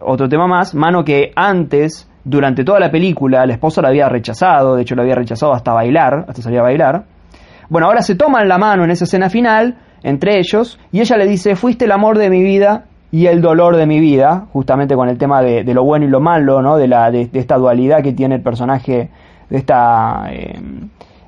otro 0.00 0.28
tema 0.28 0.48
más, 0.48 0.74
mano 0.74 1.04
que 1.04 1.30
antes, 1.36 2.10
durante 2.28 2.64
toda 2.64 2.80
la 2.80 2.90
película, 2.90 3.46
la 3.46 3.52
esposa 3.52 3.80
la 3.80 3.88
había 3.88 4.08
rechazado, 4.08 4.74
de 4.74 4.82
hecho 4.82 4.96
la 4.96 5.02
había 5.02 5.14
rechazado 5.14 5.52
hasta 5.52 5.72
bailar, 5.72 6.24
hasta 6.26 6.42
salir 6.42 6.58
a 6.58 6.62
bailar. 6.62 7.04
Bueno, 7.68 7.86
ahora 7.86 8.02
se 8.02 8.16
toman 8.16 8.48
la 8.48 8.58
mano 8.58 8.82
en 8.82 8.90
esa 8.90 9.04
escena 9.04 9.30
final, 9.30 9.76
entre 10.02 10.40
ellos, 10.40 10.76
y 10.90 11.00
ella 11.00 11.16
le 11.18 11.28
dice, 11.28 11.54
fuiste 11.54 11.84
el 11.84 11.92
amor 11.92 12.18
de 12.18 12.28
mi 12.28 12.42
vida 12.42 12.86
y 13.12 13.26
el 13.26 13.40
dolor 13.40 13.76
de 13.76 13.86
mi 13.86 14.00
vida, 14.00 14.46
justamente 14.52 14.96
con 14.96 15.08
el 15.08 15.18
tema 15.18 15.40
de, 15.40 15.62
lo 15.72 15.84
bueno 15.84 16.04
y 16.04 16.08
lo 16.08 16.20
malo, 16.20 16.62
¿no? 16.62 16.76
de, 16.76 16.88
la, 16.88 17.12
de, 17.12 17.30
esta 17.32 17.58
dualidad 17.58 18.02
que 18.02 18.12
tiene 18.12 18.34
el 18.34 18.42
personaje 18.42 19.08
de 19.48 19.56
esta... 19.56 20.26
Eh, 20.32 20.58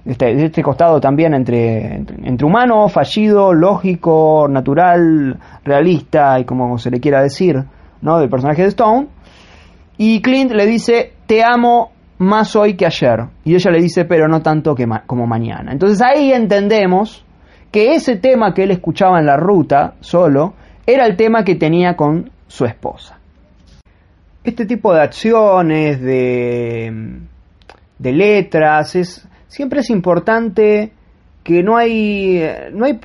este, 0.04 0.46
este 0.46 0.62
costado 0.62 1.00
también 1.00 1.34
entre, 1.34 1.96
entre, 1.96 2.46
humano, 2.46 2.88
fallido, 2.88 3.52
lógico, 3.52 4.46
natural, 4.48 5.38
realista 5.62 6.40
y 6.40 6.46
como 6.46 6.78
se 6.78 6.90
le 6.90 6.98
quiera 6.98 7.20
decir, 7.20 7.62
¿no? 8.00 8.18
Del 8.18 8.30
personaje 8.30 8.62
de 8.62 8.68
Stone. 8.68 9.08
Y 9.98 10.22
Clint 10.22 10.52
le 10.52 10.64
dice, 10.64 11.12
te 11.26 11.42
amo 11.42 11.90
más 12.18 12.54
hoy 12.54 12.74
que 12.74 12.86
ayer. 12.86 13.26
Y 13.44 13.54
ella 13.54 13.72
le 13.72 13.80
dice, 13.80 14.04
pero 14.04 14.28
no 14.28 14.40
tanto 14.42 14.74
que 14.74 14.86
como 15.06 15.26
mañana. 15.26 15.72
Entonces 15.72 16.00
ahí 16.00 16.32
entendemos 16.32 17.24
que 17.72 17.94
ese 17.94 18.16
tema 18.16 18.54
que 18.54 18.62
él 18.62 18.70
escuchaba 18.70 19.18
en 19.18 19.26
la 19.26 19.36
ruta, 19.36 19.94
solo, 20.00 20.54
era 20.86 21.04
el 21.04 21.16
tema 21.16 21.44
que 21.44 21.56
tenía 21.56 21.96
con 21.96 22.30
su 22.46 22.64
esposa. 22.64 23.18
Este 24.44 24.66
tipo 24.66 24.94
de 24.94 25.02
acciones, 25.02 26.00
de, 26.00 27.20
de 27.98 28.12
letras, 28.12 28.94
es, 28.94 29.28
siempre 29.48 29.80
es 29.80 29.90
importante 29.90 30.92
que 31.42 31.62
no 31.62 31.76
hay, 31.76 32.42
no 32.72 32.86
hay, 32.86 33.00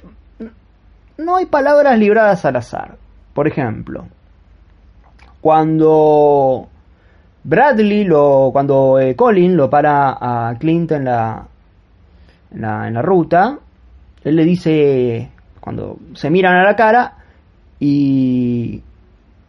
no 1.18 1.36
hay 1.36 1.46
palabras 1.48 1.98
libradas 1.98 2.46
al 2.46 2.56
azar. 2.56 2.98
Por 3.34 3.48
ejemplo, 3.48 4.06
cuando 5.42 6.70
Bradley 7.44 8.06
lo, 8.06 8.50
cuando 8.54 9.00
eh, 9.00 9.16
Colin 9.16 9.56
lo 9.56 9.70
para 9.70 10.18
a 10.20 10.56
Clint 10.58 10.92
en 10.94 11.06
la, 11.06 11.46
en 12.52 12.62
la, 12.62 12.88
en 12.88 12.94
la 12.94 13.02
ruta, 13.02 13.60
él 14.24 14.36
le 14.36 14.46
dice, 14.46 15.30
cuando 15.60 15.98
se 16.14 16.30
miran 16.30 16.56
a 16.56 16.64
la 16.64 16.76
cara 16.76 17.18
y, 17.80 18.82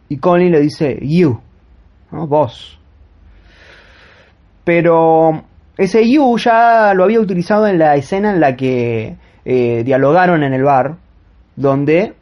y 0.09 0.17
Colin 0.17 0.51
le 0.51 0.59
dice 0.59 0.99
you, 1.01 1.39
¿no? 2.11 2.27
vos. 2.27 2.79
Pero 4.65 5.43
ese 5.77 6.09
you 6.09 6.37
ya 6.37 6.93
lo 6.93 7.03
había 7.03 7.19
utilizado 7.19 7.67
en 7.67 7.77
la 7.77 7.95
escena 7.95 8.31
en 8.31 8.39
la 8.39 8.55
que 8.55 9.15
eh, 9.45 9.83
dialogaron 9.85 10.43
en 10.43 10.53
el 10.53 10.63
bar, 10.63 10.97
donde 11.55 12.13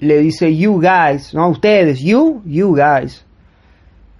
le 0.00 0.18
dice 0.18 0.56
you 0.56 0.80
guys, 0.80 1.34
¿no? 1.34 1.48
Ustedes, 1.48 2.00
you, 2.00 2.42
you 2.44 2.74
guys. 2.74 3.23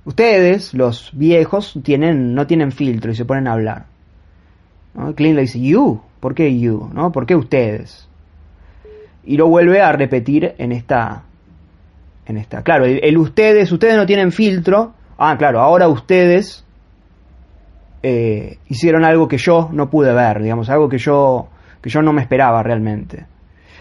Ustedes, 0.05 0.75
los 0.75 1.11
viejos, 1.15 1.79
tienen, 1.83 2.35
no 2.35 2.47
tienen 2.47 2.73
filtro 2.73 3.11
y 3.11 3.15
se 3.15 3.25
ponen 3.25 3.49
a 3.49 3.53
hablar. 3.53 3.87
¿no? 4.95 5.15
Clint 5.15 5.37
le 5.37 5.43
dice 5.43 5.61
you, 5.61 6.01
¿por 6.21 6.35
qué 6.35 6.59
you? 6.59 6.91
¿no? 6.93 7.11
¿Por 7.11 7.27
qué 7.27 7.35
ustedes? 7.35 8.09
Y 9.25 9.37
lo 9.37 9.49
vuelve 9.49 9.81
a 9.81 9.93
repetir 9.93 10.55
en 10.59 10.73
esta, 10.73 11.23
en 12.27 12.37
esta. 12.37 12.63
Claro, 12.63 12.85
el, 12.85 13.17
ustedes, 13.17 13.73
ustedes 13.73 13.97
no 13.97 14.05
tienen 14.05 14.31
filtro. 14.31 14.93
Ah, 15.17 15.37
claro, 15.39 15.61
ahora 15.61 15.89
ustedes 15.89 16.65
eh, 18.03 18.59
hicieron 18.69 19.05
algo 19.05 19.27
que 19.27 19.39
yo 19.39 19.71
no 19.73 19.89
pude 19.89 20.13
ver, 20.13 20.43
digamos, 20.43 20.69
algo 20.69 20.91
que 20.91 20.99
yo, 20.99 21.49
que 21.81 21.89
yo 21.89 22.03
no 22.03 22.13
me 22.13 22.21
esperaba 22.21 22.63
realmente. 22.63 23.25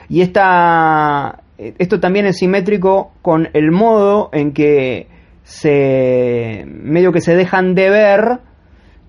Y 0.07 0.21
esta, 0.21 1.41
esto 1.57 1.99
también 1.99 2.27
es 2.27 2.37
simétrico 2.37 3.11
con 3.21 3.49
el 3.51 3.71
modo 3.71 4.29
en 4.31 4.53
que 4.53 5.07
se 5.53 6.65
medio 6.67 7.11
que 7.11 7.21
se 7.21 7.35
dejan 7.35 7.75
de 7.75 7.89
ver 7.91 8.39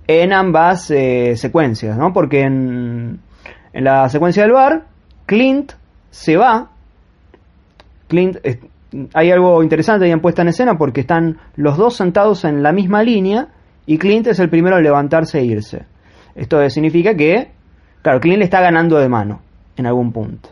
en 0.06 0.32
ambas 0.34 0.90
eh, 0.90 1.36
secuencias, 1.36 1.96
¿no? 1.96 2.12
Porque 2.12 2.42
en, 2.42 3.20
en, 3.72 3.84
la 3.84 4.10
secuencia 4.10 4.42
del 4.42 4.52
bar, 4.52 4.84
Clint 5.24 5.72
se 6.10 6.36
va. 6.36 6.70
Clint, 8.08 8.36
hay 9.14 9.30
algo 9.30 9.62
interesante 9.62 10.04
ahí 10.04 10.12
en 10.12 10.20
puesta 10.20 10.42
en 10.42 10.48
escena 10.48 10.76
porque 10.76 11.00
están 11.00 11.38
los 11.56 11.78
dos 11.78 11.96
sentados 11.96 12.44
en 12.44 12.62
la 12.62 12.72
misma 12.72 13.02
línea 13.02 13.48
y 13.86 13.96
Clint 13.96 14.26
es 14.26 14.38
el 14.38 14.50
primero 14.50 14.76
en 14.76 14.84
levantarse 14.84 15.38
e 15.38 15.44
irse. 15.44 15.86
Esto 16.34 16.68
significa 16.68 17.14
que, 17.14 17.52
claro, 18.02 18.20
Clint 18.20 18.38
le 18.38 18.44
está 18.44 18.60
ganando 18.60 18.98
de 18.98 19.08
mano 19.08 19.40
en 19.78 19.86
algún 19.86 20.12
punto. 20.12 20.50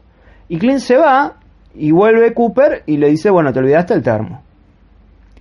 Y 0.48 0.58
Clint 0.58 0.80
se 0.80 0.96
va 0.96 1.34
y 1.74 1.90
vuelve 1.90 2.32
Cooper 2.32 2.82
y 2.86 2.96
le 2.96 3.10
dice, 3.10 3.28
bueno, 3.28 3.52
te 3.52 3.58
olvidaste 3.58 3.92
el 3.92 4.02
termo 4.02 4.42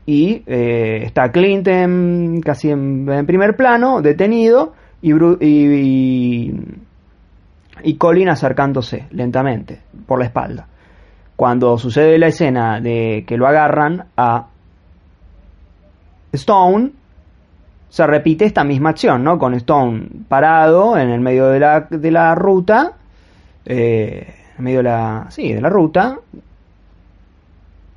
y 0.05 0.43
eh, 0.45 1.03
está 1.03 1.31
Clinton 1.31 2.41
casi 2.43 2.69
en, 2.69 3.25
primer 3.25 3.55
plano, 3.55 4.01
detenido, 4.01 4.73
y, 5.01 5.13
y, 5.13 6.53
y, 7.83 7.95
Colin 7.95 8.29
acercándose 8.29 9.07
lentamente 9.11 9.81
por 10.05 10.19
la 10.19 10.25
espalda. 10.25 10.67
Cuando 11.35 11.77
sucede 11.77 12.19
la 12.19 12.27
escena 12.27 12.79
de 12.79 13.23
que 13.27 13.37
lo 13.37 13.47
agarran 13.47 14.05
a 14.15 14.47
Stone, 16.33 16.91
se 17.89 18.07
repite 18.07 18.45
esta 18.45 18.63
misma 18.63 18.91
acción, 18.91 19.23
¿no? 19.23 19.37
Con 19.37 19.53
Stone 19.55 20.07
parado 20.27 20.97
en 20.97 21.09
el 21.09 21.19
medio 21.19 21.47
de 21.47 21.59
la, 21.59 21.81
de 21.89 22.11
la 22.11 22.35
ruta, 22.35 22.93
eh, 23.65 24.33
en 24.57 24.63
medio 24.63 24.77
de 24.77 24.83
la, 24.83 25.25
sí, 25.29 25.51
de 25.51 25.61
la 25.61 25.69
ruta, 25.69 26.17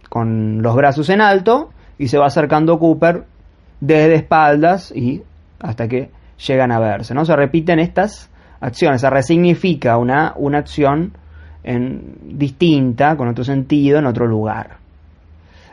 con 0.08 0.62
los 0.62 0.74
brazos 0.74 1.08
en 1.10 1.20
alto, 1.20 1.70
y 1.98 2.08
se 2.08 2.18
va 2.18 2.26
acercando 2.26 2.78
Cooper 2.78 3.24
desde 3.80 4.14
espaldas 4.14 4.92
y 4.94 5.22
hasta 5.60 5.88
que 5.88 6.10
llegan 6.46 6.72
a 6.72 6.78
verse. 6.78 7.14
¿no? 7.14 7.24
Se 7.24 7.36
repiten 7.36 7.78
estas 7.78 8.30
acciones, 8.60 9.00
se 9.00 9.10
resignifica 9.10 9.98
una, 9.98 10.32
una 10.36 10.58
acción 10.58 11.12
en, 11.62 12.16
distinta, 12.38 13.16
con 13.16 13.28
otro 13.28 13.44
sentido, 13.44 13.98
en 13.98 14.06
otro 14.06 14.26
lugar. 14.26 14.78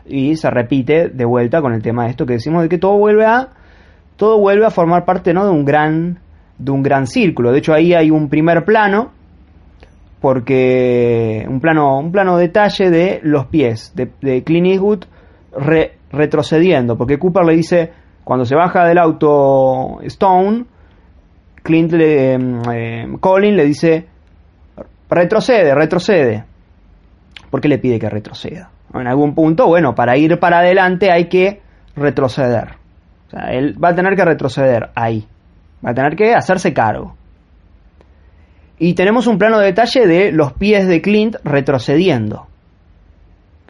Y 0.06 0.36
se 0.36 0.50
repite 0.50 1.10
de 1.10 1.26
vuelta 1.26 1.62
con 1.62 1.74
el 1.74 1.82
tema 1.82 2.06
de 2.06 2.12
esto 2.12 2.26
que 2.26 2.34
decimos 2.34 2.64
de 2.64 2.70
que 2.70 2.78
todo 2.78 2.98
vuelve 2.98 3.26
a 3.26 3.50
todo 4.16 4.38
vuelve 4.40 4.66
a 4.66 4.72
formar 4.72 5.06
parte 5.06 5.34
¿no? 5.34 5.46
de 5.46 5.52
un 5.52 5.66
gran 5.66 6.20
de 6.58 6.72
un 6.72 6.84
gran 6.84 7.08
círculo. 7.08 7.52
De 7.52 7.60
hecho 7.60 7.74
ahí 7.74 7.94
hay 7.94 8.12
un 8.12 8.30
primer 8.30 8.66
plano 8.66 9.12
porque 10.20 11.46
un 11.48 11.60
plano 11.60 12.00
un 12.00 12.12
plano 12.12 12.38
detalle 12.38 12.90
de 12.90 13.20
los 13.24 13.48
pies 13.48 13.94
de, 13.96 14.12
de 14.22 14.44
Clint 14.44 14.68
Eastwood 14.68 15.06
retrocediendo, 16.12 16.98
porque 16.98 17.18
Cooper 17.18 17.46
le 17.46 17.56
dice, 17.56 17.92
cuando 18.24 18.46
se 18.46 18.56
baja 18.56 18.86
del 18.86 18.98
auto 18.98 20.02
Stone, 20.04 20.66
Clint 21.64 21.92
le, 21.94 22.36
eh, 22.36 23.08
Colin 23.20 23.56
le 23.56 23.66
dice, 23.66 24.08
retrocede, 25.10 25.74
retrocede. 25.74 26.44
¿Por 27.50 27.62
qué 27.62 27.68
le 27.68 27.78
pide 27.78 28.00
que 28.00 28.10
retroceda? 28.10 28.70
En 28.94 29.08
algún 29.08 29.36
punto, 29.36 29.68
bueno, 29.68 29.94
para 29.96 30.18
ir 30.18 30.40
para 30.40 30.60
adelante 30.60 31.12
hay 31.12 31.28
que 31.28 31.62
retroceder. 31.96 32.76
O 33.28 33.30
sea, 33.32 33.52
él 33.52 33.76
va 33.82 33.90
a 33.90 33.96
tener 33.96 34.16
que 34.16 34.26
retroceder 34.26 34.90
ahí. 34.96 35.26
Va 35.86 35.92
a 35.92 35.94
tener 35.94 36.16
que 36.16 36.34
hacerse 36.34 36.74
cargo. 36.74 37.16
Y 38.80 38.94
tenemos 38.94 39.28
un 39.28 39.38
plano 39.38 39.60
de 39.60 39.68
detalle 39.68 40.08
de 40.08 40.32
los 40.32 40.54
pies 40.54 40.88
de 40.88 41.02
Clint 41.02 41.36
retrocediendo 41.44 42.48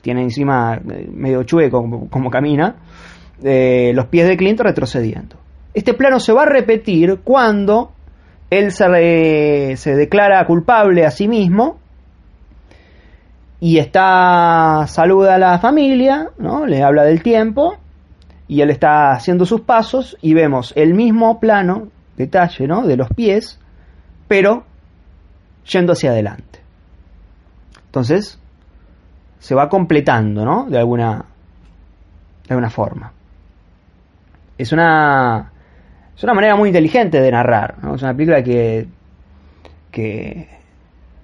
tiene 0.02 0.24
encima 0.24 0.76
eh, 0.76 1.10
medio 1.12 1.44
chueco 1.44 2.08
como, 2.10 2.30
camina, 2.30 2.76
eh, 3.44 3.92
los 3.94 4.08
pies 4.08 4.28
de 4.28 4.38
Clint 4.38 4.60
retrocediendo. 4.60 5.38
Este 5.74 5.94
plano 5.94 6.20
se 6.20 6.34
va 6.34 6.44
a 6.44 6.48
repetir 6.48 7.20
cuando 7.24 7.92
él 8.50 8.72
se, 8.72 9.76
se 9.78 9.96
declara 9.96 10.46
culpable 10.46 11.06
a 11.06 11.12
sí 11.12 11.28
mismo 11.28 11.80
y 13.62 13.78
está 13.78 14.86
saluda 14.88 15.36
a 15.36 15.38
la 15.38 15.60
familia, 15.60 16.32
¿no? 16.40 16.66
le 16.66 16.84
habla 16.84 17.04
del 17.04 17.22
tiempo 17.22 17.78
y 18.48 18.62
él 18.62 18.72
está 18.72 19.12
haciendo 19.12 19.46
sus 19.46 19.62
pasos 19.62 20.18
y 20.22 20.34
vemos 20.34 20.74
el 20.76 20.96
mismo 20.96 21.40
plano, 21.40 21.88
detalle, 22.18 22.68
¿no? 22.68 22.86
de 22.86 22.98
los 22.98 23.08
pies, 23.10 23.60
pero 24.28 24.66
yendo 25.72 25.94
hacia 25.94 26.10
adelante. 26.10 26.60
Entonces, 27.86 28.41
se 29.42 29.56
va 29.56 29.68
completando, 29.68 30.46
¿no? 30.46 30.68
De 30.70 30.78
alguna, 30.78 31.26
de 32.48 32.54
alguna 32.54 32.70
forma. 32.70 33.12
Es 34.56 34.72
una, 34.72 35.52
es 36.16 36.24
una 36.24 36.36
manera 36.36 36.56
muy 36.56 36.70
inteligente 36.70 37.20
de 37.20 37.32
narrar, 37.32 37.78
¿no? 37.82 37.96
Es 37.96 38.04
una 38.04 38.14
película 38.14 38.44
que, 38.44 38.88
que, 39.90 40.48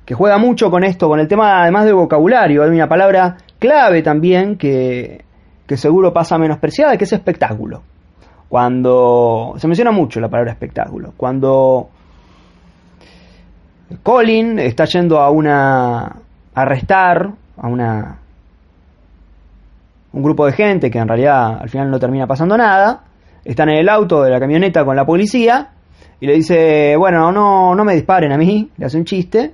que 0.03 0.13
juega 0.15 0.39
mucho 0.39 0.71
con 0.71 0.83
esto, 0.83 1.07
con 1.07 1.19
el 1.19 1.27
tema 1.27 1.61
además 1.61 1.85
de 1.85 1.93
vocabulario. 1.93 2.63
Hay 2.63 2.71
una 2.71 2.89
palabra 2.89 3.37
clave 3.59 4.01
también 4.01 4.57
que, 4.57 5.23
que 5.67 5.77
seguro 5.77 6.11
pasa 6.11 6.39
menospreciada, 6.39 6.97
que 6.97 7.03
es 7.03 7.13
espectáculo. 7.13 7.83
Cuando 8.49 9.53
se 9.57 9.67
menciona 9.67 9.91
mucho 9.91 10.19
la 10.19 10.29
palabra 10.29 10.53
espectáculo. 10.53 11.13
Cuando 11.15 11.89
Colin 14.01 14.57
está 14.57 14.85
yendo 14.85 15.19
a 15.19 15.29
una 15.29 15.99
a 16.07 16.21
arrestar 16.55 17.33
a 17.57 17.67
una 17.67 18.19
un 20.13 20.23
grupo 20.23 20.45
de 20.45 20.53
gente 20.53 20.89
que 20.89 20.97
en 20.97 21.07
realidad 21.07 21.59
al 21.61 21.69
final 21.69 21.91
no 21.91 21.99
termina 21.99 22.25
pasando 22.25 22.57
nada, 22.57 23.03
están 23.45 23.69
en 23.69 23.77
el 23.77 23.89
auto 23.89 24.23
de 24.23 24.31
la 24.31 24.39
camioneta 24.39 24.83
con 24.83 24.95
la 24.95 25.05
policía 25.05 25.69
y 26.19 26.25
le 26.25 26.33
dice, 26.33 26.95
bueno, 26.97 27.31
no, 27.31 27.75
no 27.75 27.85
me 27.85 27.93
disparen 27.93 28.31
a 28.31 28.37
mí, 28.37 28.71
le 28.77 28.85
hace 28.85 28.97
un 28.97 29.05
chiste. 29.05 29.53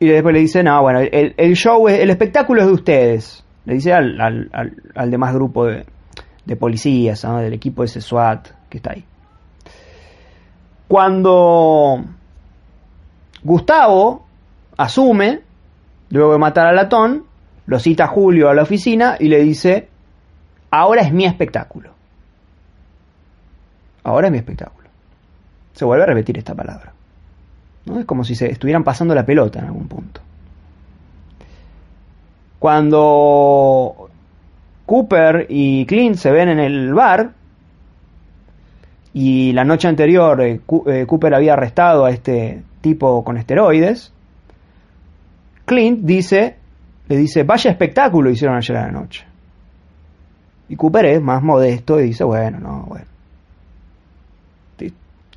Y 0.00 0.06
después 0.06 0.32
le 0.32 0.40
dice, 0.40 0.62
no, 0.62 0.82
bueno, 0.82 1.00
el, 1.00 1.34
el 1.36 1.54
show, 1.54 1.88
el 1.88 2.10
espectáculo 2.10 2.62
es 2.62 2.66
de 2.68 2.72
ustedes, 2.72 3.44
le 3.64 3.74
dice 3.74 3.92
al, 3.92 4.20
al, 4.20 4.50
al, 4.94 5.10
demás 5.10 5.34
grupo 5.34 5.66
de, 5.66 5.84
de 6.44 6.56
policías, 6.56 7.22
del 7.22 7.52
equipo 7.52 7.82
de 7.82 7.86
ese 7.86 8.00
SWAT 8.00 8.48
que 8.68 8.78
está 8.78 8.92
ahí. 8.92 9.04
Cuando 10.86 12.04
Gustavo 13.42 14.26
asume 14.76 15.40
Luego 16.10 16.32
de 16.32 16.38
matar 16.38 16.66
a 16.66 16.72
Latón, 16.72 17.24
lo 17.66 17.78
cita 17.78 18.06
Julio 18.06 18.48
a 18.48 18.54
la 18.54 18.62
oficina 18.62 19.16
y 19.18 19.28
le 19.28 19.42
dice, 19.42 19.88
ahora 20.70 21.02
es 21.02 21.12
mi 21.12 21.24
espectáculo. 21.24 21.90
Ahora 24.04 24.28
es 24.28 24.32
mi 24.32 24.38
espectáculo. 24.38 24.88
Se 25.74 25.84
vuelve 25.84 26.04
a 26.04 26.06
repetir 26.06 26.38
esta 26.38 26.54
palabra. 26.54 26.92
¿no? 27.84 28.00
Es 28.00 28.06
como 28.06 28.24
si 28.24 28.34
se 28.34 28.50
estuvieran 28.50 28.84
pasando 28.84 29.14
la 29.14 29.26
pelota 29.26 29.58
en 29.58 29.66
algún 29.66 29.86
punto. 29.86 30.20
Cuando 32.58 34.08
Cooper 34.86 35.46
y 35.48 35.84
Clint 35.86 36.16
se 36.16 36.32
ven 36.32 36.48
en 36.48 36.58
el 36.58 36.94
bar, 36.94 37.32
y 39.12 39.52
la 39.52 39.64
noche 39.64 39.88
anterior 39.88 40.40
eh, 40.40 40.60
eh, 40.86 41.04
Cooper 41.06 41.34
había 41.34 41.54
arrestado 41.54 42.04
a 42.04 42.10
este 42.10 42.62
tipo 42.80 43.24
con 43.24 43.36
esteroides, 43.36 44.12
Clint 45.68 46.00
dice, 46.04 46.56
le 47.08 47.16
dice, 47.16 47.44
vaya 47.44 47.70
espectáculo 47.70 48.30
hicieron 48.30 48.56
ayer 48.56 48.76
a 48.76 48.86
la 48.86 48.90
noche. 48.90 49.24
Y 50.70 50.76
Cooper 50.76 51.04
es 51.04 51.22
más 51.22 51.42
modesto 51.42 52.00
y 52.00 52.04
dice, 52.04 52.24
bueno, 52.24 52.58
no, 52.58 52.84
bueno. 52.88 53.04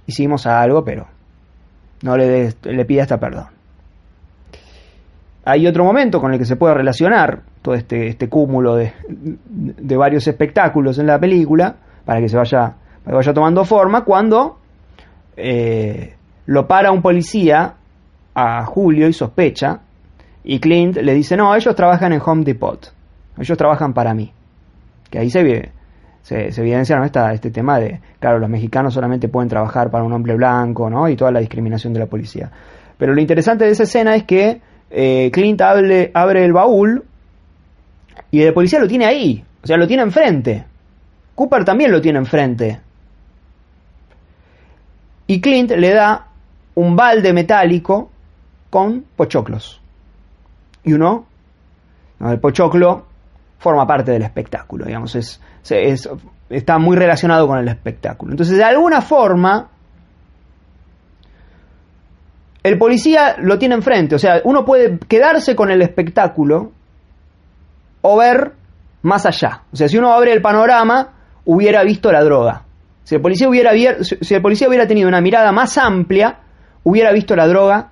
Hicimos 0.08 0.48
algo, 0.48 0.84
pero 0.84 1.06
no 2.02 2.18
le, 2.18 2.54
le 2.64 2.86
pide 2.86 3.02
hasta 3.02 3.20
perdón. 3.20 3.46
hay 5.46 5.68
otro 5.68 5.84
momento 5.84 6.20
con 6.20 6.34
el 6.34 6.40
que 6.40 6.46
se 6.46 6.56
puede 6.56 6.74
relacionar 6.74 7.42
todo 7.62 7.76
este, 7.76 8.08
este 8.08 8.28
cúmulo 8.28 8.76
de, 8.76 8.94
de 9.08 9.98
varios 9.98 10.28
espectáculos 10.28 10.98
en 10.98 11.08
la 11.08 11.20
película, 11.20 11.76
para 12.06 12.20
que 12.20 12.30
se 12.30 12.38
vaya, 12.38 12.76
para 13.04 13.12
que 13.12 13.16
vaya 13.16 13.34
tomando 13.34 13.64
forma, 13.64 14.04
cuando 14.04 14.58
eh, 15.38 16.16
lo 16.46 16.68
para 16.68 16.92
un 16.92 17.02
policía 17.02 17.76
a 18.34 18.66
Julio 18.66 19.08
y 19.08 19.14
sospecha, 19.14 19.82
y 20.44 20.60
Clint 20.60 20.98
le 20.98 21.14
dice, 21.14 21.38
no, 21.38 21.56
ellos 21.56 21.76
trabajan 21.76 22.14
en 22.14 22.22
Home 22.26 22.44
Depot, 22.44 22.92
ellos 23.38 23.58
trabajan 23.58 23.94
para 23.94 24.14
mí. 24.14 24.32
Que 25.10 25.20
ahí 25.20 25.30
se, 25.30 25.72
se, 26.22 26.48
evidencia 26.62 26.98
¿no? 26.98 27.06
este 27.06 27.52
tema 27.52 27.80
de, 27.80 28.00
claro, 28.20 28.40
los 28.40 28.50
mexicanos 28.50 28.94
solamente 28.94 29.28
pueden 29.28 29.50
trabajar 29.50 29.92
para 29.92 30.04
un 30.04 30.14
hombre 30.14 30.36
blanco, 30.36 30.90
¿no? 30.90 31.08
Y 31.10 31.16
toda 31.16 31.32
la 31.32 31.40
discriminación 31.40 31.94
de 31.94 32.00
la 32.00 32.06
policía. 32.08 32.50
Pero 32.98 33.14
lo 33.14 33.22
interesante 33.22 33.66
de 33.66 33.72
esa 33.72 33.84
escena 33.84 34.16
es 34.16 34.24
que 34.24 34.62
eh, 34.90 35.30
Clint 35.32 35.62
abre, 35.62 36.12
abre 36.14 36.46
el 36.46 36.54
baúl 36.54 37.04
y 38.32 38.42
el 38.42 38.54
policía 38.54 38.80
lo 38.80 38.88
tiene 38.88 39.06
ahí, 39.06 39.44
o 39.64 39.68
sea, 39.68 39.78
lo 39.78 39.88
tiene 39.88 40.04
enfrente. 40.04 40.66
Cooper 41.36 41.66
también 41.66 41.92
lo 41.92 42.02
tiene 42.02 42.20
enfrente. 42.20 42.80
Y 45.28 45.40
Clint 45.40 45.72
le 45.72 45.94
da 45.94 46.28
un 46.76 46.96
balde 46.96 47.34
metálico 47.34 48.10
con 48.70 49.06
pochoclos. 49.16 49.81
Y 50.84 50.94
uno, 50.94 51.26
el 52.20 52.40
pochoclo 52.40 53.06
forma 53.60 53.86
parte 53.86 54.12
del 54.12 54.24
espectáculo, 54.24 54.86
digamos, 54.86 55.16
es, 55.16 55.40
está 56.50 56.80
muy 56.80 56.96
relacionado 56.98 57.48
con 57.48 57.60
el 57.60 57.68
espectáculo. 57.68 58.34
Entonces, 58.34 58.58
de 58.58 58.64
alguna 58.64 59.02
forma, 59.02 59.70
el 62.64 62.78
policía 62.78 63.36
lo 63.40 63.60
tiene 63.60 63.76
enfrente, 63.76 64.16
o 64.16 64.20
sea, 64.20 64.42
uno 64.44 64.66
puede 64.66 64.98
quedarse 65.08 65.56
con 65.56 65.70
el 65.70 65.82
espectáculo 65.82 66.72
o 68.02 68.18
ver 68.18 68.54
más 69.04 69.26
allá. 69.26 69.64
O 69.72 69.76
sea, 69.76 69.88
si 69.88 69.98
uno 69.98 70.12
abre 70.14 70.34
el 70.34 70.42
panorama, 70.42 71.14
hubiera 71.46 71.84
visto 71.84 72.12
la 72.12 72.24
droga. 72.24 72.64
Si 73.04 73.16
el 73.16 73.22
policía 73.22 73.50
hubiera, 73.50 73.72
si 74.04 74.34
el 74.34 74.42
policía 74.42 74.68
hubiera 74.68 74.88
tenido 74.88 75.08
una 75.08 75.22
mirada 75.22 75.52
más 75.52 75.78
amplia, 75.78 76.40
hubiera 76.84 77.12
visto 77.12 77.36
la 77.36 77.48
droga 77.48 77.92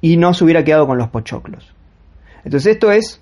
y 0.00 0.16
no 0.16 0.34
se 0.34 0.44
hubiera 0.44 0.64
quedado 0.64 0.86
con 0.86 0.98
los 0.98 1.08
pochoclos. 1.08 1.74
Entonces 2.44 2.74
esto 2.74 2.90
es 2.90 3.20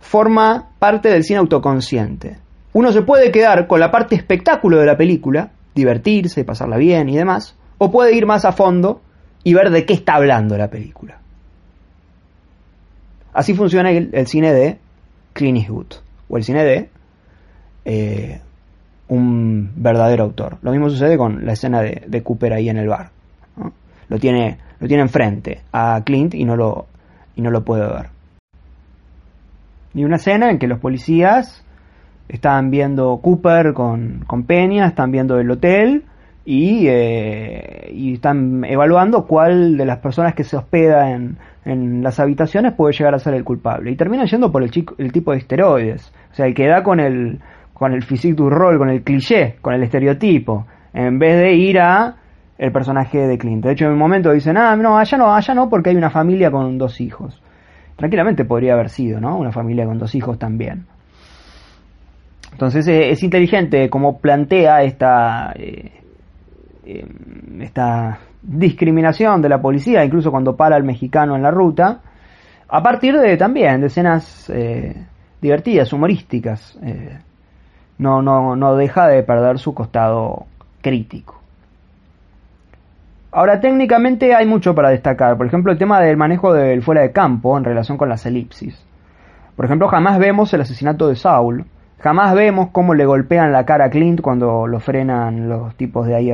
forma 0.00 0.70
parte 0.78 1.08
del 1.08 1.24
cine 1.24 1.40
autoconsciente. 1.40 2.38
Uno 2.72 2.92
se 2.92 3.02
puede 3.02 3.30
quedar 3.30 3.66
con 3.66 3.80
la 3.80 3.90
parte 3.90 4.14
espectáculo 4.14 4.78
de 4.78 4.86
la 4.86 4.96
película, 4.96 5.50
divertirse, 5.74 6.44
pasarla 6.44 6.76
bien 6.76 7.08
y 7.08 7.16
demás, 7.16 7.56
o 7.78 7.90
puede 7.90 8.14
ir 8.14 8.26
más 8.26 8.44
a 8.44 8.52
fondo 8.52 9.00
y 9.42 9.54
ver 9.54 9.70
de 9.70 9.84
qué 9.84 9.94
está 9.94 10.14
hablando 10.14 10.56
la 10.56 10.68
película. 10.68 11.18
Así 13.32 13.54
funciona 13.54 13.90
el, 13.90 14.26
cine 14.26 14.52
de 14.52 14.78
Clint 15.32 15.58
Eastwood, 15.58 15.94
o 16.28 16.36
el 16.36 16.44
cine 16.44 16.64
de 16.64 16.88
eh, 17.84 18.40
un 19.08 19.72
verdadero 19.76 20.24
autor. 20.24 20.58
Lo 20.62 20.70
mismo 20.70 20.88
sucede 20.88 21.18
con 21.18 21.44
la 21.44 21.52
escena 21.52 21.82
de, 21.82 22.22
Cooper 22.22 22.52
ahí 22.54 22.68
en 22.68 22.78
el 22.78 22.88
bar. 22.88 23.10
Lo, 24.08 24.18
tiene, 24.18 24.58
lo 24.80 24.88
tiene 24.88 25.02
enfrente 25.02 25.62
a 25.72 26.00
Clint 26.04 26.34
y 26.34 26.44
no 26.44 26.56
lo, 26.56 26.86
y 27.36 27.42
no 27.42 27.50
lo 27.50 27.64
puede 27.64 27.86
ver. 27.86 28.06
Y 29.94 30.04
una 30.04 30.16
escena 30.16 30.50
en 30.50 30.58
que 30.58 30.66
los 30.66 30.80
policías 30.80 31.64
están 32.28 32.70
viendo 32.70 33.18
Cooper 33.22 33.72
con, 33.72 34.24
con 34.26 34.44
Peña, 34.44 34.86
están 34.86 35.10
viendo 35.10 35.38
el 35.38 35.50
hotel 35.50 36.04
y, 36.44 36.86
eh, 36.88 37.90
y, 37.92 38.14
están 38.14 38.64
evaluando 38.64 39.26
cuál 39.26 39.76
de 39.76 39.84
las 39.84 39.98
personas 39.98 40.34
que 40.34 40.44
se 40.44 40.56
hospeda 40.56 41.10
en, 41.10 41.38
las 42.02 42.20
habitaciones 42.20 42.74
puede 42.74 42.92
llegar 42.92 43.14
a 43.14 43.18
ser 43.18 43.34
el 43.34 43.42
culpable. 43.42 43.90
Y 43.90 43.96
terminan 43.96 44.26
yendo 44.26 44.52
por 44.52 44.62
el, 44.62 44.70
chico, 44.70 44.94
el 44.98 45.10
tipo 45.10 45.32
de 45.32 45.38
esteroides. 45.38 46.12
O 46.30 46.34
sea, 46.34 46.46
el 46.46 46.54
que 46.54 46.68
da 46.68 46.84
con 46.84 47.00
el, 47.00 47.40
con 47.72 47.92
el 47.92 48.04
physique 48.04 48.36
du 48.36 48.48
rol, 48.48 48.78
con 48.78 48.88
el 48.88 49.02
cliché, 49.02 49.56
con 49.60 49.74
el 49.74 49.82
estereotipo, 49.82 50.66
en 50.94 51.18
vez 51.18 51.36
de 51.40 51.54
ir 51.54 51.80
a 51.80 52.14
el 52.58 52.72
personaje 52.72 53.26
de 53.26 53.38
Clint. 53.38 53.64
De 53.64 53.72
hecho, 53.72 53.86
en 53.86 53.92
un 53.92 53.98
momento 53.98 54.32
dicen, 54.32 54.56
ah, 54.56 54.76
no, 54.76 54.98
allá 54.98 55.18
no, 55.18 55.34
allá 55.34 55.54
no, 55.54 55.68
porque 55.68 55.90
hay 55.90 55.96
una 55.96 56.10
familia 56.10 56.50
con 56.50 56.78
dos 56.78 57.00
hijos. 57.00 57.42
Tranquilamente 57.96 58.44
podría 58.44 58.74
haber 58.74 58.88
sido, 58.88 59.20
¿no? 59.20 59.36
Una 59.36 59.52
familia 59.52 59.86
con 59.86 59.98
dos 59.98 60.14
hijos 60.14 60.38
también. 60.38 60.86
Entonces 62.52 62.88
eh, 62.88 63.10
es 63.10 63.22
inteligente 63.22 63.90
como 63.90 64.18
plantea 64.18 64.82
esta, 64.82 65.52
eh, 65.54 65.92
em, 66.86 67.60
esta 67.60 68.18
discriminación 68.42 69.42
de 69.42 69.48
la 69.48 69.60
policía, 69.60 70.04
incluso 70.04 70.30
cuando 70.30 70.56
para 70.56 70.76
el 70.76 70.84
mexicano 70.84 71.36
en 71.36 71.42
la 71.42 71.50
ruta, 71.50 72.00
a 72.68 72.82
partir 72.82 73.18
de 73.18 73.36
también 73.36 73.80
de 73.80 73.88
escenas 73.88 74.50
eh, 74.50 74.94
divertidas, 75.40 75.92
humorísticas 75.92 76.78
no, 77.98 78.22
no, 78.22 78.56
no 78.56 78.76
deja 78.76 79.06
de 79.06 79.22
perder 79.22 79.58
su 79.58 79.74
costado 79.74 80.46
crítico. 80.80 81.45
Ahora, 83.36 83.60
técnicamente 83.60 84.34
hay 84.34 84.46
mucho 84.46 84.74
para 84.74 84.88
destacar. 84.88 85.36
Por 85.36 85.46
ejemplo, 85.46 85.70
el 85.70 85.76
tema 85.76 86.00
del 86.00 86.16
manejo 86.16 86.54
del 86.54 86.80
fuera 86.80 87.02
de 87.02 87.12
campo 87.12 87.58
en 87.58 87.64
relación 87.64 87.98
con 87.98 88.08
las 88.08 88.24
elipsis. 88.24 88.82
Por 89.54 89.66
ejemplo, 89.66 89.88
jamás 89.88 90.18
vemos 90.18 90.54
el 90.54 90.62
asesinato 90.62 91.06
de 91.06 91.16
Saul. 91.16 91.66
Jamás 91.98 92.34
vemos 92.34 92.70
cómo 92.72 92.94
le 92.94 93.04
golpean 93.04 93.52
la 93.52 93.66
cara 93.66 93.84
a 93.84 93.90
Clint 93.90 94.22
cuando 94.22 94.66
lo 94.66 94.80
frenan 94.80 95.50
los 95.50 95.74
tipos 95.76 96.06
de 96.06 96.14
ahí 96.14 96.32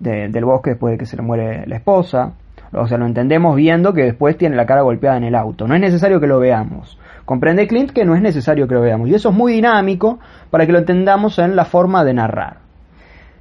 del 0.00 0.44
bosque 0.44 0.70
después 0.70 0.94
de 0.94 0.98
que 0.98 1.06
se 1.06 1.16
le 1.16 1.22
muere 1.22 1.64
la 1.68 1.76
esposa. 1.76 2.32
O 2.72 2.88
sea, 2.88 2.98
lo 2.98 3.06
entendemos 3.06 3.54
viendo 3.54 3.92
que 3.94 4.02
después 4.02 4.36
tiene 4.36 4.56
la 4.56 4.66
cara 4.66 4.82
golpeada 4.82 5.18
en 5.18 5.24
el 5.24 5.36
auto. 5.36 5.68
No 5.68 5.76
es 5.76 5.80
necesario 5.80 6.18
que 6.18 6.26
lo 6.26 6.40
veamos. 6.40 6.98
Comprende 7.24 7.68
Clint 7.68 7.92
que 7.92 8.04
no 8.04 8.16
es 8.16 8.20
necesario 8.20 8.66
que 8.66 8.74
lo 8.74 8.80
veamos. 8.80 9.08
Y 9.08 9.14
eso 9.14 9.28
es 9.28 9.34
muy 9.36 9.52
dinámico 9.52 10.18
para 10.50 10.66
que 10.66 10.72
lo 10.72 10.78
entendamos 10.78 11.38
en 11.38 11.54
la 11.54 11.66
forma 11.66 12.02
de 12.02 12.14
narrar. 12.14 12.56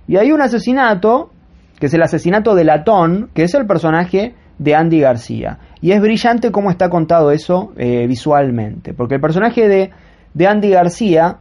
Y 0.08 0.18
hay 0.18 0.32
un 0.32 0.42
asesinato, 0.42 1.32
que 1.80 1.88
es 1.88 1.94
el 1.94 2.04
asesinato 2.04 2.56
de 2.56 2.64
Latón, 2.64 3.30
que 3.34 3.44
es 3.44 3.54
el 3.54 3.66
personaje 3.66 4.36
de 4.58 4.76
Andy 4.76 5.00
García. 5.00 5.60
Y 5.82 5.92
es 5.92 6.02
brillante 6.02 6.52
cómo 6.52 6.72
está 6.72 6.90
contado 6.90 7.32
eso 7.32 7.74
eh, 7.78 8.08
visualmente. 8.08 8.94
Porque 8.94 9.16
el 9.16 9.22
personaje 9.22 9.68
de, 9.68 9.92
de 10.34 10.48
Andy 10.48 10.70
García, 10.70 11.38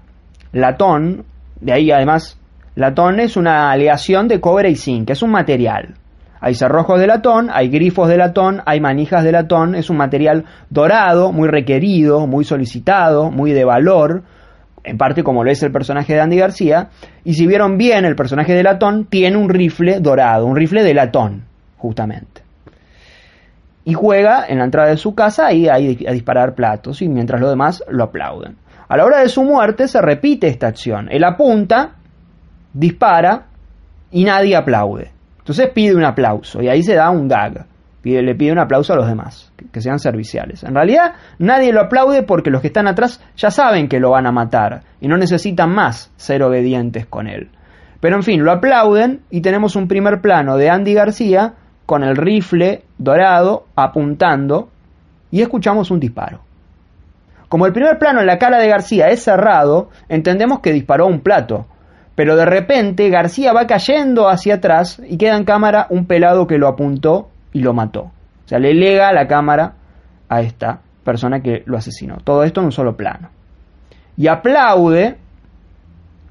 Latón, 0.53 1.25
de 1.61 1.73
ahí 1.73 1.91
además, 1.91 2.39
Latón 2.75 3.21
es 3.21 3.37
una 3.37 3.71
aleación 3.71 4.27
de 4.27 4.41
cobre 4.41 4.71
y 4.71 4.77
zinc, 4.77 5.11
es 5.11 5.23
un 5.23 5.31
material. 5.31 5.95
Hay 6.41 6.55
cerrojos 6.55 7.01
de 7.01 7.07
latón, 7.07 7.49
hay 7.51 7.69
grifos 7.69 8.07
de 8.07 8.19
latón, 8.19 8.61
hay 8.67 8.79
manijas 8.79 9.25
de 9.25 9.33
latón, 9.33 9.75
es 9.75 9.89
un 9.89 9.97
material 9.97 10.45
dorado, 10.69 11.33
muy 11.33 11.49
requerido, 11.49 12.27
muy 12.27 12.45
solicitado, 12.45 13.31
muy 13.31 13.53
de 13.53 13.65
valor, 13.65 14.25
en 14.85 14.99
parte 14.99 15.25
como 15.25 15.43
lo 15.43 15.51
es 15.51 15.63
el 15.63 15.73
personaje 15.73 16.15
de 16.15 16.21
Andy 16.21 16.37
García, 16.37 16.91
y 17.25 17.35
si 17.35 17.47
vieron 17.47 17.79
bien 17.79 18.05
el 18.05 18.17
personaje 18.17 18.55
de 18.55 18.63
latón, 18.63 19.07
tiene 19.07 19.37
un 19.37 19.49
rifle 19.49 20.01
dorado, 20.01 20.47
un 20.47 20.57
rifle 20.57 20.83
de 20.83 20.95
latón, 20.95 21.45
justamente. 21.77 22.43
Y 23.85 23.95
juega 23.95 24.47
en 24.49 24.59
la 24.59 24.65
entrada 24.65 24.89
de 24.89 24.97
su 24.97 25.15
casa 25.15 25.47
ahí 25.47 25.69
a, 25.69 25.75
a 25.75 26.13
disparar 26.13 26.55
platos, 26.55 27.03
y 27.03 27.09
mientras 27.09 27.41
los 27.41 27.51
demás 27.51 27.83
lo 27.89 28.05
aplauden. 28.05 28.57
A 28.89 28.97
la 28.97 29.05
hora 29.05 29.21
de 29.21 29.29
su 29.29 29.43
muerte 29.43 29.89
se 29.89 30.01
repite 30.01 30.47
esta 30.47 30.69
acción. 30.69 31.09
Él 31.11 31.25
apunta, 31.25 31.95
dispara, 32.73 33.47
y 34.15 34.25
nadie 34.25 34.55
aplaude. 34.55 35.11
Entonces 35.39 35.71
pide 35.75 35.95
un 35.95 36.05
aplauso 36.05 36.63
y 36.63 36.69
ahí 36.69 36.83
se 36.83 36.95
da 36.95 37.11
un 37.11 37.29
gag. 37.29 37.67
Le 38.05 38.35
pide 38.35 38.53
un 38.53 38.59
aplauso 38.59 38.93
a 38.93 38.97
los 38.97 39.07
demás, 39.07 39.53
que, 39.73 39.81
sean 39.81 39.99
serviciales. 39.99 40.63
En 40.63 40.75
realidad 40.75 41.15
nadie 41.39 41.73
lo 41.73 41.81
aplaude 41.81 42.23
porque 42.23 42.51
los 42.51 42.61
que 42.61 42.69
están 42.69 42.87
atrás 42.87 43.21
ya 43.37 43.51
saben 43.51 43.89
que 43.89 44.01
lo 44.01 44.11
van 44.11 44.27
a 44.27 44.33
matar 44.33 44.83
y 45.01 45.09
no 45.09 45.17
necesitan 45.17 45.71
más 45.71 46.13
ser 46.17 46.43
obedientes 46.43 47.07
con 47.07 47.27
él. 47.27 47.49
Pero 48.01 48.17
en 48.17 48.23
fin, 48.23 48.45
lo 48.45 48.53
aplauden 48.53 49.23
y 49.31 49.41
tenemos 49.41 49.77
un 49.77 49.89
primer 49.89 50.21
plano 50.21 50.57
de 50.59 50.69
Andy 50.69 50.93
García 50.93 51.55
con 51.87 52.05
el 52.05 52.17
rifle 52.17 52.83
dorado 52.99 53.67
apuntando 53.75 54.69
y 55.31 55.41
escuchamos 55.41 55.91
un 55.91 56.01
disparo. 56.01 56.41
Como 57.49 57.67
el 57.67 57.73
primer 57.73 57.99
plano 57.99 58.21
en 58.21 58.27
la 58.27 58.39
cara 58.39 58.59
de 58.59 58.69
García 58.69 59.09
es 59.09 59.23
cerrado, 59.23 59.89
entendemos 60.09 60.61
que 60.61 60.73
disparó 60.73 61.07
un 61.07 61.21
plato, 61.21 61.67
pero 62.15 62.37
de 62.37 62.45
repente 62.45 63.11
García 63.11 63.53
va 63.53 63.67
cayendo 63.67 64.29
hacia 64.29 64.57
atrás 64.57 65.01
y 65.07 65.19
queda 65.19 65.37
en 65.37 65.45
cámara 65.45 65.87
un 65.91 66.07
pelado 66.07 66.47
que 66.47 66.59
lo 66.59 66.69
apuntó 66.69 67.31
y 67.55 67.61
lo 67.61 67.73
mató. 67.73 68.03
O 68.45 68.49
sea, 68.49 68.59
le 68.59 68.75
lega 68.75 69.11
la 69.15 69.27
cámara 69.27 69.73
a 70.29 70.43
esta 70.43 70.81
persona 71.03 71.41
que 71.41 71.63
lo 71.65 71.79
asesinó. 71.79 72.19
Todo 72.23 72.43
esto 72.45 72.61
en 72.61 72.67
un 72.67 72.73
solo 72.73 72.95
plano. 72.97 73.31
Y 74.19 74.27
aplaude 74.27 75.17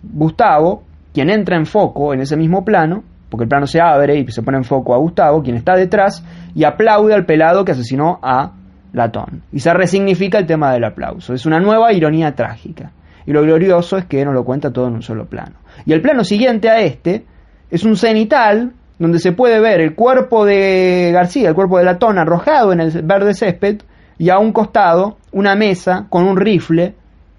Gustavo, 0.04 0.84
quien 1.14 1.30
entra 1.30 1.56
en 1.56 1.66
foco 1.66 2.14
en 2.14 2.22
ese 2.22 2.38
mismo 2.38 2.64
plano, 2.64 3.04
porque 3.30 3.46
el 3.46 3.50
plano 3.50 3.66
se 3.66 3.82
abre 3.82 4.20
y 4.20 4.28
se 4.32 4.44
pone 4.44 4.58
en 4.58 4.64
foco 4.64 4.94
a 4.94 4.98
Gustavo, 4.98 5.42
quien 5.42 5.56
está 5.56 5.76
detrás, 5.76 6.24
y 6.54 6.66
aplaude 6.66 7.16
al 7.16 7.26
pelado 7.26 7.66
que 7.66 7.72
asesinó 7.72 8.20
a 8.22 8.52
Latón. 8.92 9.42
Y 9.52 9.60
se 9.60 9.74
resignifica 9.74 10.38
el 10.38 10.46
tema 10.46 10.72
del 10.72 10.84
aplauso. 10.84 11.34
Es 11.34 11.46
una 11.46 11.60
nueva 11.60 11.94
ironía 11.94 12.36
trágica. 12.36 12.92
Y 13.26 13.32
lo 13.32 13.42
glorioso 13.42 13.98
es 13.98 14.06
que 14.06 14.24
nos 14.24 14.34
lo 14.34 14.44
cuenta 14.44 14.72
todo 14.72 14.88
en 14.88 14.96
un 14.96 15.02
solo 15.02 15.26
plano. 15.26 15.56
Y 15.86 15.94
el 15.94 16.02
plano 16.02 16.24
siguiente 16.24 16.70
a 16.70 16.80
este 16.82 17.26
es 17.72 17.84
un 17.86 17.96
cenital 17.96 18.74
donde 19.00 19.20
se 19.20 19.32
puede 19.32 19.60
ver 19.60 19.82
el 19.82 19.96
cuerpo 19.96 20.46
de 20.46 21.12
García, 21.14 21.50
el 21.50 21.56
cuerpo 21.56 21.78
de 21.78 21.86
Latón 21.86 22.18
arrojado 22.18 22.74
en 22.74 22.80
el 22.80 23.02
verde 23.04 23.34
césped, 23.34 23.82
y 24.18 24.30
a 24.30 24.38
un 24.38 24.52
costado 24.52 25.18
una 25.32 25.56
mesa 25.56 26.06
con 26.10 26.24
un 26.24 26.38
rifle 26.38 26.96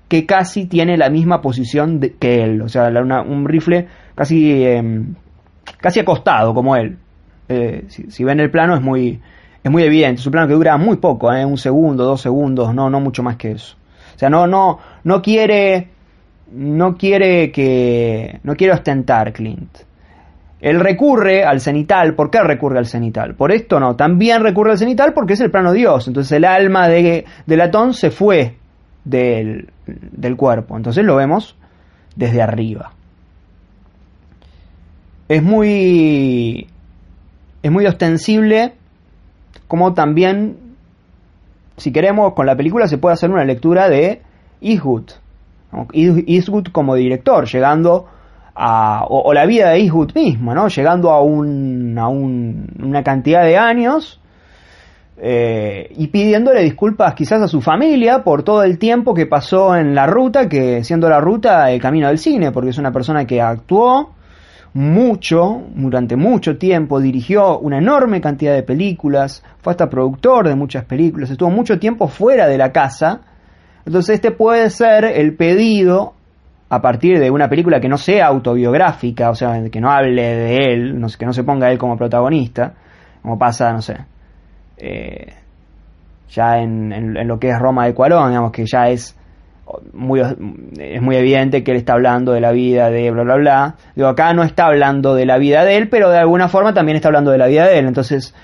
que 0.09 0.27
casi 0.27 0.67
tiene 0.67 0.97
la 0.97 1.09
misma 1.09 1.41
posición 1.41 2.01
que 2.19 2.43
él, 2.43 2.63
o 2.63 2.69
sea, 2.69 2.89
un 2.89 3.49
rifle 3.49 3.89
casi, 4.15 4.65
em, 4.65 5.15
casi 5.79 6.01
acostado 6.01 6.55
como 6.55 6.77
él. 6.77 6.99
Eh, 7.49 7.85
si, 7.89 8.25
ven 8.25 8.41
el 8.41 8.51
plano 8.51 8.75
es 8.75 8.83
muy, 8.83 9.21
es 9.63 9.71
muy 9.71 9.83
evidente, 9.83 10.21
es 10.21 10.27
un 10.27 10.33
plano 10.33 10.49
que 10.49 10.55
dura 10.55 10.77
muy 10.77 10.97
poco, 10.97 11.33
¿eh? 11.33 11.45
un 11.45 11.59
segundo, 11.59 12.05
dos 12.05 12.21
segundos, 12.21 12.75
no, 12.75 12.91
no 12.91 13.01
mucho 13.01 13.23
más 13.23 13.37
que 13.37 13.53
eso. 13.53 13.77
O 14.15 14.19
sea, 14.19 14.29
no, 14.29 14.47
no, 14.47 14.79
no 15.05 15.23
quiere, 15.23 15.89
no 16.53 16.97
quiere 16.97 17.51
que, 17.51 18.41
no 18.43 18.55
quiere 18.55 18.75
ostentar 18.75 19.33
Clint. 19.33 19.79
Él 20.65 20.81
recurre 20.81 21.45
al 21.45 21.61
cenital. 21.61 22.15
¿Por 22.15 22.31
qué 22.31 22.43
recurre 22.43 22.79
al 22.79 22.87
cenital? 22.87 23.35
Por 23.35 23.53
esto 23.53 23.79
no. 23.79 23.97
También 23.97 24.43
recurre 24.43 24.71
al 24.71 24.79
cenital 24.79 25.13
porque 25.13 25.35
es 25.35 25.41
el 25.43 25.51
plano 25.51 25.73
Dios. 25.73 26.09
Entonces 26.09 26.33
el 26.33 26.47
alma 26.47 26.89
de, 26.89 27.27
Latón 27.47 27.93
se 27.93 28.11
fue 28.11 28.57
del, 29.05 29.69
del 29.85 30.37
cuerpo. 30.37 30.75
Entonces 30.79 31.05
lo 31.05 31.17
vemos 31.17 31.55
desde 32.17 32.41
arriba. 32.41 32.93
Es 35.29 35.43
muy. 35.43 36.67
Es 37.63 37.71
muy 37.71 37.85
ostensible. 37.85 38.73
Como 39.69 39.93
también. 39.93 40.57
Si 41.77 41.93
queremos, 41.93 42.33
con 42.33 42.47
la 42.47 42.57
película 42.57 42.89
se 42.89 42.97
puede 42.97 43.13
hacer 43.13 43.31
una 43.31 43.45
lectura 43.45 43.91
de 43.91 44.23
Eastwood. 44.63 45.11
Eastwood 45.93 46.69
como 46.73 46.95
director, 46.95 47.47
llegando 47.47 48.07
o, 48.57 49.33
la 49.35 49.47
vida 49.47 49.71
de 49.71 49.81
Eastwood 49.81 50.15
mismo, 50.15 50.55
¿no? 50.55 50.69
Llegando 50.69 51.11
a, 51.11 51.23
un, 51.23 51.97
a 51.99 52.09
una 52.09 53.03
cantidad 53.03 53.45
de 53.45 53.57
años 53.57 54.21
eh, 55.17 55.93
y 55.97 56.09
pidiéndole 56.09 56.63
disculpas 56.63 57.15
quizás 57.15 57.41
a 57.41 57.49
su 57.49 57.61
familia 57.61 58.25
por 58.25 58.43
todo 58.43 58.65
el 58.65 58.79
tiempo 58.79 59.15
que 59.15 59.27
pasó 59.27 59.77
en 59.77 59.95
la 59.95 60.07
ruta, 60.07 60.49
que 60.49 60.83
siendo 60.83 61.09
la 61.09 61.21
ruta 61.21 61.71
el 61.71 61.81
camino 61.81 62.09
del 62.09 62.19
cine, 62.19 62.51
porque 62.51 62.71
es 62.71 62.79
una 62.79 62.93
persona 62.93 63.25
que 63.25 63.41
actuó 63.41 64.13
mucho, 64.73 65.63
durante 65.77 66.17
mucho 66.17 66.59
tiempo, 66.59 67.01
dirigió 67.01 67.59
una 67.61 67.79
enorme 67.79 68.21
cantidad 68.21 68.55
de 68.55 68.65
películas, 68.65 69.45
fue 69.63 69.73
hasta 69.73 69.89
productor 69.89 70.49
de 70.49 70.57
muchas 70.57 70.85
películas, 70.85 71.31
estuvo 71.31 71.51
mucho 71.51 71.79
tiempo 71.79 72.09
fuera 72.09 72.49
de 72.49 72.59
la 72.59 72.73
casa, 72.73 73.21
entonces 73.87 74.17
este 74.17 74.33
puede 74.33 74.69
ser 74.71 75.05
el 75.05 75.37
pedido 75.37 76.14
a 76.75 76.83
partir 76.83 77.19
de 77.21 77.31
una 77.31 77.49
película 77.49 77.81
que 77.81 77.89
no 77.89 77.97
sea 77.97 78.27
autobiográfica, 78.27 79.31
o 79.31 79.35
sea, 79.35 79.63
que 79.71 79.81
no 79.81 79.91
hable 79.91 80.23
de 80.23 80.57
él, 80.73 81.07
que 81.19 81.27
no 81.27 81.33
se 81.33 81.45
ponga 81.45 81.71
él 81.71 81.79
como 81.79 81.97
protagonista, 81.97 82.75
como 83.23 83.39
pasa, 83.39 83.73
no 83.73 83.81
sé, 83.81 83.97
eh, 84.77 85.33
ya 86.29 86.59
en, 86.59 87.27
lo 87.27 87.39
que 87.39 87.49
es 87.49 87.59
Roma 87.59 87.87
de 87.87 87.95
Cuarón, 87.95 88.31
digamos 88.31 88.51
que 88.51 88.67
ya 88.67 88.89
es 88.89 89.17
muy, 89.93 90.21
es 90.21 91.01
muy 91.01 91.17
evidente 91.17 91.65
que 91.65 91.71
él 91.71 91.79
está 91.79 91.95
hablando 91.95 92.33
de 92.33 92.41
la 92.41 92.53
vida 92.53 92.91
de 92.91 93.11
bla 93.11 93.23
bla 93.23 93.37
bla. 93.37 93.75
Digo, 93.95 94.09
acá 94.09 94.35
no 94.35 94.43
está 94.43 94.67
hablando 94.67 95.15
de 95.15 95.27
la 95.27 95.39
vida 95.39 95.65
de 95.65 95.77
él, 95.77 95.89
pero 95.89 96.11
de 96.11 96.19
alguna 96.19 96.49
forma 96.49 96.75
también 96.75 96.97
está 96.97 97.09
hablando 97.09 97.31
de 97.31 97.39
la 97.39 97.47
vida 97.47 97.67
de 97.67 97.79
él. 97.79 97.87
Entonces, 97.87 98.35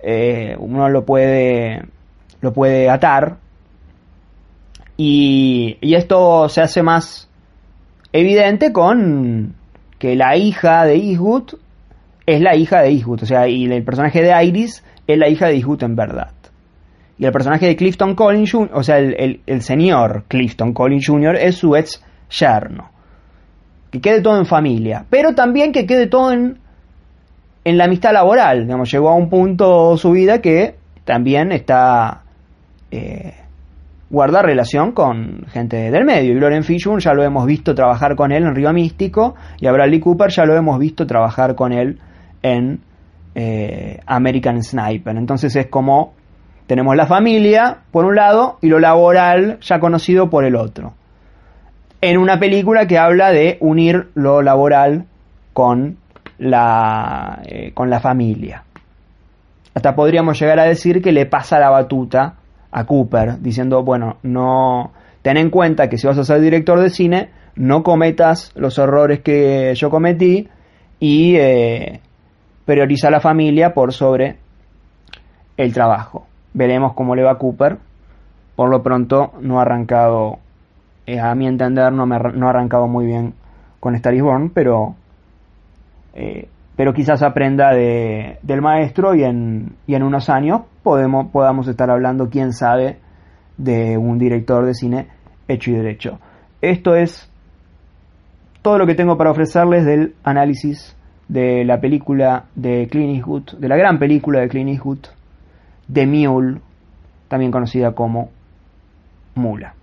eh, 0.00 0.56
uno 0.58 0.88
lo 0.88 1.04
puede, 1.04 1.82
lo 2.40 2.52
puede 2.52 2.90
atar. 2.90 3.36
Y, 4.96 5.76
y 5.80 5.94
esto 5.94 6.48
se 6.48 6.62
hace 6.62 6.82
más 6.82 7.28
evidente 8.14 8.72
con 8.72 9.54
que 9.98 10.14
la 10.14 10.36
hija 10.36 10.84
de 10.84 10.94
Eastwood 10.94 11.54
es 12.26 12.40
la 12.40 12.56
hija 12.56 12.80
de 12.80 12.90
Eastwood, 12.90 13.24
o 13.24 13.26
sea, 13.26 13.48
y 13.48 13.64
el 13.64 13.82
personaje 13.82 14.22
de 14.22 14.44
Iris 14.44 14.84
es 15.06 15.18
la 15.18 15.28
hija 15.28 15.48
de 15.48 15.56
Eastwood 15.56 15.82
en 15.82 15.96
verdad. 15.96 16.30
Y 17.18 17.26
el 17.26 17.32
personaje 17.32 17.66
de 17.66 17.76
Clifton 17.76 18.14
Collins 18.14 18.52
Jr., 18.52 18.70
o 18.72 18.82
sea, 18.82 18.98
el, 18.98 19.40
señor 19.60 20.24
Clifton 20.28 20.72
Collins 20.72 21.06
Jr. 21.06 21.36
es 21.36 21.56
su 21.56 21.76
ex 21.76 22.02
yerno. 22.30 22.90
Que 23.90 24.00
quede 24.00 24.20
todo 24.20 24.38
en 24.38 24.46
familia, 24.46 25.04
pero 25.10 25.34
también 25.34 25.72
que 25.72 25.84
quede 25.84 26.06
todo 26.06 26.32
en, 26.32 26.58
en 27.64 27.78
la 27.78 27.84
amistad 27.84 28.12
laboral. 28.12 28.62
Digamos, 28.62 28.90
llegó 28.90 29.10
a 29.10 29.14
un 29.14 29.28
punto 29.28 29.96
su 29.96 30.12
vida 30.12 30.40
que 30.40 30.76
también 31.04 31.52
está 31.52 32.22
eh, 32.90 33.34
guarda 34.10 34.42
relación 34.42 34.92
con 34.92 35.46
gente 35.48 35.90
del 35.90 36.04
medio. 36.04 36.32
Y 36.32 36.40
Loren 36.40 36.64
Fishburne 36.64 37.00
ya 37.00 37.14
lo 37.14 37.22
hemos 37.22 37.46
visto 37.46 37.74
trabajar 37.74 38.16
con 38.16 38.32
él 38.32 38.44
en 38.44 38.54
Río 38.54 38.72
Místico 38.72 39.34
y 39.60 39.66
a 39.66 39.72
Bradley 39.72 40.00
Cooper 40.00 40.30
ya 40.30 40.44
lo 40.44 40.54
hemos 40.54 40.78
visto 40.78 41.06
trabajar 41.06 41.54
con 41.54 41.72
él 41.72 41.98
en 42.42 42.80
eh, 43.34 44.00
American 44.06 44.62
Sniper. 44.62 45.16
Entonces 45.16 45.54
es 45.56 45.66
como 45.66 46.14
tenemos 46.66 46.96
la 46.96 47.06
familia 47.06 47.78
por 47.90 48.04
un 48.04 48.16
lado 48.16 48.58
y 48.62 48.68
lo 48.68 48.78
laboral 48.78 49.58
ya 49.60 49.80
conocido 49.80 50.30
por 50.30 50.44
el 50.44 50.56
otro. 50.56 50.94
En 52.00 52.18
una 52.18 52.38
película 52.38 52.86
que 52.86 52.98
habla 52.98 53.30
de 53.30 53.56
unir 53.60 54.08
lo 54.14 54.42
laboral 54.42 55.06
con 55.52 55.98
la, 56.38 57.40
eh, 57.46 57.72
con 57.72 57.90
la 57.90 58.00
familia. 58.00 58.64
Hasta 59.74 59.94
podríamos 59.94 60.38
llegar 60.38 60.60
a 60.60 60.64
decir 60.64 61.02
que 61.02 61.12
le 61.12 61.26
pasa 61.26 61.58
la 61.58 61.70
batuta 61.70 62.34
a 62.74 62.84
Cooper 62.84 63.38
diciendo, 63.40 63.84
bueno, 63.84 64.16
no 64.24 64.92
ten 65.22 65.36
en 65.36 65.48
cuenta 65.48 65.88
que 65.88 65.96
si 65.96 66.08
vas 66.08 66.18
a 66.18 66.24
ser 66.24 66.40
director 66.40 66.80
de 66.80 66.90
cine, 66.90 67.30
no 67.54 67.84
cometas 67.84 68.52
los 68.56 68.76
errores 68.78 69.20
que 69.20 69.72
yo 69.76 69.90
cometí 69.90 70.48
y 70.98 71.36
eh, 71.36 72.00
prioriza 72.64 73.08
a 73.08 73.10
la 73.12 73.20
familia 73.20 73.72
por 73.74 73.92
sobre 73.92 74.38
el 75.56 75.72
trabajo. 75.72 76.26
Veremos 76.52 76.94
cómo 76.94 77.14
le 77.14 77.22
va 77.22 77.32
a 77.32 77.38
Cooper. 77.38 77.78
Por 78.56 78.70
lo 78.70 78.82
pronto 78.82 79.32
no 79.40 79.60
ha 79.60 79.62
arrancado, 79.62 80.38
eh, 81.06 81.20
a 81.20 81.32
mi 81.36 81.46
entender, 81.46 81.92
no, 81.92 82.06
me, 82.06 82.18
no 82.18 82.48
ha 82.48 82.50
arrancado 82.50 82.88
muy 82.88 83.06
bien 83.06 83.34
con 83.78 83.94
Star 83.94 84.14
is 84.14 84.22
pero 84.52 84.96
eh, 86.14 86.48
pero 86.76 86.92
quizás 86.92 87.22
aprenda 87.22 87.72
de, 87.72 88.38
del 88.42 88.60
maestro 88.60 89.14
y 89.14 89.24
en, 89.24 89.76
y 89.86 89.94
en 89.94 90.02
unos 90.02 90.28
años 90.28 90.62
podemos, 90.82 91.30
podamos 91.30 91.68
estar 91.68 91.90
hablando, 91.90 92.28
quién 92.28 92.52
sabe, 92.52 92.98
de 93.56 93.96
un 93.96 94.18
director 94.18 94.66
de 94.66 94.74
cine 94.74 95.06
hecho 95.46 95.70
y 95.70 95.74
derecho. 95.74 96.18
Esto 96.60 96.96
es 96.96 97.30
todo 98.62 98.78
lo 98.78 98.86
que 98.86 98.94
tengo 98.94 99.16
para 99.16 99.30
ofrecerles 99.30 99.84
del 99.84 100.14
análisis 100.24 100.96
de 101.28 101.64
la 101.64 101.80
película 101.80 102.44
de 102.54 102.88
Clint 102.90 103.16
Eastwood, 103.16 103.58
de 103.58 103.68
la 103.68 103.76
gran 103.76 103.98
película 103.98 104.40
de 104.40 104.48
Clint 104.48 104.70
Eastwood, 104.70 105.06
The 105.92 106.06
Mule, 106.06 106.60
también 107.28 107.52
conocida 107.52 107.92
como 107.92 108.30
Mula. 109.34 109.74